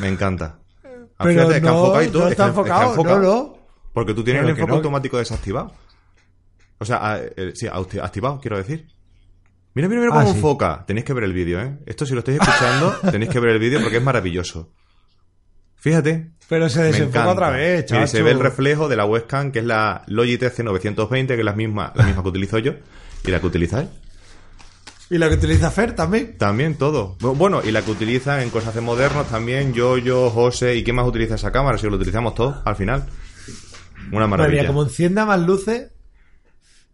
Me 0.00 0.08
encanta. 0.08 0.58
Ah, 0.84 1.22
pero 1.24 1.30
fíjate, 1.30 1.54
es 1.58 1.62
que 1.62 1.68
ha 1.68 1.70
no, 1.70 2.02
y 2.02 2.04
es 2.04 2.06
está 2.06 2.18
que- 2.26 2.30
es 2.30 2.34
que 2.36 2.42
ha 2.42 2.46
enfocado. 2.48 3.04
No, 3.04 3.18
no. 3.20 3.58
Porque 3.92 4.12
tú 4.12 4.24
tienes 4.24 4.40
el 4.42 4.46
que 4.56 4.60
enfoque 4.62 4.72
automático 4.72 5.18
desactivado. 5.18 5.72
O 6.78 6.84
sea, 6.84 6.98
ah, 7.00 7.20
eh, 7.36 7.52
sí, 7.54 7.68
activado, 7.68 8.40
quiero 8.40 8.56
decir. 8.56 8.88
Mira, 9.74 9.88
mira, 9.88 10.00
mira 10.00 10.12
Ah, 10.14 10.18
cómo 10.22 10.32
sí. 10.32 10.36
enfoca. 10.36 10.84
Tenéis 10.84 11.04
que 11.06 11.12
ver 11.12 11.22
el 11.22 11.32
vídeo, 11.32 11.60
¿eh? 11.60 11.78
Esto 11.86 12.04
si 12.06 12.14
lo 12.14 12.18
estáis 12.18 12.40
escuchando, 12.40 12.90
tenéis 13.12 13.30
que 13.30 13.38
ver 13.38 13.50
el 13.50 13.60
vídeo 13.60 13.80
porque 13.82 13.98
es 13.98 14.02
maravilloso. 14.02 14.72
Fíjate. 15.76 16.32
Pero 16.48 16.68
se 16.68 16.82
desenfoca 16.82 17.28
otra 17.30 17.50
vez, 17.50 17.84
y 17.84 17.86
chacho. 17.86 18.06
se 18.08 18.22
ve 18.22 18.32
el 18.32 18.40
reflejo 18.40 18.88
de 18.88 18.96
la 18.96 19.04
webcam, 19.04 19.52
que 19.52 19.60
es 19.60 19.64
la 19.64 20.02
Logitech 20.08 20.52
C920, 20.56 21.26
que 21.28 21.34
es 21.34 21.44
la 21.44 21.52
misma, 21.52 21.92
la 21.94 22.04
misma 22.04 22.22
que 22.24 22.28
utilizo 22.30 22.58
yo 22.58 22.72
y 23.24 23.30
la 23.30 23.40
que 23.40 23.46
utilizáis. 23.46 23.88
Y 25.10 25.18
la 25.18 25.28
que 25.28 25.34
utiliza 25.34 25.70
Fer 25.72 25.94
también. 25.96 26.38
También 26.38 26.76
todo. 26.76 27.16
Bu- 27.18 27.36
Bueno, 27.36 27.60
y 27.64 27.72
la 27.72 27.82
que 27.82 27.90
utilizan 27.90 28.40
en 28.40 28.50
cosas 28.50 28.74
de 28.76 28.80
modernos 28.80 29.26
también, 29.28 29.72
yo, 29.74 29.98
yo, 29.98 30.30
José, 30.30 30.76
¿y 30.76 30.84
quién 30.84 30.94
más 30.96 31.06
utiliza 31.06 31.34
esa 31.34 31.50
cámara? 31.50 31.78
Si 31.78 31.88
lo 31.88 31.96
utilizamos 31.96 32.34
todos, 32.36 32.56
al 32.64 32.76
final. 32.76 33.04
Una 34.12 34.26
Madre 34.28 34.44
maravilla. 34.44 34.66
como 34.68 34.82
encienda 34.84 35.26
más 35.26 35.40
luces, 35.40 35.90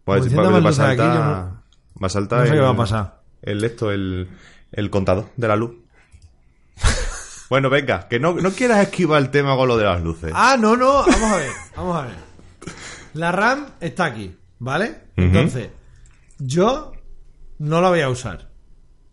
Pues, 0.03 0.21
va, 0.35 0.43
a 0.43 0.57
aquí, 0.57 0.73
saltar, 0.73 0.97
no- 0.97 1.63
va 2.01 2.07
a 2.07 2.09
saltar 2.09 2.39
no 2.39 2.45
sé 2.45 2.51
el, 2.51 2.57
qué 2.57 2.61
va 2.63 2.69
a 2.71 2.75
pasar. 2.75 3.21
el 3.43 3.63
esto, 3.63 3.91
el, 3.91 4.27
el 4.71 4.89
contador 4.89 5.29
de 5.37 5.47
la 5.47 5.55
luz. 5.55 5.71
bueno, 7.49 7.69
venga, 7.69 8.07
que 8.07 8.19
no, 8.19 8.33
no 8.33 8.51
quieras 8.51 8.79
esquivar 8.81 9.21
el 9.21 9.29
tema 9.29 9.55
con 9.55 9.67
lo 9.67 9.77
de 9.77 9.85
las 9.85 10.01
luces. 10.01 10.31
Ah, 10.35 10.57
no, 10.59 10.75
no, 10.75 11.05
vamos 11.05 11.31
a 11.31 11.37
ver, 11.37 11.51
vamos 11.75 11.97
a 11.97 12.01
ver. 12.07 12.15
La 13.13 13.31
RAM 13.31 13.67
está 13.79 14.05
aquí. 14.05 14.35
¿Vale? 14.59 14.95
Entonces, 15.17 15.69
yo 16.39 16.91
no 17.59 17.81
la 17.81 17.89
voy 17.89 18.01
a 18.01 18.09
usar. 18.09 18.49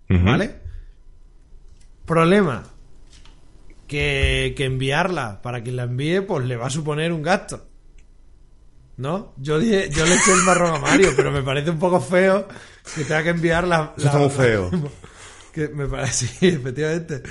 ¿Vale? 0.09 0.61
Problema. 2.05 2.63
Que, 3.87 4.55
que 4.57 4.65
enviarla 4.65 5.43
para 5.43 5.63
quien 5.63 5.77
la 5.77 5.85
envíe, 5.85 6.21
pues 6.21 6.47
le 6.47 6.57
va 6.57 6.67
a 6.67 6.71
suponer 6.71 7.13
un 7.13 7.23
gasto. 7.23 7.67
¿No? 8.97 9.33
Yo, 9.39 9.59
dije, 9.59 9.91
yo 9.91 10.05
le 10.05 10.15
eché 10.15 10.33
el 10.33 10.43
marrón 10.43 10.75
a 10.75 10.79
Mario, 10.79 11.11
pero 11.17 11.33
me 11.33 11.43
parece 11.43 11.71
un 11.71 11.79
poco 11.79 12.01
feo 12.01 12.47
que 12.95 13.05
tenga 13.05 13.23
que 13.23 13.31
enviar 13.31 13.67
la. 13.67 13.93
Eso 13.97 14.07
está 14.07 14.19
muy 14.19 14.31
feo. 14.31 14.71
que 15.53 15.69
me 15.69 15.87
parece, 15.87 16.27
sí, 16.27 16.49
efectivamente. 16.49 17.23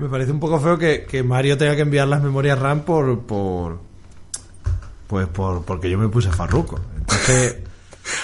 Me 0.00 0.08
parece 0.08 0.32
un 0.32 0.40
poco 0.40 0.58
feo 0.58 0.78
que, 0.78 1.04
que 1.04 1.22
Mario 1.22 1.58
tenga 1.58 1.76
que 1.76 1.82
enviar 1.82 2.08
las 2.08 2.22
memorias 2.22 2.58
RAM 2.58 2.82
por. 2.82 3.26
por 3.26 3.80
pues 5.06 5.26
por, 5.28 5.64
porque 5.64 5.90
yo 5.90 5.98
me 5.98 6.08
puse 6.08 6.30
farruco. 6.30 6.80
Entonces. 6.96 7.56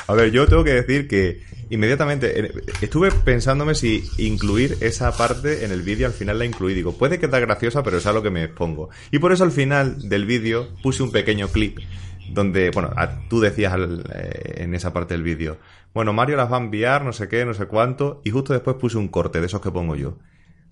A 0.07 0.15
ver, 0.15 0.31
yo 0.31 0.47
tengo 0.47 0.65
que 0.65 0.73
decir 0.75 1.07
que 1.09 1.43
inmediatamente 1.71 2.51
estuve 2.81 3.11
pensándome 3.13 3.75
si 3.75 4.05
incluir 4.17 4.77
esa 4.81 5.17
parte 5.17 5.65
en 5.65 5.71
el 5.73 5.83
vídeo, 5.83 6.07
al 6.07 6.13
final 6.13 6.39
la 6.39 6.45
incluí. 6.45 6.75
Digo, 6.75 6.97
puede 6.97 7.19
quedar 7.19 7.41
graciosa, 7.43 7.83
pero 7.83 7.99
es 7.99 8.07
a 8.07 8.13
lo 8.13 8.23
que 8.23 8.31
me 8.31 8.45
expongo. 8.45 8.91
Y 9.11 9.19
por 9.19 9.33
eso 9.33 9.45
al 9.45 9.53
final 9.53 10.09
del 10.09 10.25
vídeo 10.27 10.69
puse 10.83 11.03
un 11.03 11.11
pequeño 11.13 11.49
clip 11.49 11.79
donde, 12.31 12.71
bueno, 12.71 12.91
a- 12.97 13.27
tú 13.29 13.41
decías 13.41 13.73
al- 13.73 14.05
eh, 14.15 14.63
en 14.65 14.75
esa 14.75 14.93
parte 14.93 15.15
del 15.15 15.23
vídeo, 15.23 15.59
bueno, 15.95 16.13
Mario 16.13 16.37
las 16.37 16.51
va 16.53 16.57
a 16.59 16.61
enviar, 16.61 17.05
no 17.05 17.13
sé 17.13 17.29
qué, 17.29 17.45
no 17.45 17.55
sé 17.55 17.67
cuánto, 17.67 18.21
y 18.25 18.31
justo 18.31 18.53
después 18.53 18.77
puse 18.77 18.99
un 18.99 19.09
corte 19.09 19.41
de 19.41 19.47
esos 19.47 19.61
que 19.61 19.71
pongo 19.71 19.97
yo. 19.97 20.19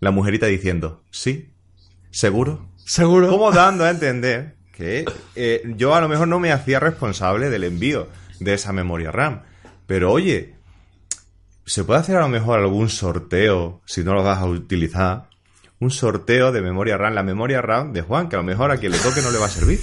La 0.01 0.11
mujerita 0.11 0.47
diciendo, 0.47 1.03
sí, 1.11 1.55
seguro. 2.11 2.69
Seguro. 2.85 3.29
Como 3.29 3.51
dando 3.53 3.85
a 3.85 3.91
entender 3.91 4.57
que 4.73 5.07
eh, 5.35 5.63
yo 5.77 5.95
a 5.95 6.01
lo 6.03 6.09
mejor 6.09 6.29
no 6.29 6.39
me 6.39 6.53
hacía 6.53 6.79
responsable 6.81 7.49
del 7.49 7.65
envío 7.65 8.09
de 8.41 8.55
esa 8.55 8.73
memoria 8.73 9.11
RAM. 9.11 9.43
Pero 9.87 10.13
oye, 10.13 10.55
¿se 11.65 11.85
puede 11.85 12.01
hacer 12.01 12.17
a 12.17 12.21
lo 12.21 12.29
mejor 12.29 12.59
algún 12.59 12.89
sorteo, 12.89 13.81
si 13.87 14.03
no 14.05 14.15
lo 14.15 14.23
vas 14.23 14.39
a 14.39 14.47
utilizar? 14.47 15.29
Un 15.79 15.91
sorteo 15.91 16.53
de 16.53 16.63
memoria 16.63 16.97
RAM, 16.97 17.15
la 17.15 17.23
memoria 17.23 17.61
RAM 17.61 17.93
de 17.93 18.03
Juan, 18.03 18.29
que 18.29 18.37
a 18.37 18.39
lo 18.39 18.45
mejor 18.45 18.71
a 18.71 18.79
quien 18.79 18.93
le 18.93 18.99
toque 18.99 19.21
no 19.23 19.31
le 19.31 19.39
va 19.39 19.47
a 19.47 19.51
servir, 19.51 19.79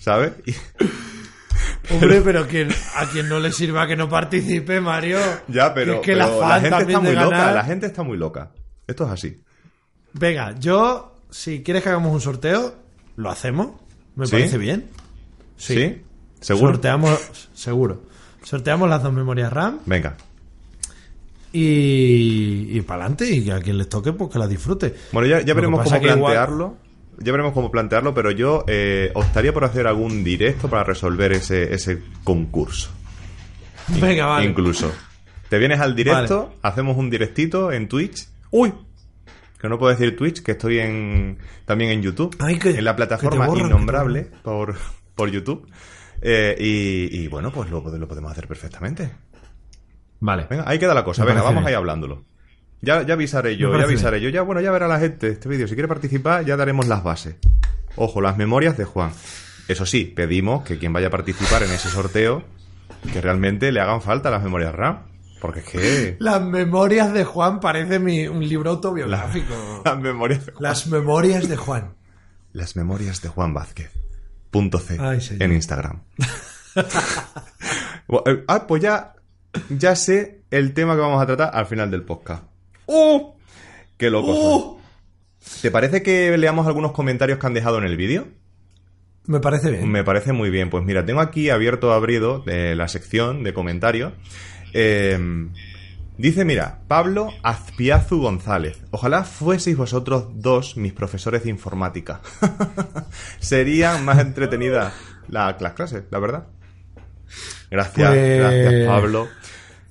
¿sabes? 0.00 0.32
Y- 0.46 0.54
Hombre, 1.90 2.20
pero 2.22 2.46
quien, 2.46 2.68
a 2.96 3.06
quien 3.06 3.28
no 3.28 3.40
le 3.40 3.50
sirva 3.50 3.86
que 3.88 3.96
no 3.96 4.08
participe, 4.08 4.80
Mario. 4.80 5.18
ya, 5.48 5.74
pero, 5.74 5.94
Es 5.94 6.00
que 6.00 6.12
pero 6.12 6.40
la, 6.40 6.48
la, 6.48 6.60
gente 6.60 6.82
está 6.82 7.00
muy 7.00 7.14
loca, 7.14 7.52
la 7.52 7.64
gente 7.64 7.86
está 7.86 8.02
muy 8.04 8.16
loca. 8.16 8.50
Esto 8.86 9.04
es 9.04 9.10
así. 9.10 9.42
Venga, 10.12 10.54
yo, 10.58 11.16
si 11.30 11.62
quieres 11.62 11.82
que 11.82 11.88
hagamos 11.88 12.12
un 12.12 12.20
sorteo, 12.20 12.76
lo 13.16 13.30
hacemos. 13.30 13.80
Me 14.14 14.26
¿Sí? 14.26 14.32
parece 14.32 14.58
bien. 14.58 14.90
¿Sí? 15.56 16.02
¿Seguro? 16.42 16.72
Sorteamos, 16.74 17.48
seguro. 17.54 18.02
Sorteamos 18.44 18.88
las 18.90 19.02
dos 19.02 19.12
memorias 19.12 19.52
RAM 19.52 19.78
Venga. 19.86 20.16
y, 21.52 22.68
y 22.76 22.80
para 22.82 23.02
adelante. 23.04 23.30
Y 23.30 23.50
a 23.50 23.60
quien 23.60 23.78
les 23.78 23.88
toque, 23.88 24.12
pues 24.12 24.30
que 24.30 24.38
la 24.38 24.46
disfrute. 24.46 24.94
Bueno, 25.12 25.28
ya, 25.28 25.40
ya 25.40 25.54
veremos 25.54 25.82
cómo 25.84 25.96
igual- 25.96 26.18
plantearlo. 26.20 26.76
Ya 27.18 27.30
veremos 27.30 27.52
cómo 27.52 27.70
plantearlo, 27.70 28.14
pero 28.14 28.30
yo 28.30 28.64
eh, 28.66 29.10
optaría 29.14 29.52
por 29.52 29.64
hacer 29.64 29.86
algún 29.86 30.24
directo 30.24 30.68
para 30.68 30.82
resolver 30.82 31.32
ese, 31.32 31.72
ese 31.74 32.02
concurso. 32.24 32.90
Venga, 34.00 34.26
vale. 34.26 34.46
Incluso. 34.46 34.90
Te 35.48 35.58
vienes 35.58 35.80
al 35.80 35.94
directo, 35.94 36.54
hacemos 36.62 36.96
un 36.96 37.10
directito 37.10 37.70
en 37.70 37.86
Twitch. 37.86 38.26
¡Uy! 38.50 38.72
Que 39.60 39.68
no 39.68 39.78
puedo 39.78 39.92
decir 39.94 40.16
Twitch, 40.16 40.42
que 40.42 40.52
estoy 40.52 40.78
en 40.80 41.38
también 41.66 41.90
en 41.90 42.02
YouTube. 42.02 42.34
Ay, 42.40 42.58
que- 42.58 42.70
en 42.70 42.84
la 42.84 42.96
plataforma 42.96 43.46
borran, 43.46 43.66
innombrable 43.66 44.28
por, 44.42 44.74
por 45.14 45.30
YouTube. 45.30 45.68
Eh, 46.22 46.56
y, 46.58 47.22
y 47.22 47.28
bueno, 47.28 47.50
pues 47.52 47.68
lo, 47.70 47.80
lo 47.80 48.08
podemos 48.08 48.30
hacer 48.30 48.46
perfectamente. 48.46 49.10
Vale. 50.20 50.46
Venga, 50.48 50.64
ahí 50.66 50.78
queda 50.78 50.94
la 50.94 51.04
cosa. 51.04 51.24
Me 51.24 51.32
Venga, 51.32 51.42
vamos 51.42 51.66
ahí 51.66 51.74
hablándolo. 51.74 52.24
Ya, 52.80 53.02
ya 53.02 53.14
avisaré 53.14 53.56
yo, 53.56 53.76
ya 53.76 53.84
avisaré 53.84 54.20
yo. 54.20 54.28
Ya, 54.28 54.42
bueno, 54.42 54.60
ya 54.60 54.70
verá 54.70 54.88
la 54.88 54.98
gente 54.98 55.28
este 55.28 55.48
vídeo. 55.48 55.68
Si 55.68 55.74
quiere 55.74 55.88
participar, 55.88 56.44
ya 56.44 56.56
daremos 56.56 56.86
las 56.86 57.02
bases. 57.02 57.36
Ojo, 57.96 58.20
las 58.20 58.36
memorias 58.36 58.76
de 58.76 58.84
Juan. 58.84 59.12
Eso 59.68 59.86
sí, 59.86 60.04
pedimos 60.04 60.64
que 60.64 60.78
quien 60.78 60.92
vaya 60.92 61.08
a 61.08 61.10
participar 61.10 61.62
en 61.62 61.70
ese 61.70 61.88
sorteo, 61.88 62.42
que 63.12 63.20
realmente 63.20 63.70
le 63.70 63.80
hagan 63.80 64.00
falta 64.00 64.30
las 64.30 64.42
memorias 64.42 64.74
RAM. 64.74 65.06
Porque 65.40 65.60
es 65.60 65.66
que... 65.66 66.16
Las 66.20 66.40
memorias 66.40 67.12
de 67.12 67.24
Juan 67.24 67.58
parece 67.58 67.98
mi, 67.98 68.28
un 68.28 68.46
libro 68.48 68.70
autobiográfico. 68.70 69.82
Las 69.84 69.98
memorias 69.98 70.46
de 70.46 70.52
Juan. 70.52 70.62
Las 70.62 70.86
memorias 70.86 71.48
de 71.48 71.56
Juan. 71.56 71.94
Las 72.52 72.76
memorias 72.76 73.22
de 73.22 73.28
Juan 73.28 73.52
Vázquez. 73.52 73.90
C. 74.52 74.98
Ay, 75.00 75.18
en 75.38 75.52
Instagram. 75.52 76.02
Eh, 78.26 78.44
ah, 78.46 78.66
pues 78.66 78.82
ya, 78.82 79.14
ya 79.70 79.96
sé 79.96 80.42
el 80.50 80.74
tema 80.74 80.94
que 80.94 81.00
vamos 81.00 81.22
a 81.22 81.24
tratar 81.24 81.50
al 81.54 81.64
final 81.64 81.90
del 81.90 82.02
podcast. 82.02 82.44
¡Uh! 82.84 83.32
¡Qué 83.96 84.10
loco! 84.10 84.32
¡Uh! 84.32 84.80
¿Te 85.62 85.70
parece 85.70 86.02
que 86.02 86.36
leamos 86.36 86.66
algunos 86.66 86.92
comentarios 86.92 87.38
que 87.38 87.46
han 87.46 87.54
dejado 87.54 87.78
en 87.78 87.84
el 87.84 87.96
vídeo? 87.96 88.26
Me 89.26 89.40
parece 89.40 89.70
bien. 89.70 89.90
Me 89.90 90.04
parece 90.04 90.32
muy 90.32 90.50
bien. 90.50 90.68
Pues 90.68 90.84
mira, 90.84 91.06
tengo 91.06 91.20
aquí 91.20 91.48
abierto 91.48 91.92
abrido 91.92 92.44
eh, 92.46 92.74
la 92.76 92.88
sección 92.88 93.44
de 93.44 93.54
comentarios. 93.54 94.12
Eh, 94.74 95.18
dice, 96.18 96.44
mira, 96.44 96.80
Pablo 96.88 97.30
Azpiazu 97.42 98.20
González. 98.20 98.82
Ojalá 98.90 99.24
fueseis 99.24 99.76
vosotros 99.76 100.28
dos 100.34 100.76
mis 100.76 100.92
profesores 100.92 101.44
de 101.44 101.50
informática. 101.50 102.20
Serían 103.40 104.04
más 104.04 104.18
entretenidas 104.20 104.92
la- 105.28 105.56
las 105.58 105.72
clases, 105.74 106.04
la 106.10 106.18
verdad. 106.18 106.46
Gracias, 107.70 108.08
Pues- 108.10 108.38
gracias 108.38 108.86
Pablo. 108.88 109.28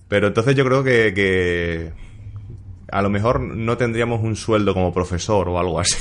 Pero 0.07 0.27
entonces 0.27 0.55
yo 0.55 0.65
creo 0.65 0.83
que, 0.83 1.13
que 1.15 1.93
a 2.91 3.01
lo 3.01 3.09
mejor 3.09 3.39
no 3.39 3.77
tendríamos 3.77 4.21
un 4.21 4.35
sueldo 4.35 4.73
como 4.73 4.93
profesor 4.93 5.47
o 5.49 5.57
algo 5.59 5.79
así. 5.79 5.95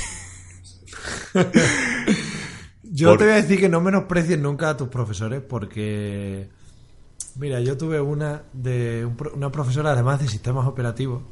Yo 2.83 3.09
Por- 3.09 3.19
te 3.19 3.23
voy 3.23 3.33
a 3.33 3.37
decir 3.37 3.59
que 3.59 3.69
no 3.69 3.79
menosprecies 3.81 4.37
nunca 4.37 4.69
a 4.69 4.77
tus 4.77 4.89
profesores 4.89 5.41
porque... 5.41 6.49
Mira, 7.37 7.59
yo 7.61 7.77
tuve 7.77 7.99
una 8.01 8.43
de 8.53 9.07
una 9.35 9.51
profesora 9.51 9.91
además 9.91 10.19
de 10.19 10.27
sistemas 10.27 10.67
operativos 10.67 11.23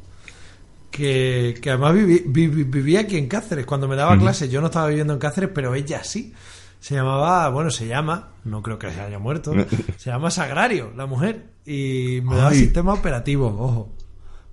que, 0.91 1.57
que 1.61 1.69
además 1.69 1.93
vivi- 1.95 2.23
vivi- 2.25 2.63
vivía 2.69 3.01
aquí 3.01 3.17
en 3.17 3.27
Cáceres. 3.27 3.65
Cuando 3.65 3.87
me 3.87 3.95
daba 3.95 4.17
clases 4.17 4.49
yo 4.49 4.61
no 4.61 4.67
estaba 4.67 4.87
viviendo 4.87 5.13
en 5.13 5.19
Cáceres, 5.19 5.49
pero 5.53 5.75
ella 5.75 6.03
sí. 6.03 6.33
Se 6.79 6.95
llamaba, 6.95 7.49
bueno, 7.49 7.69
se 7.71 7.87
llama, 7.87 8.29
no 8.45 8.61
creo 8.63 8.79
que 8.79 8.89
se 8.89 9.01
haya 9.01 9.19
muerto, 9.19 9.53
se 9.97 10.09
llama 10.09 10.31
Sagrario, 10.31 10.93
la 10.95 11.05
mujer. 11.05 11.49
Y 11.65 12.21
me 12.23 12.37
daba 12.37 12.49
Ay. 12.51 12.57
sistema 12.59 12.93
operativo, 12.93 13.47
ojo. 13.47 13.95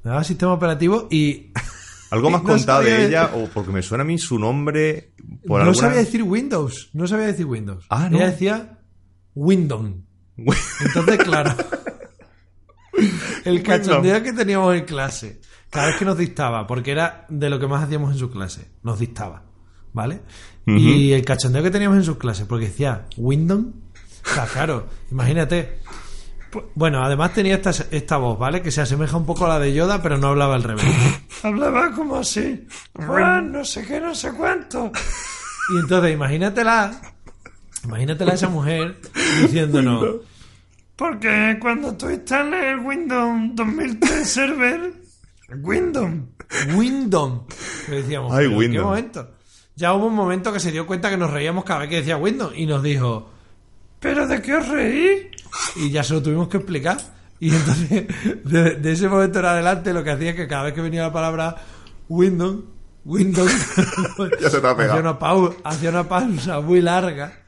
Me 0.02 0.10
daba 0.10 0.24
sistema 0.24 0.52
operativo 0.52 1.06
y... 1.10 1.52
¿Algo 2.10 2.30
más 2.30 2.42
No 2.44 2.48
contado 2.50 2.82
de 2.82 3.06
ella? 3.06 3.30
O 3.34 3.46
porque 3.46 3.70
me 3.70 3.82
suena 3.82 4.02
a 4.02 4.06
mí 4.06 4.18
su 4.18 4.38
nombre 4.40 5.12
por 5.46 5.60
no 5.60 5.68
alguna... 5.68 5.74
sabía 5.88 5.98
decir 5.98 6.22
Windows, 6.24 6.90
no 6.94 7.06
sabía 7.06 7.26
decir 7.26 7.46
Windows. 7.46 7.86
Ah, 7.90 8.08
¿no? 8.10 8.16
Ella 8.18 8.30
decía 8.30 8.78
Windows. 9.36 9.90
Entonces, 10.36 11.18
claro, 11.24 11.54
el 13.44 13.62
cachondeo 13.62 14.22
que 14.22 14.32
teníamos 14.32 14.74
en 14.74 14.84
clase, 14.84 15.40
cada 15.70 15.88
vez 15.88 15.96
que 15.96 16.04
nos 16.04 16.18
dictaba, 16.18 16.66
porque 16.66 16.92
era 16.92 17.26
de 17.28 17.50
lo 17.50 17.58
que 17.58 17.66
más 17.66 17.84
hacíamos 17.84 18.12
en 18.12 18.18
su 18.18 18.30
clase, 18.30 18.70
nos 18.82 18.98
dictaba, 18.98 19.42
¿vale? 19.92 20.20
Y 20.66 21.12
el 21.12 21.24
cachondeo 21.24 21.62
que 21.62 21.70
teníamos 21.70 21.98
en 21.98 22.04
sus 22.04 22.16
clases, 22.16 22.46
porque 22.46 22.66
decía 22.66 23.06
Windows, 23.16 23.66
o 24.24 24.34
sea, 24.34 24.46
claro, 24.46 24.86
imagínate. 25.10 25.78
Bueno, 26.74 27.04
además 27.04 27.32
tenía 27.34 27.56
esta, 27.56 27.70
esta 27.90 28.16
voz, 28.16 28.38
¿vale? 28.38 28.62
Que 28.62 28.70
se 28.70 28.80
asemeja 28.80 29.16
un 29.16 29.26
poco 29.26 29.44
a 29.44 29.48
la 29.48 29.58
de 29.58 29.74
Yoda, 29.74 30.02
pero 30.02 30.16
no 30.16 30.28
hablaba 30.28 30.54
al 30.54 30.62
revés. 30.62 30.84
hablaba 31.42 31.92
como 31.92 32.16
así. 32.16 32.66
Juan, 32.94 33.52
no 33.52 33.64
sé 33.64 33.86
qué, 33.86 34.00
no 34.00 34.14
sé 34.14 34.32
cuánto. 34.32 34.90
Y 35.74 35.80
entonces, 35.80 36.14
imagínatela, 36.14 37.00
imagínatela 37.86 38.32
a 38.32 38.34
esa 38.34 38.48
mujer 38.48 38.96
diciéndonos, 39.42 40.04
porque 40.96 41.58
cuando 41.60 41.94
tú 41.96 42.10
instales 42.10 42.64
el 42.64 42.80
Windows 42.80 43.50
2003 43.54 44.28
Server, 44.28 44.92
Windows, 45.62 46.10
Windows, 46.74 47.40
decíamos, 47.88 48.32
Ay, 48.32 48.46
"¿Pero 48.48 48.50
¿en 48.50 48.50
qué 48.50 48.56
Windows". 48.78 48.84
momento? 48.86 49.30
Ya 49.76 49.92
hubo 49.92 50.06
un 50.06 50.14
momento 50.14 50.52
que 50.52 50.60
se 50.60 50.72
dio 50.72 50.86
cuenta 50.86 51.10
que 51.10 51.16
nos 51.18 51.30
reíamos 51.30 51.64
cada 51.64 51.80
vez 51.80 51.90
que 51.90 51.96
decía 51.96 52.16
Windows 52.16 52.52
y 52.56 52.64
nos 52.66 52.82
dijo, 52.82 53.30
¿pero 54.00 54.26
de 54.26 54.40
qué 54.40 54.54
os 54.54 54.66
reís? 54.68 55.26
Y 55.76 55.90
ya 55.90 56.02
se 56.02 56.14
lo 56.14 56.22
tuvimos 56.22 56.48
que 56.48 56.56
explicar. 56.56 56.96
Y 57.40 57.54
entonces, 57.54 58.06
de, 58.44 58.76
de 58.76 58.92
ese 58.92 59.08
momento 59.08 59.38
en 59.40 59.44
adelante, 59.44 59.92
lo 59.92 60.02
que 60.02 60.10
hacía 60.12 60.30
es 60.30 60.36
que 60.36 60.48
cada 60.48 60.62
vez 60.64 60.72
que 60.72 60.80
venía 60.80 61.02
la 61.02 61.12
palabra 61.12 61.56
Windows, 62.08 62.64
Windows, 63.04 63.52
Ya 64.40 64.48
se 64.48 64.60
te 64.62 64.66
ha 64.66 64.74
pegado. 64.74 64.94
hacía, 64.94 65.00
una 65.02 65.18
pau- 65.18 65.54
hacía 65.62 65.90
una 65.90 66.08
pausa 66.08 66.60
muy 66.60 66.80
larga, 66.80 67.40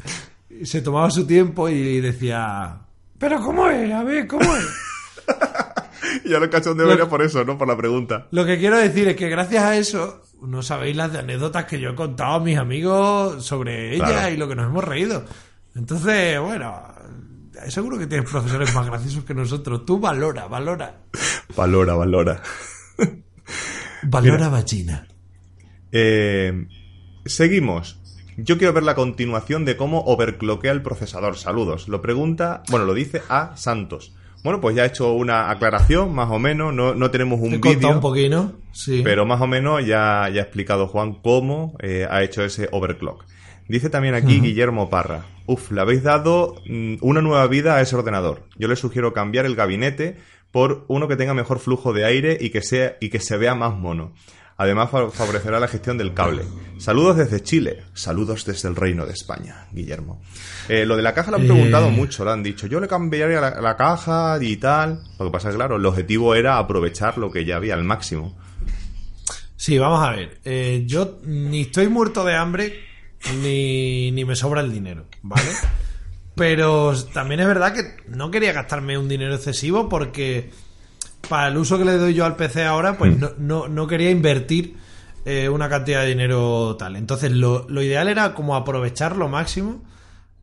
se 0.65 0.83
tomaba 0.83 1.11
su 1.11 1.27
tiempo 1.27 1.69
y 1.69 2.01
decía, 2.01 2.81
¿pero 3.19 3.41
cómo 3.41 3.69
es? 3.69 3.93
A 3.93 4.05
ver, 4.05 4.27
¿cómo 4.27 4.45
es? 4.57 4.67
Ya 6.25 6.39
lo 6.39 6.49
cachón 6.49 6.77
debería 6.79 7.07
por 7.09 7.21
eso, 7.23 7.45
¿no? 7.45 7.59
Por 7.59 7.69
la 7.69 7.77
pregunta. 7.77 8.29
Lo 8.31 8.47
que 8.47 8.59
quiero 8.59 8.79
decir 8.79 9.09
es 9.09 9.17
que 9.17 9.29
gracias 9.29 9.63
a 9.63 9.77
eso, 9.77 10.23
no 10.43 10.63
sabéis 10.63 10.97
las 10.97 11.13
de 11.13 11.19
anécdotas 11.19 11.65
que 11.67 11.81
yo 11.81 11.91
he 11.91 11.95
contado 11.95 12.35
a 12.37 12.41
mis 12.41 12.57
amigos 12.57 13.45
sobre 13.45 13.95
ella 13.95 14.07
Claro. 14.07 14.35
y 14.35 14.37
lo 14.39 14.49
que 14.49 14.55
nos 14.55 14.67
hemos 14.67 14.85
reído. 14.85 15.25
Entonces, 15.75 16.41
bueno, 16.41 16.83
seguro 17.69 17.99
que 17.99 18.07
tienes 18.07 18.31
profesores 18.31 18.75
más 18.75 18.87
graciosos 18.87 19.25
que 19.25 19.35
nosotros. 19.35 19.85
Tú 19.85 19.99
valora, 20.01 20.47
valora. 20.47 20.95
Valora, 21.55 21.95
valora. 21.95 22.43
Valora 24.05 24.49
vagina. 24.49 25.07
Eh, 25.93 26.67
seguimos. 27.27 28.01
Yo 28.41 28.57
quiero 28.57 28.73
ver 28.73 28.85
la 28.85 28.95
continuación 28.95 29.65
de 29.65 29.77
cómo 29.77 30.03
overcloquea 30.03 30.71
el 30.71 30.81
procesador. 30.81 31.37
Saludos. 31.37 31.89
Lo 31.89 32.01
pregunta, 32.01 32.63
bueno, 32.71 32.87
lo 32.87 32.95
dice 32.95 33.21
a 33.29 33.57
Santos. 33.57 34.15
Bueno, 34.45 34.61
pues 34.61 34.77
ya 34.77 34.85
he 34.85 34.87
hecho 34.87 35.13
una 35.13 35.51
aclaración, 35.51 36.15
más 36.15 36.31
o 36.31 36.39
menos. 36.39 36.73
No, 36.73 36.95
no 36.95 37.11
tenemos 37.11 37.41
un 37.41 37.59
contado 37.59 37.75
vídeo. 37.75 37.91
un 37.91 38.01
poquito, 38.01 38.53
sí. 38.73 39.01
Pero 39.03 39.27
más 39.27 39.41
o 39.41 39.49
menos 39.49 39.85
ya, 39.85 40.31
ya 40.33 40.43
ha 40.43 40.45
explicado 40.45 40.87
Juan 40.87 41.15
cómo 41.15 41.77
eh, 41.83 42.07
ha 42.09 42.23
hecho 42.23 42.45
ese 42.45 42.69
overclock. 42.71 43.25
Dice 43.67 43.91
también 43.91 44.15
aquí 44.15 44.41
Guillermo 44.41 44.89
Parra. 44.89 45.27
Uf, 45.47 45.73
le 45.73 45.81
habéis 45.81 46.05
dado 46.05 46.55
mm, 46.69 46.99
una 47.01 47.21
nueva 47.21 47.45
vida 47.49 47.75
a 47.75 47.81
ese 47.81 47.97
ordenador. 47.97 48.45
Yo 48.57 48.69
le 48.69 48.77
sugiero 48.77 49.13
cambiar 49.13 49.47
el 49.47 49.57
gabinete 49.57 50.17
por 50.53 50.85
uno 50.87 51.09
que 51.09 51.17
tenga 51.17 51.35
mejor 51.35 51.59
flujo 51.59 51.93
de 51.93 52.05
aire 52.05 52.39
y 52.41 52.51
que, 52.51 52.63
sea, 52.63 52.97
y 53.01 53.11
que 53.11 53.19
se 53.19 53.37
vea 53.37 53.57
más 53.57 53.77
mono. 53.77 54.13
Además, 54.59 54.91
fa- 54.91 55.11
favorecerá 55.11 55.61
la 55.61 55.69
gestión 55.69 55.97
del 55.99 56.13
cable. 56.15 56.43
Saludos 56.79 57.17
desde 57.17 57.43
Chile. 57.43 57.85
Saludos 57.95 58.45
desde 58.45 58.69
el 58.69 58.75
Reino 58.77 59.07
de 59.07 59.13
España, 59.13 59.69
Guillermo. 59.73 60.21
Eh, 60.69 60.85
lo 60.85 60.97
de 60.97 61.03
la 61.03 61.15
caja 61.15 61.31
lo 61.31 61.37
han 61.37 61.45
Eh. 61.45 61.47
preguntado 61.47 61.91
mucho, 61.91 62.25
lo 62.25 62.33
han 62.33 62.43
dicho. 62.43 62.67
Yo 62.67 62.81
le 62.81 62.89
cambiaría 62.89 63.41
la, 63.41 63.61
la 63.61 63.77
caja 63.77 64.37
y 64.41 64.57
tal. 64.57 65.01
Lo 65.19 65.27
que 65.27 65.31
pasa 65.31 65.49
es 65.49 65.55
que, 65.55 65.59
claro, 65.59 65.77
el 65.77 65.87
objetivo 65.87 66.35
era 66.35 66.59
aprovechar 66.59 67.19
lo 67.19 67.31
que 67.31 67.45
ya 67.45 67.57
había 67.57 67.75
al 67.75 67.85
máximo. 67.85 68.37
Sí, 69.57 69.79
vamos 69.79 70.07
a 70.07 70.11
ver. 70.11 70.39
Eh, 70.45 70.83
yo 70.87 71.19
ni 71.25 71.63
estoy 71.63 71.89
muerto 71.89 72.25
de 72.25 72.35
hambre 72.35 72.81
ni, 73.43 74.11
ni 74.13 74.25
me 74.25 74.35
sobra 74.37 74.61
el 74.61 74.73
dinero, 74.73 75.07
¿vale? 75.23 75.51
Pero 76.35 76.95
también 77.13 77.41
es 77.41 77.47
verdad 77.47 77.73
que 77.75 77.83
no 78.09 78.31
quería 78.31 78.53
gastarme 78.53 78.97
un 78.99 79.09
dinero 79.09 79.35
excesivo 79.35 79.89
porque 79.89 80.51
para 81.29 81.49
el 81.49 81.57
uso 81.57 81.79
que 81.79 81.85
le 81.85 81.97
doy 81.97 82.15
yo 82.15 82.25
al 82.25 82.37
PC 82.37 82.65
ahora, 82.65 82.97
pues 82.97 83.17
no, 83.17 83.31
no, 83.39 83.69
no 83.69 83.87
quería 83.87 84.11
invertir 84.11 84.77
eh, 85.25 85.49
una 85.49 85.69
cantidad 85.69 86.01
de 86.03 86.09
dinero 86.09 86.77
tal. 86.77 86.97
Entonces 86.97 87.33
lo, 87.33 87.69
lo 87.69 87.83
ideal 87.83 88.09
era 88.09 88.35
como 88.35 88.57
aprovechar 88.57 89.17
lo 89.17 89.29
máximo 89.29 89.83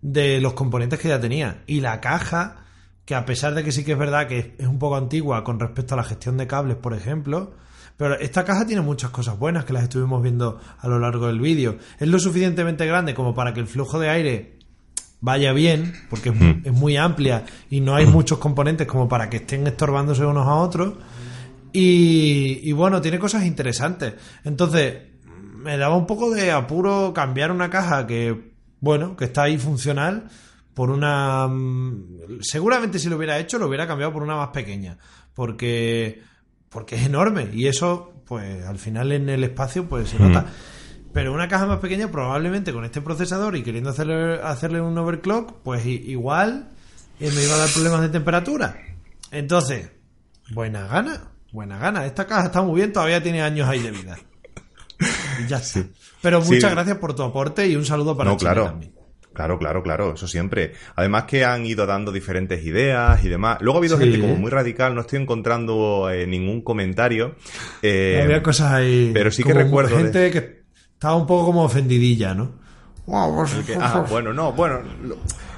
de 0.02 0.40
los 0.40 0.54
componentes 0.54 1.00
que 1.00 1.08
ya 1.08 1.20
tenía. 1.20 1.64
Y 1.66 1.82
la 1.82 2.02
caja, 2.02 2.58
que 3.06 3.16
a 3.16 3.26
pesar 3.26 3.56
de 3.56 3.64
que 3.64 3.72
sí 3.72 3.84
que 3.84 3.94
es 3.94 3.98
verdad 3.98 4.28
que 4.28 4.56
es 4.58 4.68
un 4.68 4.80
poco 4.80 4.96
antigua 4.96 5.44
con 5.44 5.60
respecto 5.60 5.96
a 5.96 5.98
la 5.98 6.04
gestión 6.04 6.38
de 6.38 6.48
cables, 6.48 6.78
por 6.78 6.94
ejemplo, 6.94 7.54
pero 7.98 8.20
esta 8.20 8.44
caja 8.44 8.66
tiene 8.66 8.82
muchas 8.82 9.10
cosas 9.10 9.40
buenas 9.40 9.66
que 9.66 9.74
las 9.74 9.84
estuvimos 9.84 10.22
viendo 10.22 10.60
a 10.78 10.88
lo 10.88 11.00
largo 11.00 11.28
del 11.28 11.40
vídeo. 11.40 11.78
Es 12.00 12.08
lo 12.08 12.20
suficientemente 12.20 12.86
grande 12.86 13.14
como 13.14 13.34
para 13.34 13.54
que 13.54 13.62
el 13.62 13.68
flujo 13.68 14.00
de 14.00 14.10
aire 14.10 14.60
vaya 15.26 15.52
bien, 15.54 15.94
porque 16.10 16.30
es, 16.30 16.36
es 16.66 16.72
muy 16.72 16.98
amplia 16.98 17.44
y 17.70 17.82
no 17.82 17.96
hay 17.96 18.06
muchos 18.06 18.38
componentes 18.38 18.86
como 18.86 19.10
para 19.10 19.28
que 19.30 19.38
estén 19.38 19.66
estorbándose 19.66 20.24
unos 20.24 20.48
a 20.48 20.54
otros. 20.54 20.94
Y, 21.74 22.60
y 22.64 22.72
bueno, 22.72 23.02
tiene 23.02 23.20
cosas 23.20 23.44
interesantes. 23.46 24.14
Entonces, 24.44 24.96
me 25.58 25.78
daba 25.78 25.98
un 25.98 26.06
poco 26.06 26.30
de 26.30 26.52
apuro 26.52 27.12
cambiar 27.14 27.52
una 27.52 27.70
caja 27.70 28.06
que, 28.08 28.54
bueno, 28.80 29.18
que 29.18 29.26
está 29.26 29.44
ahí 29.44 29.58
funcional 29.58 30.30
por 30.74 30.90
una... 30.92 31.48
mm, 31.48 32.40
Seguramente 32.42 33.00
si 33.00 33.10
lo 33.10 33.18
hubiera 33.18 33.40
hecho, 33.40 33.58
lo 33.58 33.68
hubiera 33.68 33.88
cambiado 33.88 34.14
por 34.14 34.24
una 34.24 34.36
más 34.36 34.50
pequeña. 34.50 34.98
Porque, 35.34 36.22
porque 36.70 36.96
es 36.96 37.06
enorme 37.08 37.50
y 37.52 37.68
eso, 37.68 38.14
pues 38.26 38.64
al 38.66 38.78
final 38.78 39.12
en 39.12 39.28
el 39.30 39.44
espacio, 39.44 39.86
pues 39.90 40.10
se 40.10 40.20
nota. 40.20 40.46
Pero 41.16 41.32
una 41.34 41.48
caja 41.48 41.66
más 41.66 41.80
pequeña, 41.80 42.12
probablemente 42.12 42.74
con 42.74 42.84
este 42.84 43.00
procesador 43.02 43.56
y 43.56 43.64
queriendo 43.64 43.90
hacerle, 43.90 44.42
hacerle 44.44 44.82
un 44.82 44.98
overclock, 44.98 45.62
pues 45.64 45.86
igual 45.86 46.72
eh, 47.22 47.32
me 47.34 47.42
iba 47.42 47.56
a 47.56 47.58
dar 47.58 47.70
problemas 47.70 48.02
de 48.02 48.10
temperatura. 48.10 48.78
Entonces, 49.32 49.92
buena 50.52 50.88
gana, 50.88 51.32
buena 51.54 51.78
gana. 51.80 52.06
Esta 52.06 52.28
caja 52.28 52.48
está 52.48 52.62
muy 52.62 52.76
bien, 52.76 52.92
todavía 52.92 53.24
tiene 53.24 53.42
años 53.42 53.68
ahí 53.70 53.80
de 53.82 53.92
vida. 53.92 54.18
Y 55.42 55.48
ya 55.48 55.58
está. 55.58 55.84
Pero 56.22 56.42
Sí. 56.44 56.54
muchas 56.56 56.72
gracias 56.72 56.98
por 56.98 57.16
tu 57.16 57.24
aporte 57.24 57.66
y 57.66 57.78
un 57.78 57.86
saludo 57.86 58.18
para 58.18 58.32
no, 58.32 58.38
Chile 58.38 58.52
claro. 58.52 58.66
también. 58.66 58.94
Claro, 59.34 59.58
claro, 59.58 59.84
claro, 59.84 60.14
eso 60.16 60.28
siempre. 60.28 60.74
Además 60.98 61.24
que 61.26 61.46
han 61.46 61.66
ido 61.66 61.86
dando 61.86 62.12
diferentes 62.12 62.62
ideas 62.66 63.24
y 63.24 63.30
demás. 63.30 63.58
Luego 63.62 63.78
ha 63.78 63.82
habido 63.82 63.98
Sí. 63.98 64.04
gente 64.04 64.20
como 64.20 64.36
muy 64.36 64.50
radical, 64.52 64.96
no 64.96 65.02
estoy 65.02 65.22
encontrando 65.22 66.10
eh, 66.10 66.28
ningún 66.28 66.62
comentario. 66.62 67.36
Eh, 67.82 68.20
Había 68.24 68.42
cosas 68.44 68.72
ahí. 68.74 69.12
pero 69.14 69.32
sí 69.32 69.44
que 69.44 69.54
recuerdo 69.54 69.96
de- 69.98 70.04
Gente 70.04 70.32
que 70.32 70.65
estaba 70.96 71.16
un 71.16 71.28
poco 71.28 71.46
como 71.46 71.64
ofendidilla, 71.64 72.34
¿no? 72.34 72.52
que- 73.66 73.76
ah, 73.76 73.92
bueno, 74.10 74.34
no, 74.34 74.52
bueno, 74.54 74.80
lo- 75.04 75.18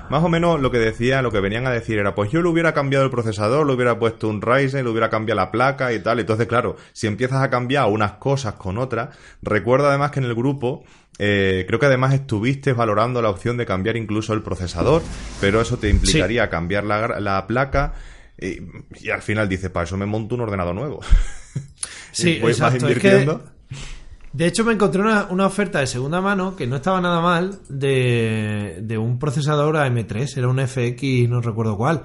más 0.10 0.24
o 0.24 0.30
menos 0.30 0.60
lo 0.62 0.70
que 0.72 0.78
decía, 0.80 1.22
lo 1.22 1.32
que 1.32 1.40
venían 1.40 1.66
a 1.68 1.70
decir 1.72 1.98
era, 1.98 2.14
pues 2.16 2.32
yo 2.32 2.42
le 2.42 2.48
hubiera 2.50 2.74
cambiado 2.74 3.04
el 3.06 3.12
procesador, 3.12 3.66
le 3.68 3.74
hubiera 3.74 3.98
puesto 4.00 4.28
un 4.30 4.42
Ryzen, 4.42 4.84
le 4.86 4.90
hubiera 4.92 5.10
cambiado 5.10 5.40
la 5.40 5.52
placa 5.52 5.92
y 5.94 6.00
tal. 6.00 6.20
Entonces, 6.20 6.48
claro, 6.48 6.76
si 6.94 7.08
empiezas 7.08 7.42
a 7.44 7.50
cambiar 7.50 7.90
unas 7.90 8.14
cosas 8.14 8.54
con 8.54 8.78
otras, 8.78 9.10
recuerdo 9.42 9.88
además 9.88 10.12
que 10.12 10.20
en 10.20 10.26
el 10.26 10.36
grupo, 10.36 10.84
eh, 11.20 11.66
creo 11.68 11.80
que 11.80 11.88
además 11.88 12.14
estuviste 12.14 12.72
valorando 12.74 13.22
la 13.22 13.30
opción 13.30 13.58
de 13.58 13.66
cambiar 13.66 13.98
incluso 13.98 14.34
el 14.34 14.44
procesador, 14.44 15.02
pero 15.42 15.60
eso 15.62 15.78
te 15.78 15.90
implicaría 15.90 16.50
cambiar 16.50 16.84
la, 16.86 17.20
la 17.20 17.46
placa. 17.48 17.94
Y, 18.40 18.60
y 19.06 19.10
al 19.10 19.22
final 19.22 19.50
dices, 19.50 19.70
para 19.72 19.86
eso 19.86 19.98
me 19.98 20.06
monto 20.06 20.36
un 20.36 20.42
ordenador 20.42 20.76
nuevo. 20.76 21.00
Sí, 22.12 22.32
Y 22.32 22.40
voy 22.40 22.52
más 22.52 22.74
exacto. 22.74 22.88
Es 22.88 22.98
que, 23.00 23.08
invirtiendo. 23.10 23.44
De 24.38 24.46
hecho, 24.48 24.64
me 24.64 24.74
encontré 24.74 25.02
una, 25.02 25.26
una 25.30 25.46
oferta 25.48 25.80
de 25.80 25.88
segunda 25.88 26.22
mano 26.22 26.56
que 26.56 26.68
no 26.68 26.76
estaba 26.76 27.02
nada 27.02 27.22
mal 27.22 27.60
de, 27.70 28.80
de 28.84 28.98
un 28.98 29.18
procesador 29.20 29.76
AM3, 29.76 30.38
era 30.38 30.48
un 30.48 30.60
FX, 30.60 31.28
no 31.30 31.42
recuerdo 31.42 31.76
cuál. 31.78 32.04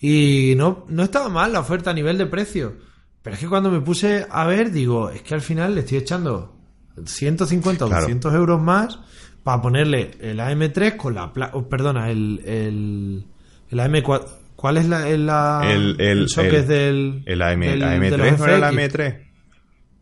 Y 0.00 0.54
no, 0.56 0.84
no 0.88 1.02
estaba 1.02 1.28
mal 1.28 1.52
la 1.52 1.60
oferta 1.60 1.90
a 1.90 1.94
nivel 1.94 2.18
de 2.18 2.26
precio. 2.26 2.74
Pero 3.22 3.34
es 3.34 3.40
que 3.40 3.48
cuando 3.48 3.70
me 3.70 3.80
puse 3.82 4.26
a 4.30 4.46
ver, 4.46 4.72
digo, 4.72 5.10
es 5.10 5.22
que 5.22 5.34
al 5.34 5.42
final 5.42 5.74
le 5.74 5.80
estoy 5.82 5.98
echando 5.98 6.56
150 7.04 7.84
o 7.84 7.88
Claro. 7.88 8.02
200 8.02 8.34
euros 8.34 8.62
más 8.62 8.98
para 9.44 9.60
ponerle 9.62 10.12
el 10.20 10.40
AM3 10.40 10.96
con 10.96 11.14
la 11.14 11.32
placa. 11.32 11.52
perdona, 11.68 12.10
el, 12.10 12.40
el, 12.46 13.26
el 13.70 13.78
AM4. 13.78 14.24
¿Cuál 14.56 14.76
es 14.78 14.88
la, 14.88 15.08
el, 15.08 15.26
la- 15.26 15.62
El- 15.70 16.00
el- 16.00 16.28
socket 16.28 16.52
el- 16.54 16.66
del. 16.68 17.22
El 17.26 17.42
AM, 17.42 17.60
del- 17.60 17.78
la 17.80 17.90
de 17.90 18.10
los 18.10 18.18
M3 18.28 18.38
no 18.38 18.46
era 18.46 18.58
la 18.58 18.72
FX? 18.72 18.94
M3. 18.94 19.26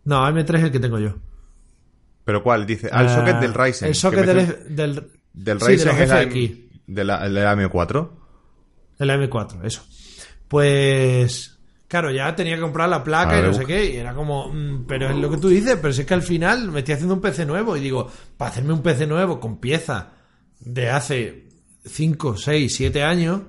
No, 0.04 0.26
AM3 0.26 0.54
es 0.56 0.62
el 0.64 0.72
que 0.72 0.80
tengo 0.80 0.98
yo. 0.98 1.14
¿Pero 2.28 2.42
cuál? 2.42 2.66
Dice, 2.66 2.90
al 2.92 3.08
socket 3.08 3.36
Ah, 3.36 3.40
del 3.40 3.54
Ryzen. 3.54 3.88
El 3.88 3.94
socket 3.94 4.26
del, 4.26 4.76
del, 4.76 5.10
del 5.32 5.60
sí, 5.62 5.66
Ryzen 5.66 5.96
de 5.96 6.06
la, 6.06 6.22
FX. 6.26 6.34
de 6.86 7.04
la, 7.04 7.22
de 7.26 7.30
la 7.30 7.56
M4. 7.56 8.10
El 8.98 9.08
AM4, 9.08 9.64
eso. 9.64 9.82
Pues. 10.46 11.58
Claro, 11.88 12.10
ya 12.10 12.36
tenía 12.36 12.56
que 12.56 12.60
comprar 12.60 12.90
la 12.90 13.02
placa 13.02 13.38
y 13.38 13.42
no 13.42 13.54
sé 13.54 13.64
qué, 13.64 13.92
y 13.92 13.96
era 13.96 14.12
como, 14.12 14.52
mm, 14.52 14.84
pero 14.86 15.08
es 15.08 15.16
lo 15.16 15.30
que 15.30 15.38
tú 15.38 15.48
dices, 15.48 15.78
pero 15.80 15.90
si 15.94 16.02
es 16.02 16.06
que 16.06 16.12
al 16.12 16.20
final 16.20 16.70
me 16.70 16.80
estoy 16.80 16.96
haciendo 16.96 17.14
un 17.14 17.22
PC 17.22 17.46
nuevo 17.46 17.78
y 17.78 17.80
digo, 17.80 18.10
para 18.36 18.50
hacerme 18.50 18.74
un 18.74 18.82
PC 18.82 19.06
nuevo 19.06 19.40
con 19.40 19.56
pieza 19.58 20.10
de 20.60 20.90
hace 20.90 21.48
5, 21.86 22.36
6, 22.36 22.74
7 22.76 23.02
años, 23.04 23.40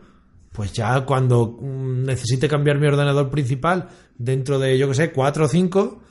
pues 0.53 0.71
ya 0.71 1.01
cuando 1.01 1.57
mm, 1.59 2.03
necesite 2.05 2.47
cambiar 2.47 2.79
mi 2.79 2.87
ordenador 2.87 3.29
principal 3.29 3.89
dentro 4.17 4.57
de, 4.57 4.77
yo 4.77 4.87
que 4.87 4.95
sé, 4.95 5.11
4 5.11 5.43
o 5.43 5.47
5, 5.49 6.01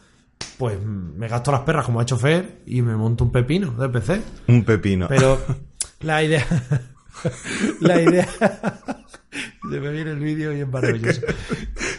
pues 0.58 0.78
me 0.82 1.28
gasto 1.28 1.52
las 1.52 1.60
perras 1.60 1.84
como 1.84 2.00
ha 2.00 2.02
hecho 2.02 2.18
Fer 2.18 2.62
y 2.66 2.82
me 2.82 2.96
monto 2.96 3.24
un 3.24 3.32
pepino 3.32 3.72
de 3.72 3.88
PC. 3.88 4.20
Un 4.48 4.64
pepino. 4.64 5.06
Pero 5.08 5.40
la 6.00 6.22
idea. 6.22 6.44
la 7.80 8.00
idea. 8.00 8.28
Se 9.70 9.80
me 9.80 9.90
viene 9.90 10.12
el 10.12 10.20
vídeo 10.20 10.56
y 10.56 10.60
es 10.60 10.68
maravilloso. 10.68 11.20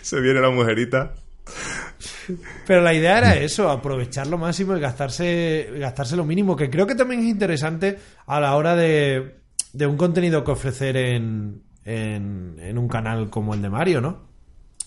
Se 0.02 0.20
viene 0.20 0.42
la 0.42 0.50
mujerita. 0.50 1.14
Pero 2.66 2.82
la 2.82 2.94
idea 2.94 3.18
era 3.18 3.36
eso, 3.36 3.70
aprovechar 3.70 4.28
lo 4.28 4.38
máximo 4.38 4.76
y 4.76 4.80
gastarse, 4.80 5.70
gastarse 5.78 6.16
lo 6.16 6.26
mínimo, 6.26 6.56
que 6.56 6.70
creo 6.70 6.86
que 6.86 6.96
también 6.96 7.22
es 7.22 7.28
interesante 7.28 7.98
a 8.26 8.40
la 8.40 8.56
hora 8.56 8.76
de, 8.76 9.40
de 9.74 9.88
un 9.88 9.98
contenido 9.98 10.44
que 10.44 10.52
ofrecer 10.52 10.98
en, 10.98 11.64
en, 11.86 12.58
en 12.60 12.78
un 12.78 12.88
canal 12.88 13.30
como 13.30 13.54
el 13.54 13.62
de 13.62 13.70
Mario, 13.70 14.02
¿no? 14.02 14.30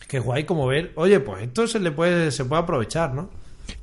Que 0.09 0.19
es 0.19 0.23
guay 0.23 0.45
como 0.45 0.67
ver, 0.67 0.93
oye, 0.97 1.21
pues 1.21 1.43
esto 1.43 1.67
se 1.67 1.81
le 1.81 1.91
puede, 1.91 2.31
se 2.31 2.45
puede 2.45 2.63
aprovechar, 2.63 3.13
¿no? 3.15 3.31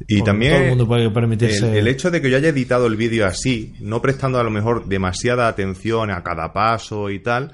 Y 0.08 0.22
también 0.24 0.54
todo 0.54 0.62
el 0.64 0.70
mundo 0.70 0.88
puede 0.88 1.10
permitirse. 1.12 1.70
el, 1.70 1.78
el 1.78 1.88
hecho 1.88 2.10
de 2.12 2.22
que 2.22 2.30
yo 2.30 2.38
haya 2.38 2.50
editado 2.50 2.88
el 2.88 2.96
vídeo 2.96 3.26
así, 3.26 3.74
no 3.80 4.02
prestando 4.02 4.40
a 4.40 4.44
lo 4.44 4.50
mejor 4.50 4.86
demasiada 4.88 5.48
atención 5.48 6.10
a 6.12 6.24
cada 6.24 6.52
paso 6.54 7.10
y 7.10 7.20
tal, 7.20 7.52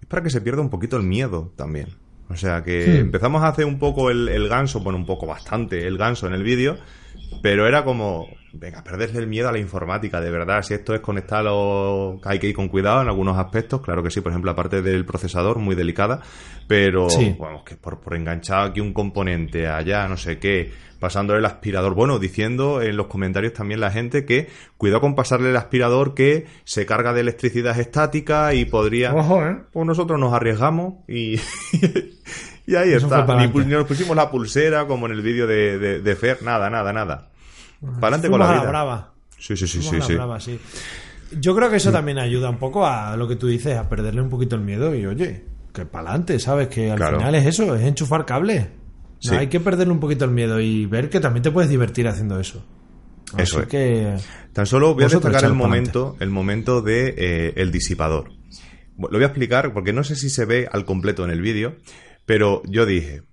es 0.00 0.06
para 0.06 0.22
que 0.22 0.30
se 0.30 0.40
pierda 0.40 0.60
un 0.60 0.70
poquito 0.70 0.96
el 0.96 1.02
miedo 1.04 1.52
también. 1.56 1.88
O 2.28 2.36
sea 2.36 2.62
que 2.62 2.86
Hmm. 2.86 2.96
empezamos 3.06 3.42
a 3.42 3.48
hacer 3.48 3.64
un 3.64 3.78
poco 3.78 4.10
el, 4.10 4.28
el 4.28 4.48
ganso, 4.48 4.80
bueno, 4.80 4.98
un 4.98 5.06
poco 5.06 5.26
bastante 5.26 5.86
el 5.86 5.98
ganso 5.98 6.26
en 6.28 6.34
el 6.34 6.42
vídeo, 6.44 6.78
pero 7.42 7.66
era 7.66 7.84
como, 7.84 8.26
venga, 8.52 8.82
perderle 8.84 9.20
el 9.20 9.26
miedo 9.26 9.48
a 9.48 9.52
la 9.52 9.58
informática, 9.58 10.20
de 10.20 10.30
verdad. 10.30 10.62
Si 10.62 10.74
esto 10.74 10.94
es 10.94 11.00
conectarlo, 11.00 12.20
hay 12.24 12.38
que 12.38 12.48
ir 12.48 12.54
con 12.54 12.68
cuidado 12.68 13.02
en 13.02 13.08
algunos 13.08 13.38
aspectos, 13.38 13.80
claro 13.80 14.02
que 14.02 14.10
sí, 14.10 14.20
por 14.20 14.32
ejemplo, 14.32 14.50
aparte 14.50 14.82
del 14.82 15.04
procesador, 15.04 15.58
muy 15.58 15.74
delicada, 15.74 16.20
pero 16.68 17.08
Sí. 17.10 17.34
vamos, 17.38 17.62
que 17.64 17.76
por, 17.76 18.00
por 18.00 18.14
enganchar 18.14 18.68
aquí 18.68 18.80
un 18.80 18.92
componente 18.92 19.66
allá, 19.68 20.06
no 20.08 20.16
sé 20.16 20.38
qué, 20.38 20.70
pasándole 21.00 21.38
el 21.38 21.46
aspirador. 21.46 21.94
Bueno, 21.94 22.18
diciendo 22.18 22.82
en 22.82 22.96
los 22.96 23.06
comentarios 23.06 23.54
también 23.54 23.80
la 23.80 23.90
gente 23.90 24.26
que 24.26 24.48
cuidado 24.76 25.00
con 25.00 25.14
pasarle 25.14 25.48
el 25.48 25.56
aspirador 25.56 26.14
que 26.14 26.46
se 26.64 26.84
carga 26.84 27.14
de 27.14 27.22
electricidad 27.22 27.78
estática 27.80 28.52
y 28.52 28.66
podría. 28.66 29.14
Ojo, 29.14 29.42
¿eh? 29.42 29.56
Pues 29.72 29.86
nosotros 29.86 30.20
nos 30.20 30.32
arriesgamos 30.34 30.94
y. 31.08 31.36
y 32.70 32.76
ahí 32.76 32.92
Eso 32.92 33.06
está. 33.06 33.24
Ni, 33.36 33.48
nos 33.66 33.86
pusimos 33.86 34.16
la 34.16 34.30
pulsera 34.30 34.86
como 34.86 35.06
en 35.06 35.12
el 35.12 35.22
vídeo 35.22 35.46
de, 35.46 35.78
de, 35.78 36.00
de 36.00 36.16
Fer, 36.16 36.42
nada, 36.42 36.70
nada, 36.70 36.92
nada. 36.92 37.30
Para 37.80 38.16
adelante 38.16 38.28
con 38.30 38.40
la 38.40 38.46
a 38.50 38.52
la 38.54 38.60
vida. 38.60 38.70
brava. 38.70 39.12
Sí, 39.38 39.56
sí, 39.56 39.66
sí, 39.66 39.82
sí. 39.82 39.98
sí. 40.02 40.14
brava, 40.14 40.38
sí. 40.40 40.58
Yo 41.40 41.54
creo 41.54 41.70
que 41.70 41.76
eso 41.76 41.92
también 41.92 42.18
ayuda 42.18 42.50
un 42.50 42.58
poco 42.58 42.86
a 42.86 43.16
lo 43.16 43.26
que 43.28 43.36
tú 43.36 43.46
dices, 43.46 43.76
a 43.76 43.88
perderle 43.88 44.20
un 44.20 44.28
poquito 44.28 44.56
el 44.56 44.62
miedo 44.62 44.94
y 44.94 45.06
oye, 45.06 45.44
que 45.72 45.86
para 45.86 46.10
adelante, 46.10 46.38
¿sabes? 46.40 46.68
Que 46.68 46.90
al 46.90 46.96
Claro. 46.98 47.18
final 47.18 47.34
es 47.36 47.46
eso, 47.46 47.74
es 47.74 47.82
enchufar 47.82 48.24
cable. 48.26 48.60
No, 48.60 49.30
Sí. 49.30 49.34
Hay 49.36 49.48
que 49.48 49.60
perderle 49.60 49.92
un 49.92 50.00
poquito 50.00 50.24
el 50.24 50.30
miedo 50.30 50.60
y 50.60 50.86
ver 50.86 51.10
que 51.10 51.20
también 51.20 51.42
te 51.42 51.50
puedes 51.50 51.68
divertir 51.70 52.08
haciendo 52.08 52.40
eso. 52.40 52.64
Eso 53.36 53.58
Así 53.58 53.62
es. 53.62 53.66
que 53.68 54.16
Tan 54.52 54.66
solo 54.66 54.94
voy 54.94 55.04
a 55.04 55.08
destacar 55.08 55.44
el 55.44 55.52
momento, 55.52 56.16
el 56.20 56.30
momento 56.30 56.80
de 56.82 57.14
eh, 57.16 57.52
el 57.56 57.70
disipador. 57.70 58.32
Lo 58.98 59.08
voy 59.10 59.22
a 59.22 59.26
explicar 59.26 59.72
porque 59.72 59.92
no 59.92 60.02
sé 60.04 60.16
si 60.16 60.28
se 60.30 60.44
ve 60.46 60.68
al 60.70 60.84
completo 60.84 61.24
en 61.24 61.30
el 61.30 61.40
vídeo, 61.40 61.76
pero 62.30 62.62
yo 62.64 62.86
dije, 62.86 63.24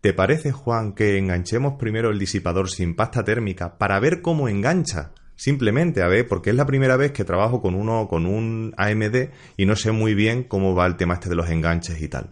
¿te 0.00 0.12
parece, 0.12 0.52
Juan, 0.52 0.92
que 0.92 1.18
enganchemos 1.18 1.74
primero 1.76 2.10
el 2.10 2.20
disipador 2.20 2.70
sin 2.70 2.94
pasta 2.94 3.24
térmica 3.24 3.78
para 3.78 3.98
ver 3.98 4.22
cómo 4.22 4.48
engancha? 4.48 5.10
Simplemente, 5.34 6.02
a 6.02 6.06
ver, 6.06 6.28
porque 6.28 6.50
es 6.50 6.56
la 6.56 6.64
primera 6.64 6.96
vez 6.96 7.10
que 7.10 7.24
trabajo 7.24 7.60
con 7.60 7.74
uno, 7.74 8.06
con 8.06 8.26
un 8.26 8.72
AMD 8.76 9.30
y 9.56 9.66
no 9.66 9.74
sé 9.74 9.90
muy 9.90 10.14
bien 10.14 10.44
cómo 10.44 10.72
va 10.72 10.86
el 10.86 10.94
tema 10.94 11.14
este 11.14 11.30
de 11.30 11.34
los 11.34 11.50
enganches 11.50 12.00
y 12.00 12.06
tal. 12.06 12.30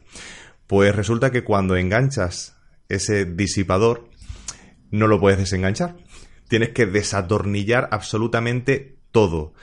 Pues 0.69 0.95
resulta 0.95 1.33
que 1.33 1.43
cuando 1.43 1.75
enganchas 1.75 2.57
ese 2.89 3.25
disipador, 3.25 4.09
no 4.93 5.09
lo 5.09 5.19
puedes 5.19 5.41
desenganchar. 5.41 5.97
Tienes 6.47 6.69
que 6.69 6.87
desatornillar 6.87 7.89
absolutamente 7.91 8.95
todo. 9.11 9.55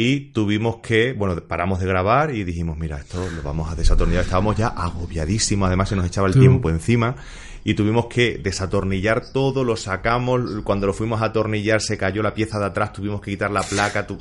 Y 0.00 0.30
tuvimos 0.32 0.76
que, 0.76 1.12
bueno, 1.12 1.34
paramos 1.42 1.80
de 1.80 1.86
grabar 1.86 2.32
y 2.32 2.44
dijimos, 2.44 2.78
mira, 2.78 2.98
esto 2.98 3.18
lo 3.34 3.42
vamos 3.42 3.68
a 3.68 3.74
desatornillar. 3.74 4.22
Estábamos 4.22 4.56
ya 4.56 4.68
agobiadísimos, 4.68 5.66
además 5.66 5.88
se 5.88 5.96
nos 5.96 6.06
echaba 6.06 6.28
el 6.28 6.34
Tú. 6.34 6.38
tiempo 6.38 6.70
encima. 6.70 7.16
Y 7.64 7.74
tuvimos 7.74 8.06
que 8.06 8.38
desatornillar 8.38 9.32
todo, 9.32 9.64
lo 9.64 9.74
sacamos. 9.76 10.40
Cuando 10.62 10.86
lo 10.86 10.92
fuimos 10.94 11.20
a 11.20 11.24
atornillar 11.26 11.80
se 11.82 11.98
cayó 11.98 12.22
la 12.22 12.32
pieza 12.32 12.60
de 12.60 12.66
atrás, 12.66 12.92
tuvimos 12.92 13.20
que 13.20 13.32
quitar 13.32 13.50
la 13.50 13.62
placa. 13.64 14.06
tu- 14.06 14.18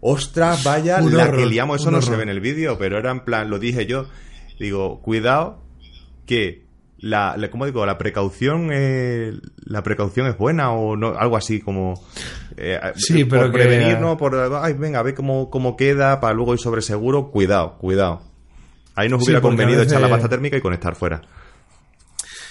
Ostras, 0.00 0.64
vaya, 0.64 0.98
Un 1.00 1.16
la 1.16 1.24
horror, 1.26 1.36
que 1.38 1.46
liamos, 1.46 1.80
eso 1.80 1.92
no 1.92 2.02
se 2.02 2.16
ve 2.16 2.24
en 2.24 2.28
el 2.28 2.40
vídeo, 2.40 2.76
pero 2.76 2.98
era 2.98 3.12
en 3.12 3.20
plan, 3.20 3.48
lo 3.48 3.60
dije 3.60 3.86
yo, 3.86 4.06
digo, 4.58 5.00
cuidado 5.00 5.62
que 6.26 6.63
la, 7.04 7.36
la- 7.36 7.50
¿cómo 7.50 7.66
digo? 7.66 7.84
La 7.86 7.98
precaución, 7.98 8.70
eh, 8.72 9.32
la 9.64 9.82
precaución 9.82 10.26
es 10.26 10.38
buena 10.38 10.72
o 10.72 10.96
no, 10.96 11.08
algo 11.18 11.36
así 11.36 11.60
como, 11.60 11.94
eh, 12.56 12.78
Sí, 12.96 13.24
por 13.24 13.38
pero 13.38 13.52
que- 13.52 13.58
prevenir, 13.58 13.98
¿no? 14.00 14.16
Por, 14.16 14.34
ay, 14.62 14.72
venga, 14.74 15.00
a 15.00 15.02
ver 15.02 15.14
cómo, 15.14 15.50
cómo 15.50 15.76
queda 15.76 16.20
para 16.20 16.34
luego 16.34 16.54
ir 16.54 16.60
sobre 16.60 16.82
seguro, 16.82 17.30
cuidado, 17.30 17.76
cuidado. 17.78 18.22
Ahí 18.94 19.08
nos 19.08 19.22
hubiera 19.24 19.40
convenido 19.40 19.82
echar 19.82 20.00
la 20.00 20.08
pasta 20.08 20.28
térmica 20.28 20.56
y 20.56 20.60
conectar 20.60 20.94
fuera. 20.94 21.20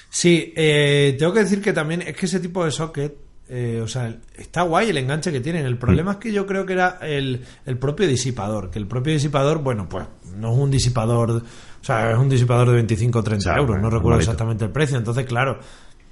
Sí, 0.10 0.54
eh, 0.56 1.16
tengo 1.18 1.34
que 1.34 1.40
decir 1.40 1.62
que 1.62 1.74
también 1.74 2.02
es 2.04 2.16
que 2.16 2.26
ese 2.28 2.40
tipo 2.40 2.64
de 2.64 2.72
socket, 2.72 3.16
eh, 3.50 3.82
o 3.84 3.88
sea, 3.88 4.16
está 4.38 4.62
guay 4.64 4.90
el 4.90 4.98
enganche 4.98 5.32
que 5.32 5.40
tienen. 5.42 5.66
El 5.66 5.78
problema 5.78 6.12
Mm. 6.12 6.14
es 6.14 6.20
que 6.20 6.32
yo 6.32 6.46
creo 6.46 6.66
que 6.66 6.74
era 6.74 7.00
el, 7.02 7.44
el 7.66 7.78
propio 7.78 8.08
disipador. 8.08 8.70
Que 8.70 8.80
el 8.80 8.88
propio 8.88 9.14
disipador, 9.14 9.60
bueno, 9.60 9.88
pues 9.90 10.06
no 10.38 10.52
es 10.54 10.58
un 10.60 10.70
disipador, 10.70 11.44
o 11.84 11.86
sea, 11.86 12.12
es 12.12 12.18
un 12.18 12.30
disipador 12.30 12.70
de 12.70 12.76
25 12.76 13.20
o 13.20 13.24
30 13.24 13.38
O 13.38 13.42
sea, 13.42 13.62
euros, 13.62 13.78
no 13.82 13.90
recuerdo 13.90 14.18
exactamente 14.18 14.64
el 14.64 14.72
precio. 14.72 14.98
Entonces, 14.98 15.26
claro, 15.26 15.60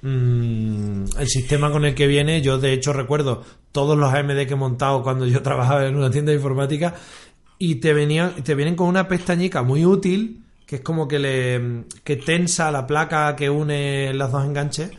mm, 0.01 1.03
el 1.17 1.27
sistema 1.29 1.71
con 1.71 1.85
el 1.85 1.95
que 1.95 2.07
viene, 2.07 2.41
yo 2.41 2.57
de 2.57 2.73
hecho 2.73 2.91
recuerdo 2.91 3.41
todos 3.71 3.97
los 3.97 4.13
AMD 4.13 4.45
que 4.47 4.53
he 4.53 4.57
montado 4.57 5.01
cuando 5.01 5.25
yo 5.25 5.41
trabajaba 5.43 5.87
en 5.87 5.95
una 5.95 6.11
tienda 6.11 6.31
de 6.31 6.39
informática 6.39 6.93
y 7.57 7.75
te 7.75 7.93
venían 7.93 8.43
te 8.43 8.53
vienen 8.53 8.75
con 8.75 8.89
una 8.89 9.07
pestañica 9.07 9.63
muy 9.63 9.85
útil 9.85 10.43
que 10.65 10.77
es 10.77 10.81
como 10.81 11.07
que 11.07 11.19
le 11.19 11.85
que 12.03 12.17
tensa 12.17 12.69
la 12.69 12.85
placa 12.85 13.33
que 13.35 13.49
une 13.49 14.13
los 14.13 14.31
dos 14.31 14.43
enganches 14.43 14.91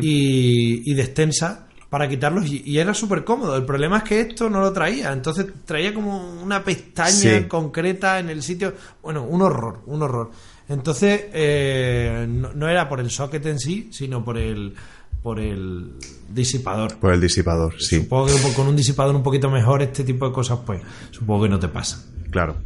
y, 0.00 0.90
y 0.90 0.94
destensa 0.94 1.67
para 1.90 2.08
quitarlos 2.08 2.46
y, 2.46 2.62
y 2.64 2.78
era 2.78 2.92
súper 2.94 3.24
cómodo. 3.24 3.56
El 3.56 3.64
problema 3.64 3.98
es 3.98 4.02
que 4.04 4.20
esto 4.20 4.50
no 4.50 4.60
lo 4.60 4.72
traía, 4.72 5.12
entonces 5.12 5.46
traía 5.64 5.94
como 5.94 6.42
una 6.42 6.62
pestaña 6.64 7.10
Sí. 7.10 7.44
concreta 7.48 8.18
en 8.18 8.28
el 8.30 8.42
sitio, 8.42 8.74
bueno, 9.02 9.22
un 9.24 9.40
horror, 9.42 9.80
un 9.86 10.02
horror. 10.02 10.30
Entonces 10.68 11.26
eh, 11.32 12.26
no, 12.28 12.52
no 12.52 12.68
era 12.68 12.88
por 12.88 13.00
el 13.00 13.10
socket 13.10 13.44
en 13.46 13.58
sí, 13.58 13.88
sino 13.90 14.24
por 14.24 14.36
el 14.38 14.74
por 15.22 15.40
el 15.40 15.92
disipador. 16.28 16.96
Por 16.98 17.12
el 17.12 17.20
disipador, 17.20 17.80
sí. 17.80 17.96
Supongo 18.02 18.26
que 18.26 18.52
con 18.54 18.68
un 18.68 18.76
disipador 18.76 19.16
un 19.16 19.22
poquito 19.22 19.50
mejor 19.50 19.82
este 19.82 20.04
tipo 20.04 20.26
de 20.28 20.32
cosas, 20.32 20.60
pues 20.64 20.80
supongo 21.10 21.42
que 21.44 21.48
no 21.48 21.58
te 21.58 21.68
pasa. 21.68 22.04
Claro. 22.30 22.56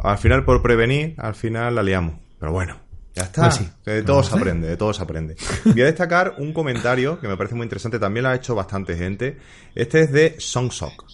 Al 0.00 0.18
final, 0.18 0.44
por 0.44 0.60
prevenir, 0.60 1.14
al 1.18 1.34
final 1.34 1.74
la 1.76 1.82
liamos. 1.82 2.16
Pero 2.40 2.50
bueno, 2.52 2.76
ya 3.14 3.24
está. 3.24 3.42
Pues 3.42 3.54
sí. 3.54 3.68
De 3.84 4.02
todo 4.02 4.22
se 4.22 4.34
aprende, 4.36 4.68
de 4.68 4.76
todo 4.76 4.92
se 4.92 5.02
aprende. 5.02 5.36
Voy 5.64 5.82
a 5.82 5.86
destacar 5.86 6.34
un 6.38 6.52
comentario 6.52 7.20
que 7.20 7.28
me 7.28 7.36
parece 7.36 7.54
muy 7.54 7.64
interesante. 7.64 7.98
También 7.98 8.24
lo 8.24 8.30
ha 8.30 8.34
hecho 8.34 8.54
bastante 8.54 8.96
gente. 8.96 9.38
Este 9.74 10.00
es 10.00 10.12
de 10.12 10.36
Songsock. 10.38 11.04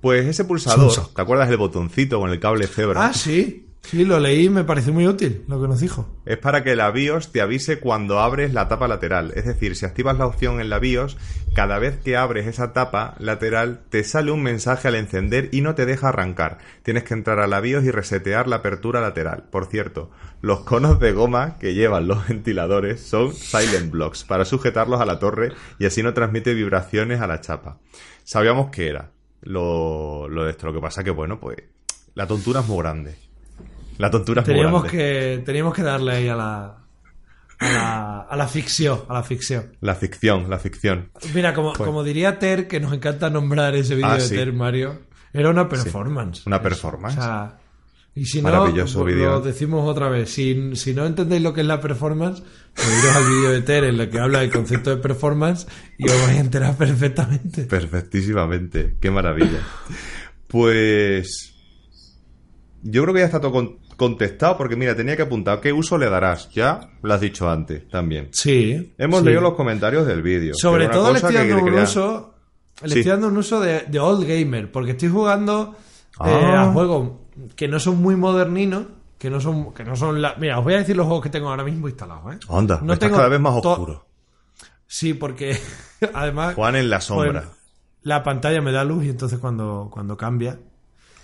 Pues 0.00 0.26
ese 0.26 0.44
pulsador, 0.44 0.92
Songsock. 0.92 1.14
¿te 1.16 1.22
acuerdas 1.22 1.48
del 1.48 1.56
botoncito 1.56 2.20
con 2.20 2.30
el 2.30 2.38
cable 2.38 2.66
cebra? 2.66 3.06
Ah, 3.06 3.14
sí. 3.14 3.66
Sí, 3.84 4.06
lo 4.06 4.18
leí 4.18 4.46
y 4.46 4.48
me 4.48 4.64
pareció 4.64 4.94
muy 4.94 5.06
útil 5.06 5.44
lo 5.46 5.60
que 5.60 5.68
nos 5.68 5.78
dijo. 5.78 6.08
Es 6.24 6.38
para 6.38 6.64
que 6.64 6.74
la 6.74 6.90
BIOS 6.90 7.32
te 7.32 7.42
avise 7.42 7.80
cuando 7.80 8.18
abres 8.18 8.54
la 8.54 8.66
tapa 8.66 8.88
lateral. 8.88 9.32
Es 9.36 9.44
decir, 9.44 9.76
si 9.76 9.84
activas 9.84 10.16
la 10.16 10.26
opción 10.26 10.58
en 10.58 10.70
la 10.70 10.78
BIOS, 10.78 11.18
cada 11.54 11.78
vez 11.78 11.98
que 11.98 12.16
abres 12.16 12.46
esa 12.46 12.72
tapa 12.72 13.14
lateral 13.18 13.82
te 13.90 14.02
sale 14.02 14.32
un 14.32 14.42
mensaje 14.42 14.88
al 14.88 14.94
encender 14.94 15.50
y 15.52 15.60
no 15.60 15.74
te 15.74 15.84
deja 15.84 16.08
arrancar. 16.08 16.58
Tienes 16.82 17.04
que 17.04 17.12
entrar 17.12 17.40
a 17.40 17.46
la 17.46 17.60
BIOS 17.60 17.84
y 17.84 17.90
resetear 17.90 18.48
la 18.48 18.56
apertura 18.56 19.02
lateral. 19.02 19.44
Por 19.50 19.66
cierto, 19.66 20.10
los 20.40 20.60
conos 20.60 20.98
de 20.98 21.12
goma 21.12 21.58
que 21.58 21.74
llevan 21.74 22.08
los 22.08 22.26
ventiladores 22.28 23.02
son 23.02 23.34
silent 23.34 23.90
blocks 23.90 24.24
para 24.24 24.46
sujetarlos 24.46 25.02
a 25.02 25.06
la 25.06 25.18
torre 25.18 25.52
y 25.78 25.84
así 25.84 26.02
no 26.02 26.14
transmite 26.14 26.54
vibraciones 26.54 27.20
a 27.20 27.26
la 27.26 27.42
chapa. 27.42 27.80
Sabíamos 28.24 28.70
que 28.70 28.88
era 28.88 29.10
lo, 29.42 30.26
lo 30.30 30.44
de 30.44 30.52
esto. 30.52 30.66
Lo 30.68 30.72
que 30.72 30.80
pasa 30.80 31.04
que, 31.04 31.10
bueno, 31.10 31.38
pues 31.38 31.58
la 32.14 32.26
tontura 32.26 32.60
es 32.60 32.66
muy 32.66 32.78
grande. 32.78 33.23
La 33.98 34.10
tontura 34.10 34.40
es 34.42 34.46
Teníamos 34.46 34.84
que, 34.84 35.42
teníamos 35.44 35.74
que 35.74 35.82
darle 35.82 36.12
ahí 36.12 36.28
a 36.28 36.34
la, 36.36 36.64
a 37.60 37.72
la, 37.72 38.20
a 38.22 38.36
la 38.36 38.48
ficción, 38.48 39.00
a 39.08 39.14
la 39.14 39.22
ficción. 39.22 39.76
La 39.80 39.94
ficción, 39.94 40.50
la 40.50 40.58
ficción. 40.58 41.10
Mira, 41.34 41.54
como, 41.54 41.72
como 41.74 42.02
diría 42.02 42.38
Ter, 42.38 42.66
que 42.68 42.80
nos 42.80 42.92
encanta 42.92 43.30
nombrar 43.30 43.74
ese 43.76 43.94
vídeo 43.94 44.08
Ah, 44.10 44.14
de 44.16 44.20
sí. 44.22 44.34
Ter, 44.34 44.52
Mario, 44.52 45.02
era 45.32 45.50
una 45.50 45.68
performance. 45.68 46.46
Una 46.46 46.60
performance. 46.60 47.18
O 47.18 47.22
sea, 47.22 47.58
y 48.16 48.26
si 48.26 48.38
no, 48.40 48.44
Maravilloso 48.48 49.02
pues 49.02 49.16
lo 49.16 49.40
decimos 49.40 49.88
otra 49.88 50.08
vez. 50.08 50.30
Si, 50.30 50.76
si 50.76 50.94
no 50.94 51.04
entendéis 51.04 51.42
lo 51.42 51.52
que 51.52 51.62
es 51.62 51.66
la 51.66 51.80
performance, 51.80 52.42
pues 52.74 52.88
iros 53.02 53.16
al 53.16 53.24
vídeo 53.28 53.50
de 53.50 53.62
Ter 53.62 53.84
en 53.84 53.98
el 54.00 54.08
que 54.08 54.20
habla 54.20 54.38
del 54.40 54.52
concepto 54.52 54.90
de 54.90 54.96
performance 55.02 55.66
y 55.98 56.08
os 56.08 56.20
vais 56.22 56.38
a 56.38 56.40
enterar 56.40 56.76
perfectamente. 56.76 57.64
Perfectísimamente. 57.64 58.96
Qué 59.00 59.10
maravilla. 59.10 59.60
Pues. 60.48 61.50
Yo 62.82 63.02
creo 63.02 63.14
que 63.14 63.20
ya 63.20 63.26
está 63.26 63.40
todo 63.40 63.50
con- 63.52 63.78
contestado 63.96 64.56
porque, 64.56 64.76
mira, 64.76 64.94
tenía 64.94 65.16
que 65.16 65.22
apuntar 65.22 65.60
qué 65.60 65.72
uso 65.72 65.96
le 65.98 66.08
darás. 66.10 66.50
Ya 66.50 66.90
lo 67.02 67.14
has 67.14 67.20
dicho 67.20 67.48
antes 67.48 67.88
también. 67.88 68.28
Sí. 68.32 68.94
Hemos 68.98 69.20
sí. 69.20 69.26
leído 69.26 69.40
los 69.40 69.54
comentarios 69.54 70.06
del 70.06 70.22
vídeo. 70.22 70.54
Sobre 70.54 70.88
todo 70.88 71.10
le 71.10 71.16
estoy 71.18 71.32
que 71.32 71.38
dando 71.48 71.58
un 71.58 71.64
quería- 71.64 71.82
uso. 71.82 72.34
Le 72.82 72.88
Sí. 72.88 72.98
estoy 73.00 73.12
dando 73.12 73.28
un 73.28 73.36
uso 73.36 73.60
de, 73.60 73.80
de 73.82 73.98
old 74.00 74.26
gamer. 74.26 74.70
Porque 74.72 74.92
estoy 74.92 75.08
jugando 75.08 75.74
eh, 75.76 76.16
Ah. 76.18 76.62
a 76.64 76.72
juegos 76.72 77.12
que 77.56 77.68
no 77.68 77.78
son 77.78 78.00
muy 78.02 78.16
moderninos. 78.16 78.84
Que 79.18 79.30
no 79.30 79.40
son. 79.40 79.72
Que 79.72 79.84
no 79.84 79.96
son 79.96 80.20
la... 80.20 80.34
Mira, 80.38 80.58
os 80.58 80.64
voy 80.64 80.74
a 80.74 80.78
decir 80.78 80.96
los 80.96 81.06
juegos 81.06 81.22
que 81.22 81.30
tengo 81.30 81.48
ahora 81.48 81.64
mismo 81.64 81.88
instalados, 81.88 82.34
¿eh? 82.34 82.38
Anda, 82.50 82.80
No 82.82 82.98
tengo 82.98 83.16
cada 83.16 83.28
vez 83.28 83.40
más 83.40 83.54
oscuro. 83.64 84.06
Sí, 84.86 85.14
porque 85.14 85.56
además. 86.14 86.54
Juan 86.54 86.76
en 86.76 86.90
la 86.90 87.00
sombra. 87.00 87.42
pues, 87.42 87.56
la 88.02 88.22
pantalla 88.22 88.60
me 88.60 88.70
da 88.70 88.84
luz 88.84 89.04
y 89.04 89.10
entonces 89.10 89.38
cuando, 89.38 89.88
cuando 89.90 90.16
cambia. 90.16 90.58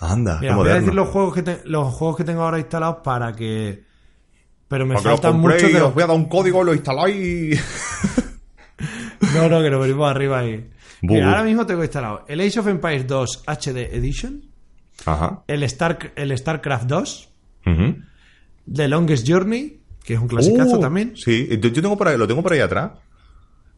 Anda, 0.00 0.38
Mira, 0.40 0.52
qué 0.54 0.56
voy 0.58 0.70
a 0.70 0.74
decir 0.74 0.94
los 0.94 1.08
juegos 1.08 1.34
que 1.34 1.42
te- 1.42 1.60
los 1.64 1.92
juegos 1.94 2.16
que 2.16 2.24
tengo 2.24 2.42
ahora 2.42 2.58
instalados 2.58 2.96
para 3.04 3.32
que. 3.34 3.84
Pero 4.68 4.86
me 4.86 4.94
lo 4.94 5.00
faltan 5.00 5.38
muchos 5.40 5.72
de 5.72 5.80
os 5.82 5.92
voy 5.92 6.02
a 6.02 6.06
dar 6.06 6.16
un 6.16 6.26
código, 6.28 6.62
lo 6.64 6.72
instaláis. 6.74 7.60
No, 9.34 9.48
no, 9.48 9.62
que 9.62 9.70
nos 9.70 9.80
venimos 9.82 10.10
arriba 10.10 10.38
ahí. 10.40 10.70
Bu, 11.02 11.14
Mira, 11.14 11.26
bu. 11.26 11.30
ahora 11.32 11.44
mismo 11.44 11.66
tengo 11.66 11.82
instalado 11.82 12.24
el 12.28 12.40
Age 12.40 12.60
of 12.60 12.66
Empires 12.66 13.06
2 13.06 13.42
HD 13.46 13.94
Edition, 13.96 14.42
Ajá. 15.06 15.42
el, 15.46 15.62
Star, 15.64 16.12
el 16.16 16.36
StarCraft 16.36 16.84
2, 16.86 17.28
Ujú. 17.66 17.96
The 18.72 18.88
Longest 18.88 19.28
Journey, 19.28 19.80
que 20.04 20.14
es 20.14 20.20
un 20.20 20.28
clasicazo 20.28 20.78
Uh, 20.78 20.80
también. 20.80 21.12
Sí, 21.16 21.48
yo, 21.60 21.72
tengo 21.72 21.96
por 21.96 22.08
ahí, 22.08 22.16
lo 22.16 22.26
tengo 22.26 22.42
por 22.42 22.52
ahí 22.52 22.60
atrás. 22.60 22.92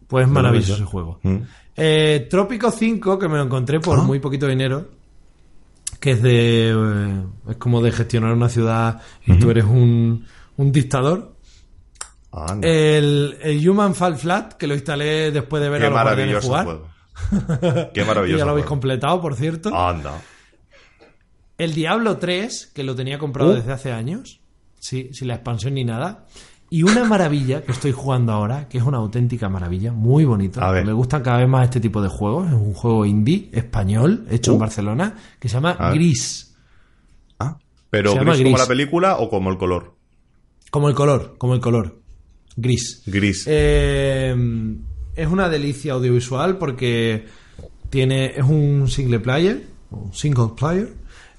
Pues 0.07 0.27
lo 0.27 0.33
maravilloso 0.35 0.75
ese 0.75 0.85
juego. 0.85 1.18
Mm. 1.23 1.37
Eh, 1.77 2.27
Trópico 2.31 2.70
5, 2.70 3.18
que 3.18 3.29
me 3.29 3.37
lo 3.37 3.45
encontré 3.45 3.81
por 3.81 3.99
Ah. 3.99 4.03
muy 4.03 4.18
poquito 4.20 4.47
dinero, 4.47 4.89
que 6.03 6.11
es 6.11 6.23
de. 6.23 6.71
eh, 6.77 7.25
es 7.51 7.57
como 7.57 7.81
de 7.81 7.93
gestionar 7.93 8.33
una 8.33 8.49
ciudad 8.49 9.01
y 9.25 9.39
tú 9.39 9.51
eres 9.51 9.65
un, 9.65 10.27
un 10.57 10.73
dictador. 10.73 11.37
El, 12.63 13.39
el 13.43 13.69
Human 13.69 13.95
Fall 13.95 14.17
Flat, 14.17 14.55
que 14.55 14.67
lo 14.67 14.75
instalé 14.75 15.31
después 15.31 15.63
de 15.63 15.69
ver 15.69 15.81
Qué 15.81 15.87
a 15.87 15.91
los 15.91 15.95
maravilloso 15.97 16.47
jugar. 16.49 16.65
juego. 16.65 16.89
Qué 17.95 18.03
Y 18.03 18.05
maravilloso. 18.05 18.39
ya 18.39 18.45
lo 18.45 18.51
habéis 18.53 18.65
juego. 18.65 18.69
completado, 18.69 19.21
por 19.21 19.35
cierto. 19.37 19.75
Anda. 19.77 20.21
El 21.59 21.75
Diablo 21.75 22.17
3, 22.19 22.73
que 22.75 22.83
lo 22.83 22.95
tenía 22.95 23.19
comprado 23.19 23.51
Uh. 23.51 23.55
desde 23.55 23.73
hace 23.73 23.93
años. 23.93 24.41
Sí, 24.81 25.11
sin 25.13 25.29
la 25.29 25.35
expansión 25.35 25.75
ni 25.75 25.85
nada. 25.85 26.27
Y 26.75 26.85
una 26.85 27.05
maravilla 27.05 27.62
que 27.62 27.73
estoy 27.73 27.93
jugando 27.93 28.33
ahora, 28.33 28.66
que 28.66 28.79
es 28.79 28.85
una 28.85 28.97
auténtica 28.97 29.51
maravilla, 29.51 29.93
muy 29.93 30.25
bonito. 30.25 30.62
A 30.62 30.70
ver. 30.73 30.87
Me 30.87 30.95
gustan 30.95 31.23
cada 31.23 31.37
vez 31.37 31.47
más 31.49 31.64
este 31.64 31.81
tipo 31.81 32.01
de 32.01 32.09
juegos. 32.09 32.47
Es 32.47 32.55
un 32.55 32.73
juego 32.73 33.05
indie 33.05 33.51
español, 33.53 34.27
hecho 34.31 34.53
Uh. 34.53 34.55
en 34.55 34.61
Barcelona, 34.61 35.14
que 35.39 35.51
se 35.51 35.55
llama. 35.57 35.77
Gris. 35.93 36.55
Ah, 37.39 37.59
pero 37.91 38.14
gris 38.14 38.43
como 38.43 38.57
la 38.57 38.66
película 38.66 39.18
o 39.18 39.29
como 39.29 39.51
el 39.51 39.59
color. 39.59 39.93
Como 40.70 40.89
el 40.89 40.95
color, 40.95 41.35
como 41.37 41.53
el 41.55 41.61
color. 41.61 42.01
Gris. 42.57 43.03
Gris. 43.05 43.45
Eh, 43.49 44.35
es 45.14 45.29
una 45.29 45.51
delicia 45.51 45.93
audiovisual 45.93 46.57
porque 46.57 47.27
tiene 47.91 48.29
es 48.35 48.45
un 48.45 48.89
single 48.89 49.20
player, 49.20 49.62
un 49.91 50.14
single 50.14 50.53
player. 50.57 50.89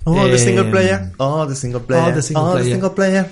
Oh, 0.04 0.14
the 0.26 0.36
Eh, 0.36 0.38
single 0.38 0.66
player. 0.66 1.12
Oh, 1.18 1.48
the 1.48 1.56
single 1.56 1.80
player. 1.82 2.12
Oh, 2.12 2.14
the 2.14 2.22
single 2.22 2.44
Oh, 2.44 2.50
the 2.54 2.60
player. 2.60 2.74
single 2.76 2.90
player. 2.92 3.30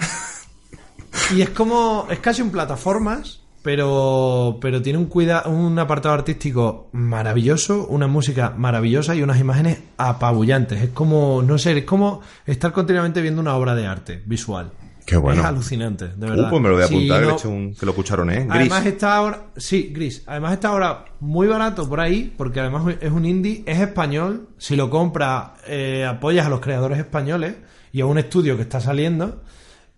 Y 1.36 1.42
es 1.42 1.50
como. 1.50 2.08
Es 2.10 2.20
casi 2.20 2.42
un 2.42 2.52
plataformas, 2.52 3.42
pero. 3.64 4.58
Pero 4.62 4.82
tiene 4.82 5.00
un 5.00 5.06
cuida, 5.06 5.44
un 5.48 5.78
apartado 5.80 6.14
artístico 6.16 6.90
maravilloso, 6.94 7.88
una 7.88 8.08
música 8.08 8.54
maravillosa 8.58 9.16
y 9.16 9.22
unas 9.22 9.40
imágenes 9.40 9.80
apabullantes. 9.98 10.82
Es 10.82 10.90
como. 10.90 11.42
No 11.42 11.58
sé, 11.58 11.78
es 11.78 11.86
como 11.86 12.22
estar 12.46 12.72
continuamente 12.72 13.22
viendo 13.22 13.42
una 13.42 13.56
obra 13.56 13.76
de 13.76 13.88
arte 13.88 14.22
visual. 14.26 14.72
Qué 15.06 15.18
bueno. 15.18 15.42
Es 15.42 15.48
alucinante, 15.48 16.10
de 16.10 16.26
Uh, 16.28 16.30
verdad. 16.30 16.50
pues 16.52 16.62
me 16.62 16.70
lo 16.70 16.76
voy 16.76 16.84
a 16.84 16.86
apuntar, 16.86 17.24
que, 17.26 17.32
eche 17.34 17.48
un- 17.48 17.74
que 17.74 17.86
lo 17.88 17.96
cucharoné. 17.96 18.36
Gris. 18.46 18.52
Además 18.52 18.86
está 18.86 19.16
ahora, 19.16 19.44
sí, 19.58 19.92
gris. 19.94 20.24
Además 20.28 20.54
está 20.54 20.70
ahora 20.70 21.06
muy 21.20 21.48
barato 21.48 21.90
por 21.90 22.00
ahí, 22.00 22.32
porque 22.38 22.60
además 22.60 22.84
es 23.02 23.12
un 23.12 23.26
indie, 23.26 23.64
es 23.66 23.80
español. 23.80 24.50
Si 24.60 24.76
lo 24.76 24.90
compras, 24.92 25.50
eh, 25.68 26.06
apoyas 26.08 26.46
a 26.46 26.50
los 26.50 26.60
creadores 26.62 27.00
españoles 27.00 27.56
y 27.92 28.00
a 28.02 28.06
un 28.06 28.20
estudio 28.20 28.56
que 28.56 28.62
está 28.62 28.80
saliendo. 28.80 29.42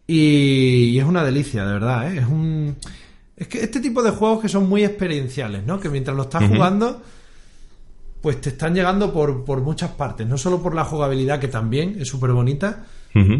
Y, 0.07 0.89
y 0.91 0.99
es 0.99 1.05
una 1.05 1.23
delicia, 1.23 1.65
de 1.65 1.73
verdad. 1.73 2.13
¿eh? 2.13 2.19
Es 2.19 2.25
un, 2.27 2.75
es 3.35 3.47
que 3.47 3.63
este 3.63 3.79
tipo 3.79 4.03
de 4.03 4.11
juegos 4.11 4.41
que 4.41 4.49
son 4.49 4.67
muy 4.67 4.83
experienciales, 4.83 5.65
¿no? 5.65 5.79
Que 5.79 5.89
mientras 5.89 6.15
lo 6.15 6.23
estás 6.23 6.43
jugando, 6.47 7.01
pues 8.21 8.41
te 8.41 8.49
están 8.49 8.73
llegando 8.75 9.13
por, 9.13 9.43
por 9.45 9.61
muchas 9.61 9.91
partes. 9.91 10.27
No 10.27 10.37
solo 10.37 10.61
por 10.61 10.75
la 10.75 10.83
jugabilidad, 10.85 11.39
que 11.39 11.47
también 11.47 11.95
es 11.99 12.07
súper 12.07 12.31
bonita, 12.31 12.83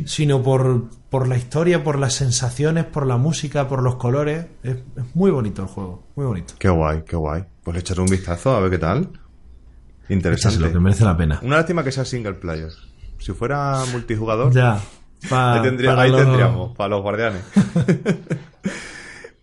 sino 0.06 0.44
por, 0.44 0.90
por 1.10 1.28
la 1.28 1.36
historia, 1.36 1.84
por 1.84 1.98
las 1.98 2.14
sensaciones, 2.14 2.86
por 2.86 3.08
la 3.08 3.18
música, 3.18 3.68
por 3.68 3.82
los 3.82 3.96
colores. 3.96 4.46
Es, 4.64 4.76
es 4.76 5.16
muy 5.16 5.32
bonito 5.32 5.64
el 5.64 5.68
juego, 5.68 6.04
muy 6.16 6.26
bonito. 6.26 6.54
Qué 6.60 6.70
guay, 6.70 7.04
qué 7.08 7.16
guay. 7.16 7.44
Pues 7.64 7.74
le 7.76 7.80
echaré 7.82 8.02
un 8.02 8.08
vistazo 8.08 8.56
a 8.56 8.60
ver 8.60 8.70
qué 8.72 8.78
tal. 8.78 9.10
Interesante. 10.10 10.58
Échaselo, 10.58 10.72
que 10.72 10.80
merece 10.80 11.04
la 11.06 11.18
pena. 11.18 11.40
Una 11.44 11.56
lástima 11.58 11.84
que 11.84 11.92
sea 11.92 12.06
single 12.06 12.34
player. 12.34 12.72
Si 13.20 13.32
fuera 13.32 13.82
multijugador, 13.92 14.54
Ya. 14.54 14.80
Pa- 15.30 15.56
ahí, 15.56 15.62
tendría- 15.62 15.90
para 15.92 16.02
ahí 16.04 16.12
los- 16.12 16.22
tendríamos, 16.22 16.76
para 16.78 16.90
los 16.90 17.02
guardianes. 17.02 17.42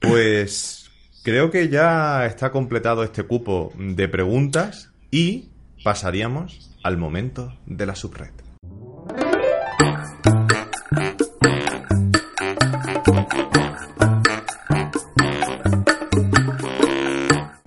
pues 0.00 0.90
creo 1.22 1.50
que 1.50 1.68
ya 1.68 2.26
está 2.26 2.50
completado 2.50 3.02
este 3.04 3.22
cupo 3.24 3.72
de 3.78 4.08
preguntas 4.08 4.90
y 5.10 5.48
pasaríamos 5.84 6.70
al 6.82 6.96
momento 6.96 7.54
de 7.66 7.86
la 7.86 7.94
subred. 7.94 8.30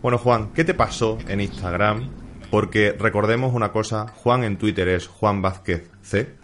Bueno, 0.01 0.17
Juan, 0.17 0.51
¿qué 0.53 0.63
te 0.65 0.73
pasó 0.73 1.17
en 1.27 1.39
Instagram? 1.39 2.09
Porque 2.51 2.91
recordemos 2.97 3.53
una 3.53 3.71
cosa, 3.71 4.07
Juan 4.07 4.43
en 4.43 4.57
Twitter 4.57 4.87
es 4.89 5.07
Juan 5.07 5.41
Vázquez 5.41 5.89
C 6.01 6.35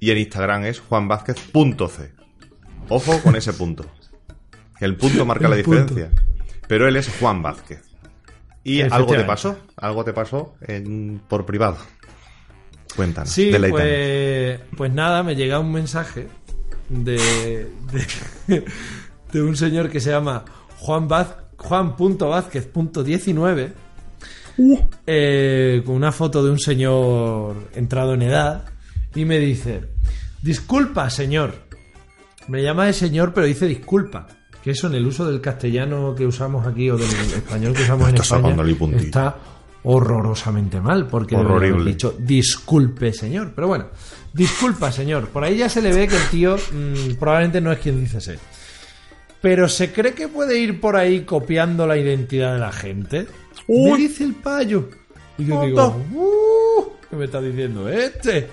y 0.00 0.10
en 0.10 0.18
Instagram 0.18 0.64
es 0.64 0.80
juanvázquez.c. 0.80 2.12
Ojo 2.88 3.20
con 3.22 3.36
ese 3.36 3.52
punto. 3.52 3.84
El 4.80 4.96
punto 4.96 5.26
marca 5.26 5.48
la 5.48 5.56
punto. 5.56 5.70
diferencia. 5.70 6.10
Pero 6.66 6.88
él 6.88 6.96
es 6.96 7.08
Juan 7.18 7.42
Vázquez. 7.42 7.82
Y 8.64 8.80
algo 8.82 9.14
te 9.14 9.24
pasó, 9.24 9.56
algo 9.76 10.04
te 10.04 10.12
pasó 10.12 10.54
en- 10.60 11.20
por 11.28 11.46
privado. 11.46 11.78
Cuéntanos. 12.94 13.30
Sí, 13.30 13.50
pues, 13.70 14.60
pues 14.76 14.92
nada, 14.92 15.22
me 15.22 15.34
llega 15.36 15.58
un 15.58 15.72
mensaje 15.72 16.28
de, 16.88 17.68
de, 18.46 18.46
de 19.32 19.42
un 19.42 19.56
señor 19.56 19.88
que 19.90 20.00
se 20.00 20.10
llama 20.10 20.44
Juan 20.78 21.08
Vaz, 21.08 21.34
Juan.vázquez.19 21.56 23.72
eh, 25.06 25.82
con 25.84 25.94
una 25.94 26.12
foto 26.12 26.44
de 26.44 26.50
un 26.50 26.58
señor 26.58 27.68
entrado 27.74 28.14
en 28.14 28.22
edad 28.22 28.64
y 29.18 29.24
me 29.24 29.38
dice, 29.40 29.80
disculpa 30.42 31.10
señor, 31.10 31.54
me 32.46 32.62
llama 32.62 32.86
de 32.86 32.92
señor 32.92 33.34
pero 33.34 33.46
dice 33.48 33.66
disculpa, 33.66 34.28
que 34.62 34.70
eso 34.70 34.86
en 34.86 34.94
el 34.94 35.06
uso 35.06 35.28
del 35.28 35.40
castellano 35.40 36.14
que 36.14 36.24
usamos 36.24 36.64
aquí 36.66 36.88
o 36.88 36.96
del 36.96 37.10
español 37.10 37.72
que 37.74 37.82
usamos 37.82 38.08
en 38.10 38.14
España 38.14 38.54
está 38.96 39.36
horrorosamente 39.82 40.80
mal 40.80 41.08
porque 41.08 41.34
Horrible. 41.34 41.90
dicho 41.90 42.14
disculpe 42.16 43.12
señor, 43.12 43.52
pero 43.56 43.66
bueno, 43.66 43.86
disculpa 44.32 44.92
señor, 44.92 45.28
por 45.30 45.42
ahí 45.42 45.56
ya 45.56 45.68
se 45.68 45.82
le 45.82 45.92
ve 45.92 46.06
que 46.06 46.16
el 46.16 46.28
tío 46.28 46.56
mm, 46.56 47.14
probablemente 47.18 47.60
no 47.60 47.72
es 47.72 47.78
quien 47.80 48.00
dice 48.00 48.20
ser. 48.20 48.38
Pero 49.40 49.68
se 49.68 49.92
cree 49.92 50.14
que 50.14 50.28
puede 50.28 50.58
ir 50.60 50.80
por 50.80 50.94
ahí 50.96 51.22
copiando 51.22 51.86
la 51.86 51.96
identidad 51.96 52.54
de 52.54 52.60
la 52.60 52.72
gente. 52.72 53.26
Me 53.68 53.96
dice 53.96 54.24
el 54.24 54.34
payo. 54.34 54.88
Y 55.38 55.44
yo 55.44 55.64
digo, 55.64 55.96
"Uh, 56.12 56.84
¿qué 57.08 57.14
me 57.16 57.24
está 57.26 57.40
diciendo 57.40 57.88
este? 57.88 58.48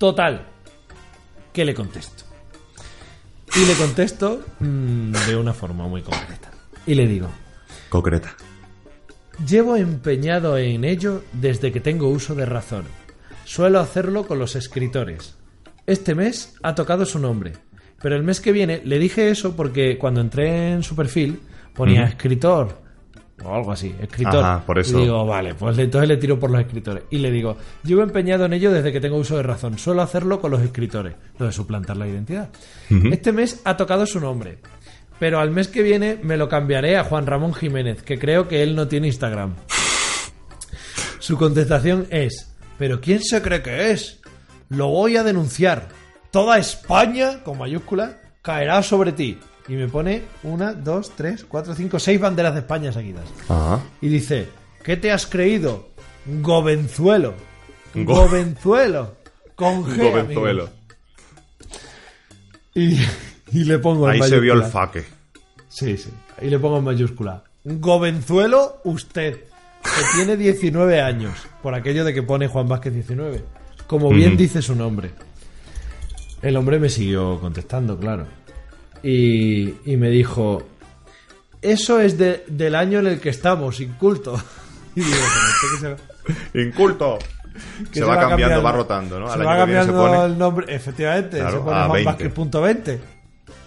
Total, 0.00 0.46
que 1.52 1.62
le 1.62 1.74
contesto. 1.74 2.24
Y 3.54 3.66
le 3.66 3.74
contesto 3.74 4.40
mm, 4.58 5.12
de 5.12 5.36
una 5.36 5.52
forma 5.52 5.86
muy 5.88 6.00
concreta. 6.00 6.50
Y 6.86 6.94
le 6.94 7.06
digo, 7.06 7.28
Concreta. 7.90 8.34
Llevo 9.46 9.76
empeñado 9.76 10.56
en 10.56 10.84
ello 10.84 11.22
desde 11.34 11.70
que 11.70 11.80
tengo 11.80 12.08
uso 12.08 12.34
de 12.34 12.46
razón. 12.46 12.84
Suelo 13.44 13.78
hacerlo 13.78 14.26
con 14.26 14.38
los 14.38 14.56
escritores. 14.56 15.36
Este 15.86 16.14
mes 16.14 16.54
ha 16.62 16.74
tocado 16.74 17.04
su 17.04 17.18
nombre. 17.18 17.52
Pero 18.00 18.16
el 18.16 18.22
mes 18.22 18.40
que 18.40 18.52
viene 18.52 18.80
le 18.82 18.98
dije 18.98 19.28
eso 19.28 19.54
porque 19.54 19.98
cuando 19.98 20.22
entré 20.22 20.72
en 20.72 20.82
su 20.82 20.96
perfil 20.96 21.40
ponía 21.74 22.04
escritor 22.04 22.80
o 23.44 23.54
algo 23.54 23.72
así, 23.72 23.94
escritor. 24.00 24.44
Ajá, 24.44 24.64
por 24.64 24.78
eso. 24.78 24.98
Y 24.98 25.02
digo, 25.02 25.24
vale, 25.26 25.54
pues 25.54 25.78
entonces 25.78 26.08
le 26.08 26.16
tiro 26.16 26.38
por 26.38 26.50
los 26.50 26.60
escritores. 26.60 27.04
Y 27.10 27.18
le 27.18 27.30
digo, 27.30 27.56
llevo 27.84 28.02
empeñado 28.02 28.44
en 28.44 28.52
ello 28.52 28.72
desde 28.72 28.92
que 28.92 29.00
tengo 29.00 29.16
uso 29.16 29.36
de 29.36 29.42
razón. 29.42 29.78
Suelo 29.78 30.02
hacerlo 30.02 30.40
con 30.40 30.50
los 30.50 30.62
escritores. 30.62 31.14
Lo 31.38 31.46
de 31.46 31.52
suplantar 31.52 31.96
la 31.96 32.08
identidad. 32.08 32.50
Este 33.10 33.32
mes 33.32 33.60
ha 33.64 33.76
tocado 33.76 34.06
su 34.06 34.20
nombre. 34.20 34.58
Pero 35.18 35.38
al 35.38 35.50
mes 35.50 35.68
que 35.68 35.82
viene 35.82 36.18
me 36.22 36.36
lo 36.36 36.48
cambiaré 36.48 36.96
a 36.96 37.04
Juan 37.04 37.26
Ramón 37.26 37.52
Jiménez, 37.52 38.02
que 38.02 38.18
creo 38.18 38.48
que 38.48 38.62
él 38.62 38.74
no 38.74 38.88
tiene 38.88 39.08
Instagram. 39.08 39.54
Su 41.18 41.36
contestación 41.36 42.06
es, 42.10 42.54
¿pero 42.78 43.00
quién 43.02 43.22
se 43.22 43.42
cree 43.42 43.62
que 43.62 43.90
es? 43.90 44.20
Lo 44.70 44.88
voy 44.88 45.18
a 45.18 45.22
denunciar. 45.22 45.88
Toda 46.30 46.58
España, 46.58 47.42
con 47.44 47.58
mayúsculas, 47.58 48.12
caerá 48.40 48.82
sobre 48.82 49.12
ti. 49.12 49.38
Y 49.68 49.74
me 49.74 49.88
pone 49.88 50.22
una, 50.42 50.72
dos, 50.72 51.12
tres, 51.16 51.44
cuatro, 51.44 51.74
cinco, 51.74 51.98
seis 51.98 52.20
banderas 52.20 52.54
de 52.54 52.60
España 52.60 52.92
seguidas. 52.92 53.24
Ajá. 53.48 53.80
Y 54.00 54.08
dice, 54.08 54.48
¿qué 54.82 54.96
te 54.96 55.12
has 55.12 55.26
creído? 55.26 55.88
Gobenzuelo. 56.26 57.34
Go- 57.94 58.14
Gobenzuelo. 58.26 59.16
Con 59.54 59.84
G, 59.84 59.96
Gobenzuelo. 60.10 60.62
amigos. 60.64 60.70
Y, 62.74 62.98
y 63.52 63.64
le 63.64 63.78
pongo 63.78 64.10
en 64.10 64.22
Ahí 64.22 64.28
se 64.28 64.40
vio 64.40 64.54
el 64.54 64.64
faque. 64.64 65.04
Sí, 65.68 65.96
sí. 65.96 66.10
Ahí 66.40 66.50
le 66.50 66.58
pongo 66.58 66.78
en 66.78 66.84
mayúscula. 66.84 67.44
Gobenzuelo, 67.64 68.80
usted, 68.84 69.44
que 69.82 70.02
tiene 70.16 70.36
19 70.36 71.00
años, 71.00 71.34
por 71.62 71.74
aquello 71.74 72.04
de 72.04 72.14
que 72.14 72.22
pone 72.22 72.48
Juan 72.48 72.68
Vázquez 72.68 72.94
19. 72.94 73.44
Como 73.86 74.10
bien 74.10 74.30
Ujú. 74.30 74.38
dice 74.38 74.62
su 74.62 74.74
nombre. 74.74 75.10
El 76.42 76.56
hombre 76.56 76.78
me 76.78 76.88
siguió 76.88 77.38
contestando, 77.40 77.98
claro. 77.98 78.26
Y, 79.02 79.74
y 79.90 79.96
me 79.96 80.10
dijo, 80.10 80.62
eso 81.62 82.00
es 82.00 82.18
de- 82.18 82.44
del 82.48 82.74
año 82.74 82.98
en 82.98 83.06
el 83.06 83.20
que 83.20 83.30
estamos, 83.30 83.80
inculto. 83.80 84.40
Y 84.96 85.00
digo, 85.02 85.16
"Pero 85.80 85.96
que 85.96 86.02
se- 86.52 86.60
Inculto. 86.62 87.18
que 87.92 88.00
se, 88.00 88.04
va 88.04 88.14
cambiando, 88.18 88.56
cambiando- 88.56 88.62
va 88.62 88.72
rotando, 88.72 89.20
¿no? 89.20 89.26
Se 89.28 89.34
Al 89.34 89.46
va 89.46 89.52
año 89.54 89.60
que 89.66 89.70
viene 89.70 89.80
se 89.84 89.86
cambiando 89.92 90.18
pone- 90.20 90.32
el 90.32 90.38
nombre, 90.38 90.74
efectivamente, 90.74 91.38
Claro, 91.38 91.58
se 91.58 91.64
pone 91.64 91.76
a 91.76 91.80
Juan 91.82 91.92
20. 91.92 92.04
Vázquez 92.10 92.32
punto 92.32 92.60
20. 92.62 93.00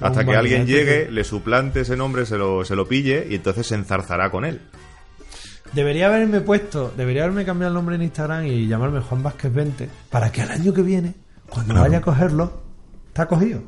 Hasta 0.01 0.25
que 0.25 0.35
alguien 0.35 0.65
llegue, 0.67 1.09
le 1.09 1.23
suplante 1.23 1.81
ese 1.81 1.95
nombre, 1.95 2.25
se 2.25 2.37
lo, 2.37 2.65
se 2.65 2.75
lo 2.75 2.85
pille 2.87 3.25
y 3.29 3.35
entonces 3.35 3.65
se 3.67 3.75
enzarzará 3.75 4.29
con 4.29 4.43
él. 4.43 4.59
Debería 5.71 6.07
haberme 6.07 6.41
puesto, 6.41 6.93
debería 6.97 7.23
haberme 7.23 7.45
cambiado 7.45 7.69
el 7.71 7.75
nombre 7.75 7.95
en 7.95 8.03
Instagram 8.03 8.45
y 8.45 8.67
llamarme 8.67 8.99
Juan 8.99 9.23
Vázquez 9.23 9.53
20 9.53 9.89
para 10.09 10.29
que 10.31 10.41
al 10.41 10.51
año 10.51 10.73
que 10.73 10.81
viene, 10.81 11.13
cuando 11.49 11.73
Claro. 11.73 11.87
vaya 11.87 11.97
a 11.99 12.01
cogerlo, 12.01 12.61
está 13.07 13.27
cogido. 13.27 13.63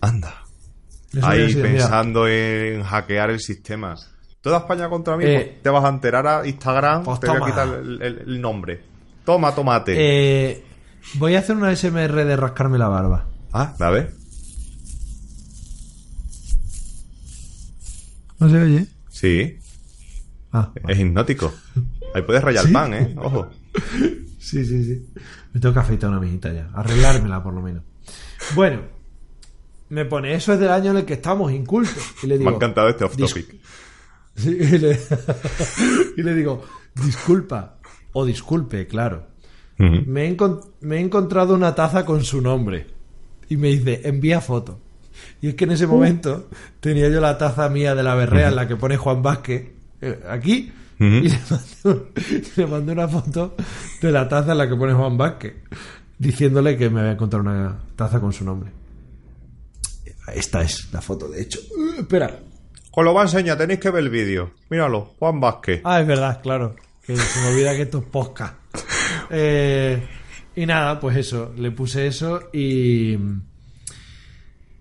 Anda. 0.00 0.42
Eso 1.16 1.26
Ahí 1.26 1.50
sido, 1.50 1.64
mira, 1.64 1.78
pensando 1.78 2.28
en 2.28 2.82
hackear 2.82 3.30
el 3.30 3.40
sistema. 3.40 3.96
Toda 4.40 4.58
España 4.58 4.88
contra 4.88 5.16
mí, 5.16 5.24
Eh, 5.26 5.34
pues 5.34 5.62
te 5.62 5.70
vas 5.70 5.84
a 5.84 5.88
enterar 5.88 6.26
a 6.26 6.46
Instagram, 6.46 7.02
pues 7.04 7.20
te 7.20 7.26
voy 7.28 7.36
a 7.36 7.38
toma. 7.40 7.50
quitar 7.50 7.68
el, 7.80 8.02
el- 8.02 8.18
el 8.26 8.40
nombre. 8.40 8.80
Toma, 9.24 9.54
tomate. 9.54 9.94
eh, 9.96 10.62
voy 11.14 11.34
a 11.34 11.40
hacer 11.40 11.56
una 11.56 11.72
SMR 11.74 12.24
de 12.24 12.36
rascarme 12.36 12.78
la 12.78 12.88
barba. 12.88 13.26
Ah, 13.52 13.74
a 13.80 13.90
ver. 13.90 14.12
¿No 18.38 18.48
se 18.50 18.58
oye? 18.62 18.86
Sí, 19.08 19.58
Ah, 20.52 20.70
es 20.88 20.98
hipnótico. 20.98 21.52
Ahí 22.14 22.22
puedes 22.22 22.42
rayar 22.42 22.62
¿Sí? 22.62 22.68
el 22.68 22.72
pan, 22.72 22.94
¿eh? 22.94 23.14
Ojo. 23.18 23.50
Sí, 24.38 24.64
sí, 24.64 24.84
sí. 24.84 25.04
Me 25.52 25.60
tengo 25.60 25.74
que 25.74 25.80
afeitar 25.80 26.08
una 26.08 26.20
mijita 26.20 26.52
ya. 26.52 26.68
Arreglármela, 26.72 27.42
por 27.42 27.52
lo 27.52 27.60
menos. 27.62 27.82
Bueno, 28.54 28.82
me 29.88 30.04
pone, 30.04 30.34
eso 30.34 30.52
es 30.52 30.58
del 30.60 30.70
año 30.70 30.90
en 30.92 30.98
el 30.98 31.04
que 31.04 31.14
estamos, 31.14 31.52
incultos. 31.52 32.02
Y 32.22 32.26
le 32.26 32.38
digo, 32.38 32.50
Me 32.50 32.54
ha 32.54 32.56
encantado 32.56 32.88
este 32.88 33.04
off 33.04 33.16
"Dis- 33.16 33.28
topic. 33.28 33.56
Sí, 34.36 34.50
y, 34.50 34.78
le, 34.78 34.98
y 36.18 36.22
le 36.22 36.34
digo, 36.34 36.62
disculpa, 36.94 37.76
o 38.12 38.24
disculpe, 38.26 38.86
claro. 38.86 39.26
Me 39.78 40.28
he, 40.28 40.36
me 40.82 40.96
he 40.96 41.00
encontrado 41.00 41.54
una 41.54 41.74
taza 41.74 42.04
con 42.04 42.22
su 42.24 42.40
nombre. 42.42 42.86
Y 43.48 43.56
me 43.56 43.68
dice, 43.68 44.02
envía 44.04 44.40
foto. 44.42 44.78
Y 45.40 45.48
es 45.48 45.54
que 45.54 45.64
en 45.64 45.70
ese 45.72 45.86
momento 45.86 46.48
tenía 46.80 47.08
yo 47.08 47.20
la 47.20 47.38
taza 47.38 47.68
mía 47.70 47.94
de 47.94 48.02
la 48.02 48.14
berrea 48.14 48.48
en 48.48 48.56
la 48.56 48.68
que 48.68 48.76
pone 48.76 48.96
Juan 48.98 49.22
Vázquez 49.22 49.70
eh, 50.02 50.20
aquí. 50.28 50.70
Y 50.98 51.28
le 51.28 51.38
mandé, 51.50 52.02
le 52.56 52.66
mandé 52.66 52.92
una 52.92 53.08
foto 53.08 53.54
de 54.02 54.12
la 54.12 54.28
taza 54.28 54.52
en 54.52 54.58
la 54.58 54.68
que 54.68 54.76
pone 54.76 54.92
Juan 54.92 55.16
Vázquez. 55.16 55.54
Diciéndole 56.18 56.76
que 56.76 56.90
me 56.90 57.00
había 57.00 57.12
encontrado 57.12 57.42
una 57.42 57.76
taza 57.96 58.20
con 58.20 58.32
su 58.34 58.44
nombre. 58.44 58.70
Esta 60.34 60.62
es 60.62 60.92
la 60.92 61.00
foto, 61.00 61.28
de 61.28 61.42
hecho. 61.42 61.60
Uh, 61.76 62.00
espera. 62.00 62.38
Os 62.92 63.04
lo 63.04 63.12
va 63.14 63.22
a 63.22 63.24
enseñar, 63.24 63.58
tenéis 63.58 63.80
que 63.80 63.90
ver 63.90 64.02
el 64.04 64.10
vídeo. 64.10 64.52
Míralo, 64.70 65.12
Juan 65.18 65.38
Vázquez. 65.40 65.82
Ah, 65.84 66.00
es 66.00 66.06
verdad, 66.06 66.40
claro. 66.42 66.74
Que 67.06 67.16
se 67.16 67.40
me 67.40 67.48
olvida 67.48 67.74
que 67.76 67.82
esto 67.82 67.98
es 67.98 68.04
podcast. 68.04 68.54
Eh, 69.30 70.06
y 70.54 70.66
nada, 70.66 71.00
pues 71.00 71.16
eso. 71.16 71.52
Le 71.56 71.72
puse 71.72 72.06
eso 72.06 72.48
y. 72.52 73.16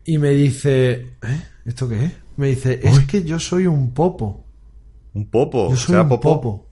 Y 0.05 0.17
me 0.19 0.29
dice. 0.31 1.15
¿Eh? 1.23 1.41
¿Esto 1.65 1.89
qué 1.89 2.05
es? 2.05 2.11
Me 2.37 2.47
dice, 2.49 2.79
es 2.83 2.99
que 3.07 3.23
yo 3.23 3.39
soy 3.39 3.65
un 3.65 3.91
popo. 3.93 4.45
Un 5.13 5.25
popo. 5.29 5.69
Yo 5.69 5.75
soy 5.77 5.87
¿Será 5.93 6.01
un 6.03 6.09
popo? 6.09 6.41
popo. 6.41 6.67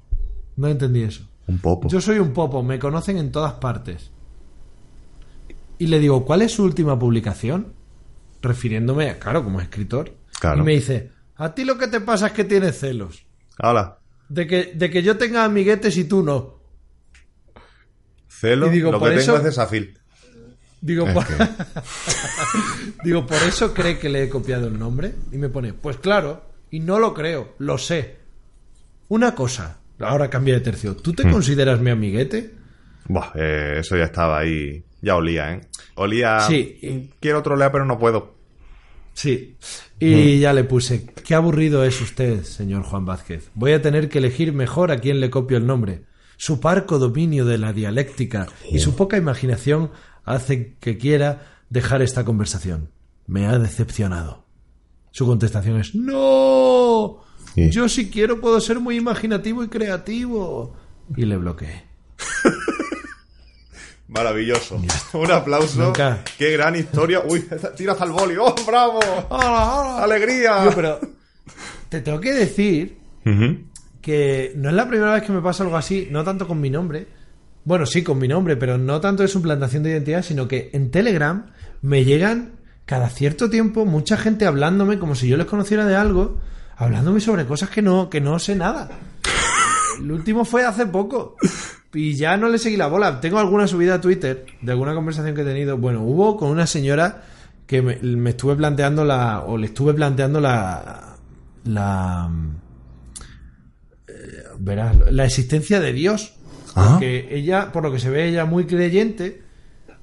No 0.57 0.67
entendí 0.67 1.01
eso. 1.03 1.23
Un 1.47 1.57
popo. 1.59 1.87
Yo 1.87 1.99
soy 2.01 2.19
un 2.19 2.31
popo, 2.31 2.61
me 2.61 2.77
conocen 2.77 3.17
en 3.17 3.31
todas 3.31 3.53
partes. 3.53 4.11
Y 5.79 5.87
le 5.87 5.99
digo, 5.99 6.25
¿cuál 6.25 6.41
es 6.43 6.51
su 6.51 6.63
última 6.63 6.99
publicación? 6.99 7.73
Refiriéndome, 8.43 9.17
claro, 9.17 9.43
como 9.43 9.59
escritor. 9.61 10.13
Claro. 10.39 10.61
Y 10.61 10.65
me 10.65 10.73
dice, 10.73 11.09
a 11.37 11.55
ti 11.55 11.63
lo 11.65 11.77
que 11.79 11.87
te 11.87 11.99
pasa 12.01 12.27
es 12.27 12.33
que 12.33 12.43
tienes 12.43 12.77
celos. 12.79 13.25
Hala. 13.57 13.97
De 14.29 14.45
que, 14.45 14.73
de 14.75 14.89
que 14.91 15.01
yo 15.01 15.17
tenga 15.17 15.43
amiguetes 15.45 15.97
y 15.97 16.03
tú 16.03 16.21
no. 16.23 16.59
Celo, 18.27 18.67
Y 18.67 18.71
digo, 18.71 18.91
lo 18.91 18.99
por 18.99 19.09
que 19.09 19.15
eso- 19.15 19.25
tengo 19.33 19.37
es 19.37 19.43
desafil. 19.45 19.97
Digo, 20.81 21.07
Es 21.07 21.13
por... 21.13 21.25
que- 21.25 21.35
Digo, 23.05 23.25
¿por 23.25 23.37
eso 23.43 23.73
cree 23.73 23.97
que 23.97 24.09
le 24.09 24.23
he 24.23 24.29
copiado 24.29 24.67
el 24.67 24.77
nombre? 24.77 25.13
Y 25.31 25.37
me 25.37 25.47
pone, 25.49 25.73
pues 25.73 25.97
claro, 25.97 26.43
y 26.71 26.81
no 26.81 26.99
lo 26.99 27.13
creo, 27.13 27.55
lo 27.59 27.77
sé. 27.77 28.17
Una 29.07 29.33
cosa, 29.33 29.77
ahora 29.99 30.29
cambia 30.29 30.55
de 30.55 30.59
tercio. 30.59 30.95
¿Tú 30.97 31.11
Hmm. 31.11 31.15
te 31.15 31.31
consideras 31.31 31.79
mi 31.79 31.91
amiguete? 31.91 32.53
Buah, 33.05 33.31
eh, 33.35 33.75
eso 33.79 33.95
ya 33.95 34.03
estaba 34.05 34.39
ahí. 34.39 34.83
Ya 35.01 35.15
olía, 35.15 35.53
¿eh? 35.53 35.61
Olía. 35.95 36.39
Sí. 36.41 37.09
Quiero 37.19 37.41
trolear, 37.43 37.71
pero 37.71 37.85
no 37.85 37.99
puedo. 37.99 38.32
Sí. 39.13 39.57
Y 39.99 40.39
ya 40.39 40.53
le 40.53 40.63
puse, 40.63 41.05
qué 41.05 41.35
aburrido 41.35 41.83
es 41.83 42.01
usted, 42.01 42.43
señor 42.43 42.83
Juan 42.83 43.05
Vázquez. 43.05 43.49
Voy 43.53 43.71
a 43.71 43.81
tener 43.81 44.09
que 44.09 44.17
elegir 44.17 44.53
mejor 44.53 44.91
a 44.91 44.99
quién 44.99 45.19
le 45.19 45.29
copio 45.29 45.57
el 45.57 45.67
nombre. 45.67 46.03
Su 46.37 46.59
parco 46.59 46.99
dominio 46.99 47.45
de 47.45 47.57
la 47.57 47.73
dialéctica 47.73 48.47
y 48.69 48.79
su 48.79 48.95
poca 48.95 49.17
imaginación 49.17 49.91
hacen 50.25 50.75
que 50.79 50.97
quiera 50.97 51.53
dejar 51.69 52.01
esta 52.01 52.25
conversación. 52.25 52.89
Me 53.27 53.45
ha 53.45 53.57
decepcionado. 53.59 54.45
Su 55.11 55.25
contestación 55.25 55.79
es, 55.79 55.95
no. 55.95 57.21
Sí. 57.55 57.69
Yo 57.69 57.87
si 57.87 58.09
quiero 58.09 58.41
puedo 58.41 58.59
ser 58.59 58.79
muy 58.79 58.97
imaginativo 58.97 59.63
y 59.63 59.69
creativo. 59.69 60.75
Y 61.15 61.25
le 61.25 61.37
bloqueé. 61.37 61.83
Maravilloso. 64.07 64.81
Un 65.13 65.31
aplauso. 65.31 65.81
Nunca. 65.81 66.23
Qué 66.37 66.51
gran 66.51 66.75
historia. 66.75 67.23
Uy, 67.27 67.45
tiras 67.75 67.99
al 68.01 68.11
boli. 68.11 68.35
¡Oh, 68.37 68.53
bravo! 68.65 68.99
¡Alegría! 69.99 70.65
Yo, 70.65 70.71
pero 70.75 70.99
te 71.89 72.01
tengo 72.01 72.19
que 72.19 72.33
decir 72.33 72.97
que 74.01 74.53
no 74.55 74.69
es 74.69 74.75
la 74.75 74.87
primera 74.87 75.13
vez 75.13 75.23
que 75.23 75.31
me 75.31 75.41
pasa 75.41 75.63
algo 75.63 75.77
así, 75.77 76.07
no 76.11 76.23
tanto 76.23 76.47
con 76.47 76.59
mi 76.59 76.69
nombre. 76.69 77.07
Bueno, 77.65 77.85
sí, 77.85 78.03
con 78.03 78.19
mi 78.19 78.27
nombre, 78.27 78.57
pero 78.57 78.77
no 78.77 78.99
tanto 78.99 79.23
de 79.23 79.29
suplantación 79.29 79.83
de 79.83 79.91
identidad, 79.91 80.21
sino 80.21 80.47
que 80.47 80.69
en 80.73 80.91
Telegram 80.91 81.51
me 81.81 82.03
llegan 82.03 82.59
cada 82.85 83.09
cierto 83.09 83.49
tiempo 83.49 83.85
mucha 83.85 84.17
gente 84.17 84.45
hablándome 84.45 84.99
como 84.99 85.15
si 85.15 85.29
yo 85.29 85.37
les 85.37 85.47
conociera 85.47 85.85
de 85.85 85.95
algo, 85.95 86.39
hablándome 86.75 87.21
sobre 87.21 87.45
cosas 87.45 87.69
que 87.69 87.81
no, 87.81 88.09
que 88.09 88.19
no 88.19 88.37
sé 88.39 88.55
nada. 88.55 88.89
El 89.99 90.11
último 90.11 90.43
fue 90.43 90.65
hace 90.65 90.85
poco. 90.85 91.37
Y 91.93 92.15
ya 92.15 92.37
no 92.37 92.49
le 92.49 92.57
seguí 92.57 92.75
la 92.75 92.87
bola. 92.87 93.21
Tengo 93.21 93.39
alguna 93.39 93.67
subida 93.67 93.95
a 93.95 94.01
Twitter 94.01 94.45
de 94.61 94.71
alguna 94.71 94.95
conversación 94.95 95.35
que 95.35 95.41
he 95.41 95.45
tenido. 95.45 95.77
Bueno, 95.77 96.01
hubo 96.01 96.37
con 96.37 96.49
una 96.49 96.65
señora 96.65 97.23
que 97.67 97.81
me, 97.81 97.97
me 97.97 98.31
estuve 98.31 98.55
planteando 98.55 99.05
la. 99.05 99.41
o 99.41 99.57
le 99.57 99.67
estuve 99.67 99.93
planteando 99.93 100.41
la. 100.41 101.17
la. 101.65 102.31
eh, 104.07 104.13
verás, 104.57 104.97
la 105.11 105.25
existencia 105.25 105.79
de 105.79 105.93
Dios. 105.93 106.33
Ah. 106.75 106.93
Porque 106.93 107.27
ella, 107.29 107.71
por 107.71 107.83
lo 107.83 107.91
que 107.91 107.99
se 107.99 108.09
ve, 108.09 108.27
ella 108.27 108.45
muy 108.45 108.65
creyente. 108.65 109.43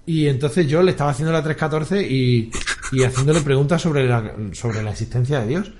Y 0.07 0.29
entonces 0.29 0.69
yo 0.69 0.83
le 0.83 0.93
estaba 0.93 1.11
haciendo 1.11 1.33
la 1.33 1.43
314 1.43 2.03
y, 2.09 2.51
y 2.93 3.03
haciéndole 3.03 3.41
preguntas 3.41 3.83
sobre 3.83 4.07
la, 4.09 4.35
sobre 4.53 4.83
la 4.83 4.91
existencia 4.91 5.41
de 5.41 5.47
Dios. 5.49 5.73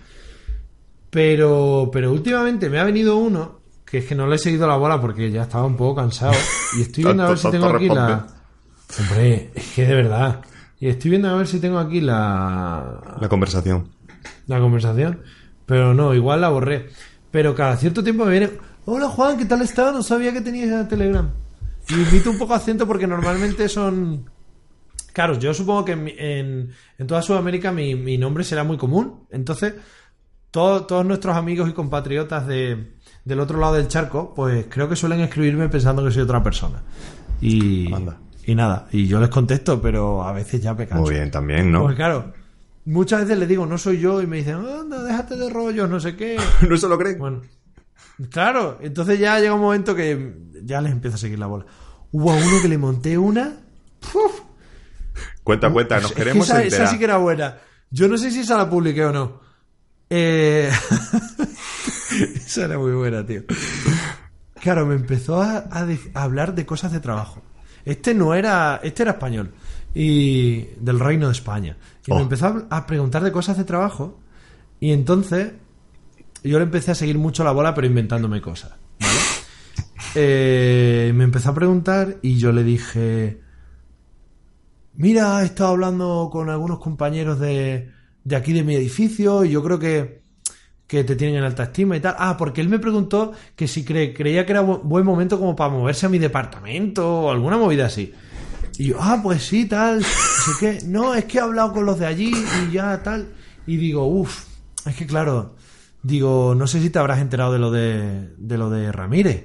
Pero, 1.11 1.91
pero 1.93 2.13
últimamente 2.13 2.69
me 2.69 2.79
ha 2.79 2.85
venido 2.85 3.17
uno 3.17 3.60
que 3.91 3.99
es 3.99 4.05
que 4.07 4.15
no 4.15 4.27
le 4.27 4.37
he 4.37 4.39
seguido 4.39 4.67
la 4.67 4.77
bola 4.77 5.01
porque 5.01 5.31
ya 5.31 5.43
estaba 5.43 5.65
un 5.67 5.77
poco 5.77 5.97
cansado. 5.97 6.33
Y 6.79 6.83
estoy 6.83 7.03
viendo 7.05 7.25
a 7.25 7.29
ver 7.31 7.39
si 7.39 7.51
tengo 7.51 7.67
aquí 7.67 7.89
la. 7.89 8.27
Hombre, 8.99 9.51
es 9.55 9.73
que 9.75 9.87
de 9.87 9.95
verdad. 9.95 10.41
Y 10.79 10.89
estoy 10.89 11.11
viendo 11.11 11.29
a 11.29 11.35
ver 11.37 11.47
si 11.49 11.59
tengo 11.61 11.79
aquí 11.79 12.01
la, 12.01 13.17
La 13.21 13.29
conversación. 13.29 13.89
la 14.47 14.61
conversación. 14.61 15.23
Pero 15.67 15.95
no, 15.95 16.15
igual 16.15 16.41
la 16.41 16.49
borré. 16.49 16.89
Pero 17.31 17.55
cada 17.55 17.77
cierto 17.77 18.03
tiempo 18.05 18.25
me 18.25 18.31
viene. 18.33 18.51
Hola 18.87 19.09
Juan, 19.09 19.37
¿qué 19.37 19.45
tal 19.45 19.63
estás? 19.63 19.93
No 19.93 20.03
sabía 20.03 20.33
que 20.33 20.41
tenías 20.41 20.89
Telegram. 20.89 21.29
Y 21.89 21.95
invito 21.95 22.31
un 22.31 22.39
poco 22.39 22.55
acento 22.55 22.87
porque 22.87 23.07
normalmente 23.07 23.69
son. 23.69 24.31
Claro, 25.13 25.39
yo 25.39 25.53
supongo 25.53 25.85
que 25.85 25.93
en, 25.93 26.71
en 26.99 27.07
toda 27.07 27.21
Sudamérica 27.23 27.73
mi, 27.73 27.97
mi 27.97 28.17
nombre 28.17 28.45
será 28.45 28.63
muy 28.65 28.77
común. 28.77 29.27
Entonces, 29.31 29.75
todo- 30.53 30.87
todos 30.87 31.05
nuestros 31.05 31.37
amigos 31.37 31.69
y 31.69 31.73
compatriotas 31.73 32.47
de, 32.47 32.95
del 33.25 33.41
otro 33.41 33.59
lado 33.59 33.75
del 33.75 33.89
charco, 33.89 34.33
pues 34.35 34.67
creo 34.69 34.89
que 34.89 34.97
suelen 34.97 35.21
escribirme 35.21 35.69
pensando 35.69 36.05
que 36.05 36.11
soy 36.11 36.23
otra 36.23 36.43
persona. 36.43 36.83
Y, 37.41 37.93
Anda. 37.93 38.19
y 38.45 38.55
nada, 38.55 38.89
y 38.93 39.07
yo 39.07 39.21
les 39.21 39.29
contesto, 39.29 39.81
pero 39.81 40.23
a 40.23 40.33
veces 40.33 40.61
ya 40.61 40.75
me 40.75 40.87
canso. 40.87 41.05
Muy 41.05 41.15
bien, 41.15 41.31
también, 41.31 41.71
¿no? 41.71 41.83
Porque 41.83 41.97
claro, 41.97 42.33
muchas 42.85 43.23
veces 43.23 43.39
les 43.39 43.49
digo, 43.49 43.67
no 43.67 43.79
soy 43.79 43.99
yo, 43.99 44.21
y 44.23 44.27
me 44.27 44.39
dicen, 44.39 44.57
anda, 44.57 45.03
déjate 45.03 45.37
de 45.37 45.51
rollos, 45.51 45.89
no 45.89 46.01
sé 46.01 46.17
qué. 46.17 46.39
no 46.69 46.77
se 46.77 46.89
lo 46.89 46.99
creen. 46.99 47.19
Bueno, 47.19 47.43
claro, 48.31 48.79
entonces 48.81 49.19
ya 49.19 49.39
llega 49.39 49.55
un 49.55 49.61
momento 49.61 49.95
que 49.95 50.35
ya 50.65 50.81
les 50.81 50.93
empieza 50.93 51.17
a 51.17 51.21
seguir 51.21 51.39
la 51.39 51.47
bola. 51.47 51.67
Hubo 52.13 52.33
a 52.33 52.37
uno 52.37 52.63
que 52.63 52.69
le 52.69 52.79
monté 52.79 53.17
una. 53.17 53.55
¡puf! 54.01 54.41
Cuenta, 55.45 55.71
cuenta, 55.71 55.97
nos 55.97 56.07
Es 56.07 56.13
que 56.13 56.23
queremos 56.23 56.47
esa, 56.47 56.63
enterar. 56.63 56.85
esa 56.85 56.93
sí 56.93 56.99
que 56.99 57.05
era 57.05 57.17
buena. 57.19 57.59
Yo 57.91 58.09
no 58.09 58.17
sé 58.17 58.31
si 58.31 58.41
esa 58.41 58.57
la 58.57 58.69
publiqué 58.69 59.05
o 59.05 59.13
no. 59.13 59.41
Eh... 60.09 60.71
esa 62.35 62.65
era 62.65 62.79
muy 62.79 62.93
buena, 62.93 63.25
tío. 63.25 63.43
Claro, 64.61 64.87
me 64.87 64.95
empezó 64.95 65.41
a, 65.43 65.65
a 65.71 65.85
de- 65.87 66.11
a 66.15 66.23
hablar 66.23 66.55
de 66.55 66.67
cosas 66.67 66.93
de 66.93 67.01
trabajo. 67.01 67.43
Este 67.85 68.15
no 68.15 68.35
era, 68.35 68.81
este 68.83 69.03
era 69.03 69.13
español 69.13 69.53
y 69.95 70.63
del 70.81 71.01
Reino 71.01 71.27
de 71.27 71.33
España. 71.33 71.77
Y 72.07 72.13
Oh. 72.13 72.17
me 72.17 72.23
empezó 72.23 72.47
a, 72.47 72.67
a 72.77 72.87
preguntar 72.87 73.23
de 73.23 73.33
cosas 73.33 73.57
de 73.57 73.65
trabajo 73.65 74.19
y 74.81 74.93
entonces 74.93 75.53
yo 76.45 76.59
le 76.59 76.65
empecé 76.65 76.91
a 76.91 76.95
seguir 76.95 77.19
mucho 77.19 77.45
la 77.45 77.53
bola, 77.53 77.75
pero 77.75 77.87
inventándome 77.87 78.41
cosas, 78.41 78.73
¿vale? 79.01 79.19
Eh, 80.15 81.13
me 81.15 81.25
empezó 81.25 81.51
a 81.51 81.55
preguntar 81.55 82.17
y 82.23 82.37
yo 82.39 82.53
le 82.53 82.65
dije, 82.65 83.41
mira, 84.95 85.43
he 85.43 85.47
estado 85.47 85.71
hablando 85.71 86.29
con 86.33 86.49
algunos 86.51 86.79
compañeros 86.79 87.39
de, 87.39 87.91
de 88.25 88.37
aquí 88.37 88.53
de 88.53 88.65
mi 88.65 88.75
edificio 88.75 89.45
y 89.45 89.51
yo 89.51 89.63
creo 89.63 89.79
que, 89.79 90.20
que 90.91 91.05
te 91.05 91.15
tienen 91.15 91.37
en 91.37 91.45
alta 91.45 91.63
estima 91.63 91.97
y 91.97 92.01
tal. 92.01 92.17
Ah, 92.19 92.37
porque 92.37 92.61
él 92.61 92.69
me 92.69 92.81
preguntó 92.81 93.33
que 93.55 93.69
si 93.69 93.85
cre- 93.85 94.13
creía 94.17 94.45
que 94.45 94.51
era 94.53 94.63
bu- 94.63 94.81
buen 94.83 95.05
momento 95.07 95.39
como 95.39 95.55
para 95.55 95.71
moverse 95.71 96.07
a 96.07 96.09
mi 96.09 96.19
departamento 96.19 97.09
o 97.09 97.31
alguna 97.31 97.57
movida 97.57 97.87
así. 97.87 98.13
Y 98.77 98.87
yo, 98.87 98.97
ah, 99.01 99.21
pues 99.23 99.45
sí, 99.47 99.67
tal. 99.67 100.05
Qué. 100.59 100.81
No, 100.87 101.15
es 101.15 101.27
que 101.27 101.39
he 101.39 101.41
hablado 101.41 101.73
con 101.73 101.87
los 101.87 101.99
de 102.01 102.07
allí 102.07 102.33
y 102.69 102.73
ya 102.73 103.01
tal. 103.05 103.29
Y 103.69 103.77
digo, 103.77 104.05
uff, 104.07 104.45
es 104.85 104.97
que 104.97 105.07
claro, 105.07 105.55
digo, 106.03 106.55
no 106.57 106.67
sé 106.67 106.81
si 106.81 106.91
te 106.91 106.99
habrás 106.99 107.21
enterado 107.21 107.53
de 107.53 107.59
lo 107.61 107.71
de, 107.71 108.35
de 108.37 108.59
lo 108.59 108.69
de 108.69 108.91
Ramírez. 108.91 109.45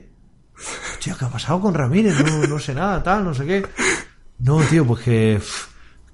Tío, 1.03 1.15
¿qué 1.15 1.25
ha 1.25 1.29
pasado 1.29 1.61
con 1.61 1.75
Ramírez? 1.75 2.15
No, 2.25 2.47
no 2.47 2.57
sé 2.59 2.73
nada, 2.73 3.03
tal, 3.03 3.23
no 3.23 3.33
sé 3.35 3.45
qué. 3.45 3.63
No, 4.39 4.59
tío, 4.63 4.83
pues 4.85 5.01
que. 5.03 5.39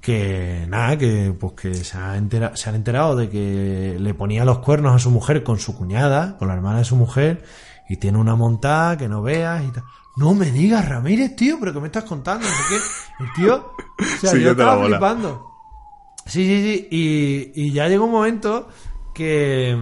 Que 0.01 0.65
nada, 0.67 0.97
que 0.97 1.33
pues 1.39 1.53
que 1.53 1.73
se, 1.75 1.95
ha 1.97 2.17
entera- 2.17 2.55
se 2.55 2.69
han 2.69 2.75
enterado 2.75 3.15
de 3.15 3.29
que 3.29 3.97
le 3.99 4.13
ponía 4.15 4.43
los 4.45 4.57
cuernos 4.59 4.95
a 4.95 4.99
su 4.99 5.11
mujer 5.11 5.43
con 5.43 5.59
su 5.59 5.77
cuñada, 5.77 6.37
con 6.39 6.47
la 6.47 6.55
hermana 6.55 6.79
de 6.79 6.85
su 6.85 6.95
mujer, 6.95 7.43
y 7.87 7.97
tiene 7.97 8.17
una 8.17 8.35
montada 8.35 8.97
que 8.97 9.07
no 9.07 9.21
veas 9.21 9.63
y 9.63 9.71
tal. 9.71 9.83
No 10.17 10.33
me 10.33 10.49
digas, 10.51 10.89
Ramírez, 10.89 11.35
tío, 11.35 11.57
pero 11.59 11.71
que 11.71 11.79
me 11.79 11.85
estás 11.87 12.03
contando, 12.05 12.45
no 12.47 12.51
sé 12.51 12.63
qué. 12.69 13.23
El 13.23 13.33
tío. 13.33 13.73
O 13.99 14.19
sea, 14.19 14.31
Sí, 14.31 14.41
yo 14.41 14.51
estaba 14.51 14.83
flipando. 14.85 15.47
Sí, 16.25 16.45
sí, 16.45 16.63
sí. 16.63 16.87
Y, 16.91 17.61
y 17.67 17.71
ya 17.71 17.87
llegó 17.87 18.05
un 18.05 18.11
momento 18.11 18.67
que, 19.13 19.77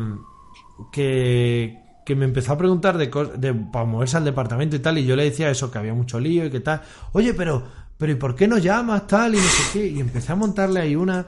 que, 0.92 1.80
que 2.06 2.16
me 2.16 2.26
empezó 2.26 2.54
a 2.54 2.58
preguntar 2.58 2.98
de, 2.98 3.08
de 3.38 3.54
para 3.54 3.86
moverse 3.86 4.18
al 4.18 4.26
departamento 4.26 4.76
y 4.76 4.80
tal. 4.80 4.98
Y 4.98 5.06
yo 5.06 5.16
le 5.16 5.24
decía 5.24 5.50
eso, 5.50 5.72
que 5.72 5.78
había 5.78 5.94
mucho 5.94 6.20
lío 6.20 6.46
y 6.46 6.50
que 6.52 6.60
tal. 6.60 6.82
Oye, 7.14 7.34
pero, 7.34 7.64
pero 8.00 8.12
¿y 8.14 8.16
por 8.16 8.34
qué 8.36 8.48
no 8.48 8.58
llamas 8.58 9.06
tal? 9.06 9.36
Y 9.36 9.38
no 9.38 9.44
sé 9.44 9.64
qué. 9.74 9.88
Y 9.88 10.00
empecé 10.00 10.32
a 10.32 10.36
montarle 10.36 10.80
ahí 10.80 10.96
una. 10.96 11.28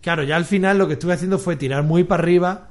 Claro, 0.00 0.24
ya 0.24 0.34
al 0.34 0.46
final 0.46 0.78
lo 0.78 0.88
que 0.88 0.94
estuve 0.94 1.12
haciendo 1.12 1.38
fue 1.38 1.54
tirar 1.54 1.84
muy 1.84 2.02
para 2.02 2.22
arriba 2.22 2.68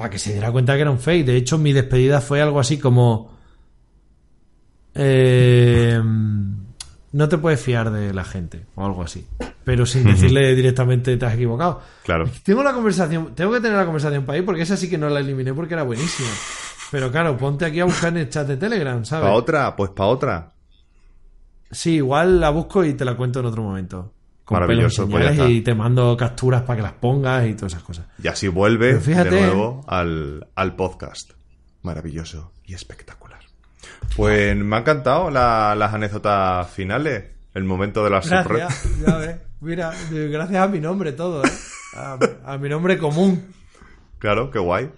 para 0.00 0.10
que 0.10 0.18
se 0.18 0.32
diera 0.32 0.50
cuenta 0.50 0.74
que 0.76 0.80
era 0.80 0.90
un 0.90 0.98
fake. 0.98 1.26
De 1.26 1.36
hecho, 1.36 1.58
mi 1.58 1.72
despedida 1.72 2.20
fue 2.20 2.40
algo 2.40 2.60
así 2.60 2.78
como. 2.78 3.36
eh, 4.94 6.00
no 7.12 7.28
te 7.28 7.38
puedes 7.38 7.60
fiar 7.60 7.90
de 7.90 8.14
la 8.14 8.24
gente 8.24 8.66
o 8.76 8.84
algo 8.84 9.02
así. 9.02 9.26
Pero 9.64 9.84
sin 9.84 10.04
decirle 10.04 10.54
directamente 10.54 11.16
te 11.16 11.26
has 11.26 11.34
equivocado. 11.34 11.82
Claro. 12.04 12.28
Tengo 12.44 12.62
la 12.62 12.72
conversación, 12.72 13.34
tengo 13.34 13.52
que 13.52 13.60
tener 13.60 13.76
la 13.76 13.84
conversación 13.84 14.24
para 14.24 14.38
ahí 14.38 14.42
porque 14.42 14.62
esa 14.62 14.76
sí 14.76 14.88
que 14.88 14.96
no 14.96 15.08
la 15.08 15.20
eliminé 15.20 15.52
porque 15.52 15.74
era 15.74 15.82
buenísima. 15.82 16.28
Pero 16.90 17.10
claro, 17.10 17.36
ponte 17.36 17.64
aquí 17.64 17.80
a 17.80 17.84
buscar 17.84 18.10
en 18.12 18.18
el 18.18 18.28
chat 18.30 18.46
de 18.46 18.56
Telegram, 18.56 19.04
¿sabes? 19.04 19.24
¿Para 19.24 19.34
otra? 19.34 19.76
Pues 19.76 19.90
para 19.90 20.08
otra. 20.08 20.52
Sí, 21.70 21.94
igual 21.96 22.40
la 22.40 22.50
busco 22.50 22.84
y 22.84 22.94
te 22.94 23.04
la 23.04 23.16
cuento 23.16 23.40
en 23.40 23.46
otro 23.46 23.62
momento. 23.62 24.12
Con 24.44 24.56
Maravilloso, 24.58 25.08
pues 25.08 25.38
y 25.48 25.60
te 25.60 25.74
mando 25.74 26.16
capturas 26.16 26.62
para 26.62 26.76
que 26.78 26.82
las 26.82 26.92
pongas 26.94 27.46
y 27.46 27.54
todas 27.54 27.72
esas 27.74 27.84
cosas. 27.84 28.06
Y 28.22 28.26
así 28.26 28.48
vuelve 28.48 28.98
fíjate, 28.98 29.30
de 29.30 29.40
nuevo 29.42 29.84
al, 29.86 30.48
al 30.56 30.74
podcast. 30.74 31.30
Maravilloso 31.82 32.52
y 32.64 32.74
espectacular. 32.74 33.38
Pues 34.16 34.56
me 34.56 34.76
ha 34.76 34.80
encantado 34.80 35.30
la- 35.30 35.74
las 35.76 35.94
anécdotas 35.94 36.68
finales. 36.70 37.24
El 37.54 37.64
momento 37.64 38.02
de 38.04 38.10
la. 38.10 38.20
Gracias, 38.20 38.98
ya 39.06 39.16
ves. 39.18 39.36
Mira, 39.60 39.92
gracias 40.10 40.62
a 40.62 40.68
mi 40.68 40.80
nombre 40.80 41.12
todo, 41.12 41.44
¿eh? 41.44 41.50
A, 41.96 42.18
a 42.44 42.58
mi 42.58 42.68
nombre 42.68 42.98
común. 42.98 43.44
Claro, 44.18 44.50
qué 44.50 44.58
guay. 44.58 44.90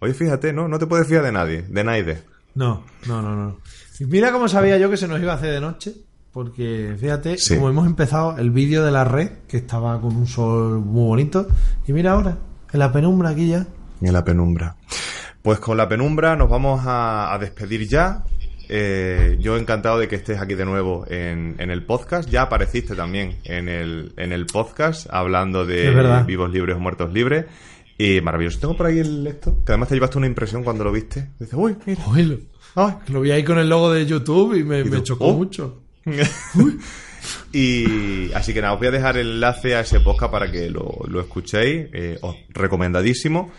Oye, 0.00 0.14
fíjate, 0.14 0.52
¿no? 0.52 0.68
No 0.68 0.78
te 0.78 0.86
puedes 0.86 1.06
fiar 1.06 1.22
de 1.22 1.32
nadie, 1.32 1.62
de 1.62 1.84
nadie. 1.84 2.22
No, 2.54 2.84
no, 3.06 3.20
no, 3.22 3.34
no. 3.36 3.58
Mira 4.00 4.32
cómo 4.32 4.48
sabía 4.48 4.76
yo 4.78 4.88
que 4.90 4.96
se 4.96 5.08
nos 5.08 5.20
iba 5.20 5.32
a 5.32 5.36
hacer 5.36 5.52
de 5.52 5.60
noche. 5.60 5.94
Porque 6.38 6.94
fíjate, 6.96 7.36
Sí. 7.36 7.56
como 7.56 7.68
hemos 7.68 7.84
empezado 7.84 8.38
el 8.38 8.52
vídeo 8.52 8.84
de 8.84 8.92
la 8.92 9.02
red, 9.02 9.28
que 9.48 9.56
estaba 9.56 10.00
con 10.00 10.14
un 10.14 10.28
sol 10.28 10.78
muy 10.78 11.02
bonito. 11.08 11.48
Y 11.84 11.92
mira 11.92 12.12
ahora, 12.12 12.38
en 12.72 12.78
la 12.78 12.92
penumbra 12.92 13.30
aquí 13.30 13.48
ya. 13.48 13.66
En 14.00 14.12
la 14.12 14.22
penumbra. 14.24 14.76
Pues 15.42 15.58
con 15.58 15.76
la 15.76 15.88
penumbra 15.88 16.36
nos 16.36 16.48
vamos 16.48 16.82
a, 16.86 17.34
a 17.34 17.38
despedir 17.40 17.88
ya. 17.88 18.22
Eh, 18.68 19.36
yo 19.40 19.56
encantado 19.56 19.98
de 19.98 20.06
que 20.06 20.14
estés 20.14 20.40
aquí 20.40 20.54
de 20.54 20.64
nuevo 20.64 21.04
en, 21.08 21.56
en 21.58 21.72
el 21.72 21.84
podcast. 21.84 22.28
Ya 22.30 22.42
apareciste 22.42 22.94
también 22.94 23.38
en 23.42 23.68
el, 23.68 24.12
en 24.16 24.30
el 24.32 24.46
podcast 24.46 25.08
hablando 25.10 25.66
de 25.66 26.22
vivos 26.24 26.52
libres 26.52 26.76
o 26.76 26.78
muertos 26.78 27.12
libres. 27.12 27.46
Y 27.98 28.20
maravilloso. 28.20 28.60
Tengo 28.60 28.76
por 28.76 28.86
ahí 28.86 29.00
el 29.00 29.26
esto, 29.26 29.56
que 29.66 29.72
además 29.72 29.88
te 29.88 29.96
llevaste 29.96 30.18
una 30.18 30.28
impresión 30.28 30.62
cuando 30.62 30.84
lo 30.84 30.92
viste. 30.92 31.30
Dices, 31.40 31.54
uy, 31.58 31.74
mira. 31.84 32.00
Oílo. 32.06 32.38
ay". 32.76 32.94
Lo 33.08 33.22
vi 33.22 33.32
ahí 33.32 33.42
con 33.42 33.58
el 33.58 33.68
logo 33.68 33.92
de 33.92 34.06
YouTube 34.06 34.54
y 34.54 34.62
me, 34.62 34.82
Y 34.82 34.84
me 34.84 34.98
tú, 34.98 35.02
chocó 35.02 35.24
oh. 35.26 35.34
mucho. 35.34 35.82
y 37.52 38.32
así 38.32 38.54
que 38.54 38.60
nada, 38.60 38.74
os 38.74 38.78
voy 38.78 38.88
a 38.88 38.92
dejar 38.92 39.16
el 39.16 39.32
enlace 39.32 39.74
a 39.74 39.80
ese 39.80 40.00
podcast 40.00 40.32
para 40.32 40.50
que 40.50 40.70
lo, 40.70 40.98
lo 41.08 41.20
escuchéis. 41.20 41.88
eh, 41.92 42.18
os 42.22 42.36
recomendadísimo. 42.50 43.50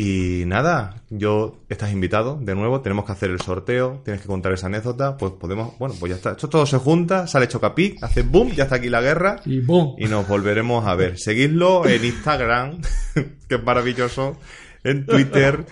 Y 0.00 0.44
nada, 0.46 1.02
yo 1.10 1.58
estás 1.68 1.90
invitado 1.90 2.38
de 2.40 2.54
nuevo, 2.54 2.82
tenemos 2.82 3.04
que 3.04 3.10
hacer 3.10 3.30
el 3.30 3.40
sorteo, 3.40 4.00
tienes 4.04 4.22
que 4.22 4.28
contar 4.28 4.52
esa 4.52 4.68
anécdota, 4.68 5.16
pues 5.16 5.32
podemos, 5.32 5.76
bueno, 5.80 5.96
pues 5.98 6.10
ya 6.10 6.14
está, 6.16 6.30
esto 6.30 6.48
todo 6.48 6.66
se 6.66 6.76
junta, 6.78 7.26
sale 7.26 7.48
Chocapic, 7.48 8.00
hace 8.04 8.22
boom, 8.22 8.52
ya 8.52 8.62
está 8.62 8.76
aquí 8.76 8.90
la 8.90 9.00
guerra 9.00 9.40
Y 9.44 9.58
¡boom! 9.58 9.96
y 9.98 10.04
nos 10.04 10.28
volveremos 10.28 10.86
a 10.86 10.94
ver. 10.94 11.18
Seguidlo 11.18 11.84
en 11.84 12.04
Instagram, 12.04 12.80
que 13.48 13.56
es 13.56 13.64
maravilloso, 13.64 14.36
en 14.84 15.04
Twitter 15.04 15.66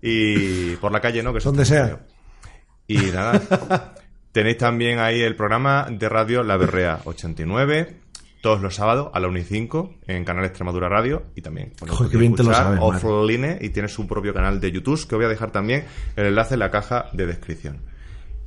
y 0.00 0.76
por 0.76 0.90
la 0.90 1.02
calle, 1.02 1.22
¿no? 1.22 1.34
Que 1.34 1.40
Donde 1.40 1.66
sea. 1.66 2.06
Y 2.86 2.96
nada, 2.96 3.94
tenéis 4.32 4.58
también 4.58 4.98
ahí 4.98 5.20
el 5.20 5.34
programa 5.36 5.86
de 5.90 6.08
radio 6.08 6.42
La 6.42 6.56
Berrea 6.56 7.00
89, 7.04 7.96
todos 8.40 8.60
los 8.60 8.74
sábados 8.74 9.10
a 9.14 9.20
la 9.20 9.28
1 9.28 9.38
y 9.38 9.42
5 9.42 9.94
en 10.06 10.24
Canal 10.24 10.44
Extremadura 10.44 10.88
Radio 10.88 11.24
y 11.34 11.42
también 11.42 11.72
bueno, 11.80 11.94
Joder, 11.94 12.18
bien 12.18 12.34
te 12.34 12.44
lo 12.44 12.52
sabes, 12.52 12.78
offline 12.80 13.58
y 13.60 13.70
tiene 13.70 13.88
su 13.88 14.06
propio 14.06 14.32
canal 14.32 14.60
de 14.60 14.70
YouTube 14.70 15.06
que 15.08 15.16
voy 15.16 15.24
a 15.24 15.28
dejar 15.28 15.50
también 15.50 15.84
el 16.16 16.26
enlace 16.26 16.54
en 16.54 16.60
la 16.60 16.70
caja 16.70 17.06
de 17.12 17.26
descripción. 17.26 17.78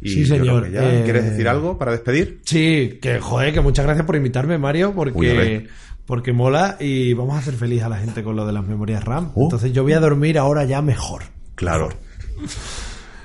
Y 0.02 0.10
Sí, 0.10 0.26
señor, 0.26 0.66
que 0.66 0.72
ya- 0.72 1.00
eh, 1.00 1.04
¿Quieres 1.04 1.26
decir 1.30 1.48
algo 1.48 1.78
para 1.78 1.92
despedir? 1.92 2.40
Sí, 2.46 2.98
que 3.02 3.20
joder, 3.20 3.54
que 3.54 3.62
muchas 3.62 3.86
gracias 3.86 4.06
por 4.06 4.16
invitarme, 4.16 4.58
Mario, 4.58 4.94
porque, 4.96 5.68
porque 6.08 6.34
mola 6.34 6.78
y 6.80 7.14
vamos 7.14 7.36
a 7.36 7.40
hacer 7.40 7.54
feliz 7.54 7.84
a 7.84 7.90
la 7.90 7.98
gente 7.98 8.24
con 8.24 8.36
lo 8.36 8.46
de 8.48 8.54
las 8.54 8.66
memorias 8.66 9.04
RAM. 9.04 9.32
Oh. 9.36 9.44
Entonces 9.44 9.74
yo 9.74 9.84
voy 9.84 9.94
a 9.94 10.00
dormir 10.00 10.40
ahora 10.40 10.64
ya 10.64 10.82
mejor. 10.82 11.24
Claro. 11.54 11.90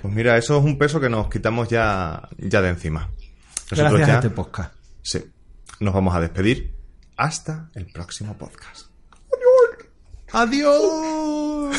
Pues 0.07 0.15
mira, 0.15 0.37
eso 0.37 0.57
es 0.57 0.65
un 0.65 0.79
peso 0.79 1.01
que 1.01 1.09
nos 1.09 1.29
quitamos 1.29 1.67
ya, 1.67 2.29
ya 2.39 2.63
de 2.63 2.69
encima. 2.69 3.11
Nosotros 3.73 3.91
Gracias 3.95 4.07
ya, 4.07 4.13
a 4.15 4.17
este 4.19 4.31
podcast. 4.31 4.73
sí, 5.03 5.33
nos 5.81 5.93
vamos 5.93 6.15
a 6.15 6.21
despedir 6.21 6.77
hasta 7.17 7.71
el 7.75 7.87
próximo 7.87 8.39
podcast. 8.39 8.87
¡Adiós! 10.31 11.77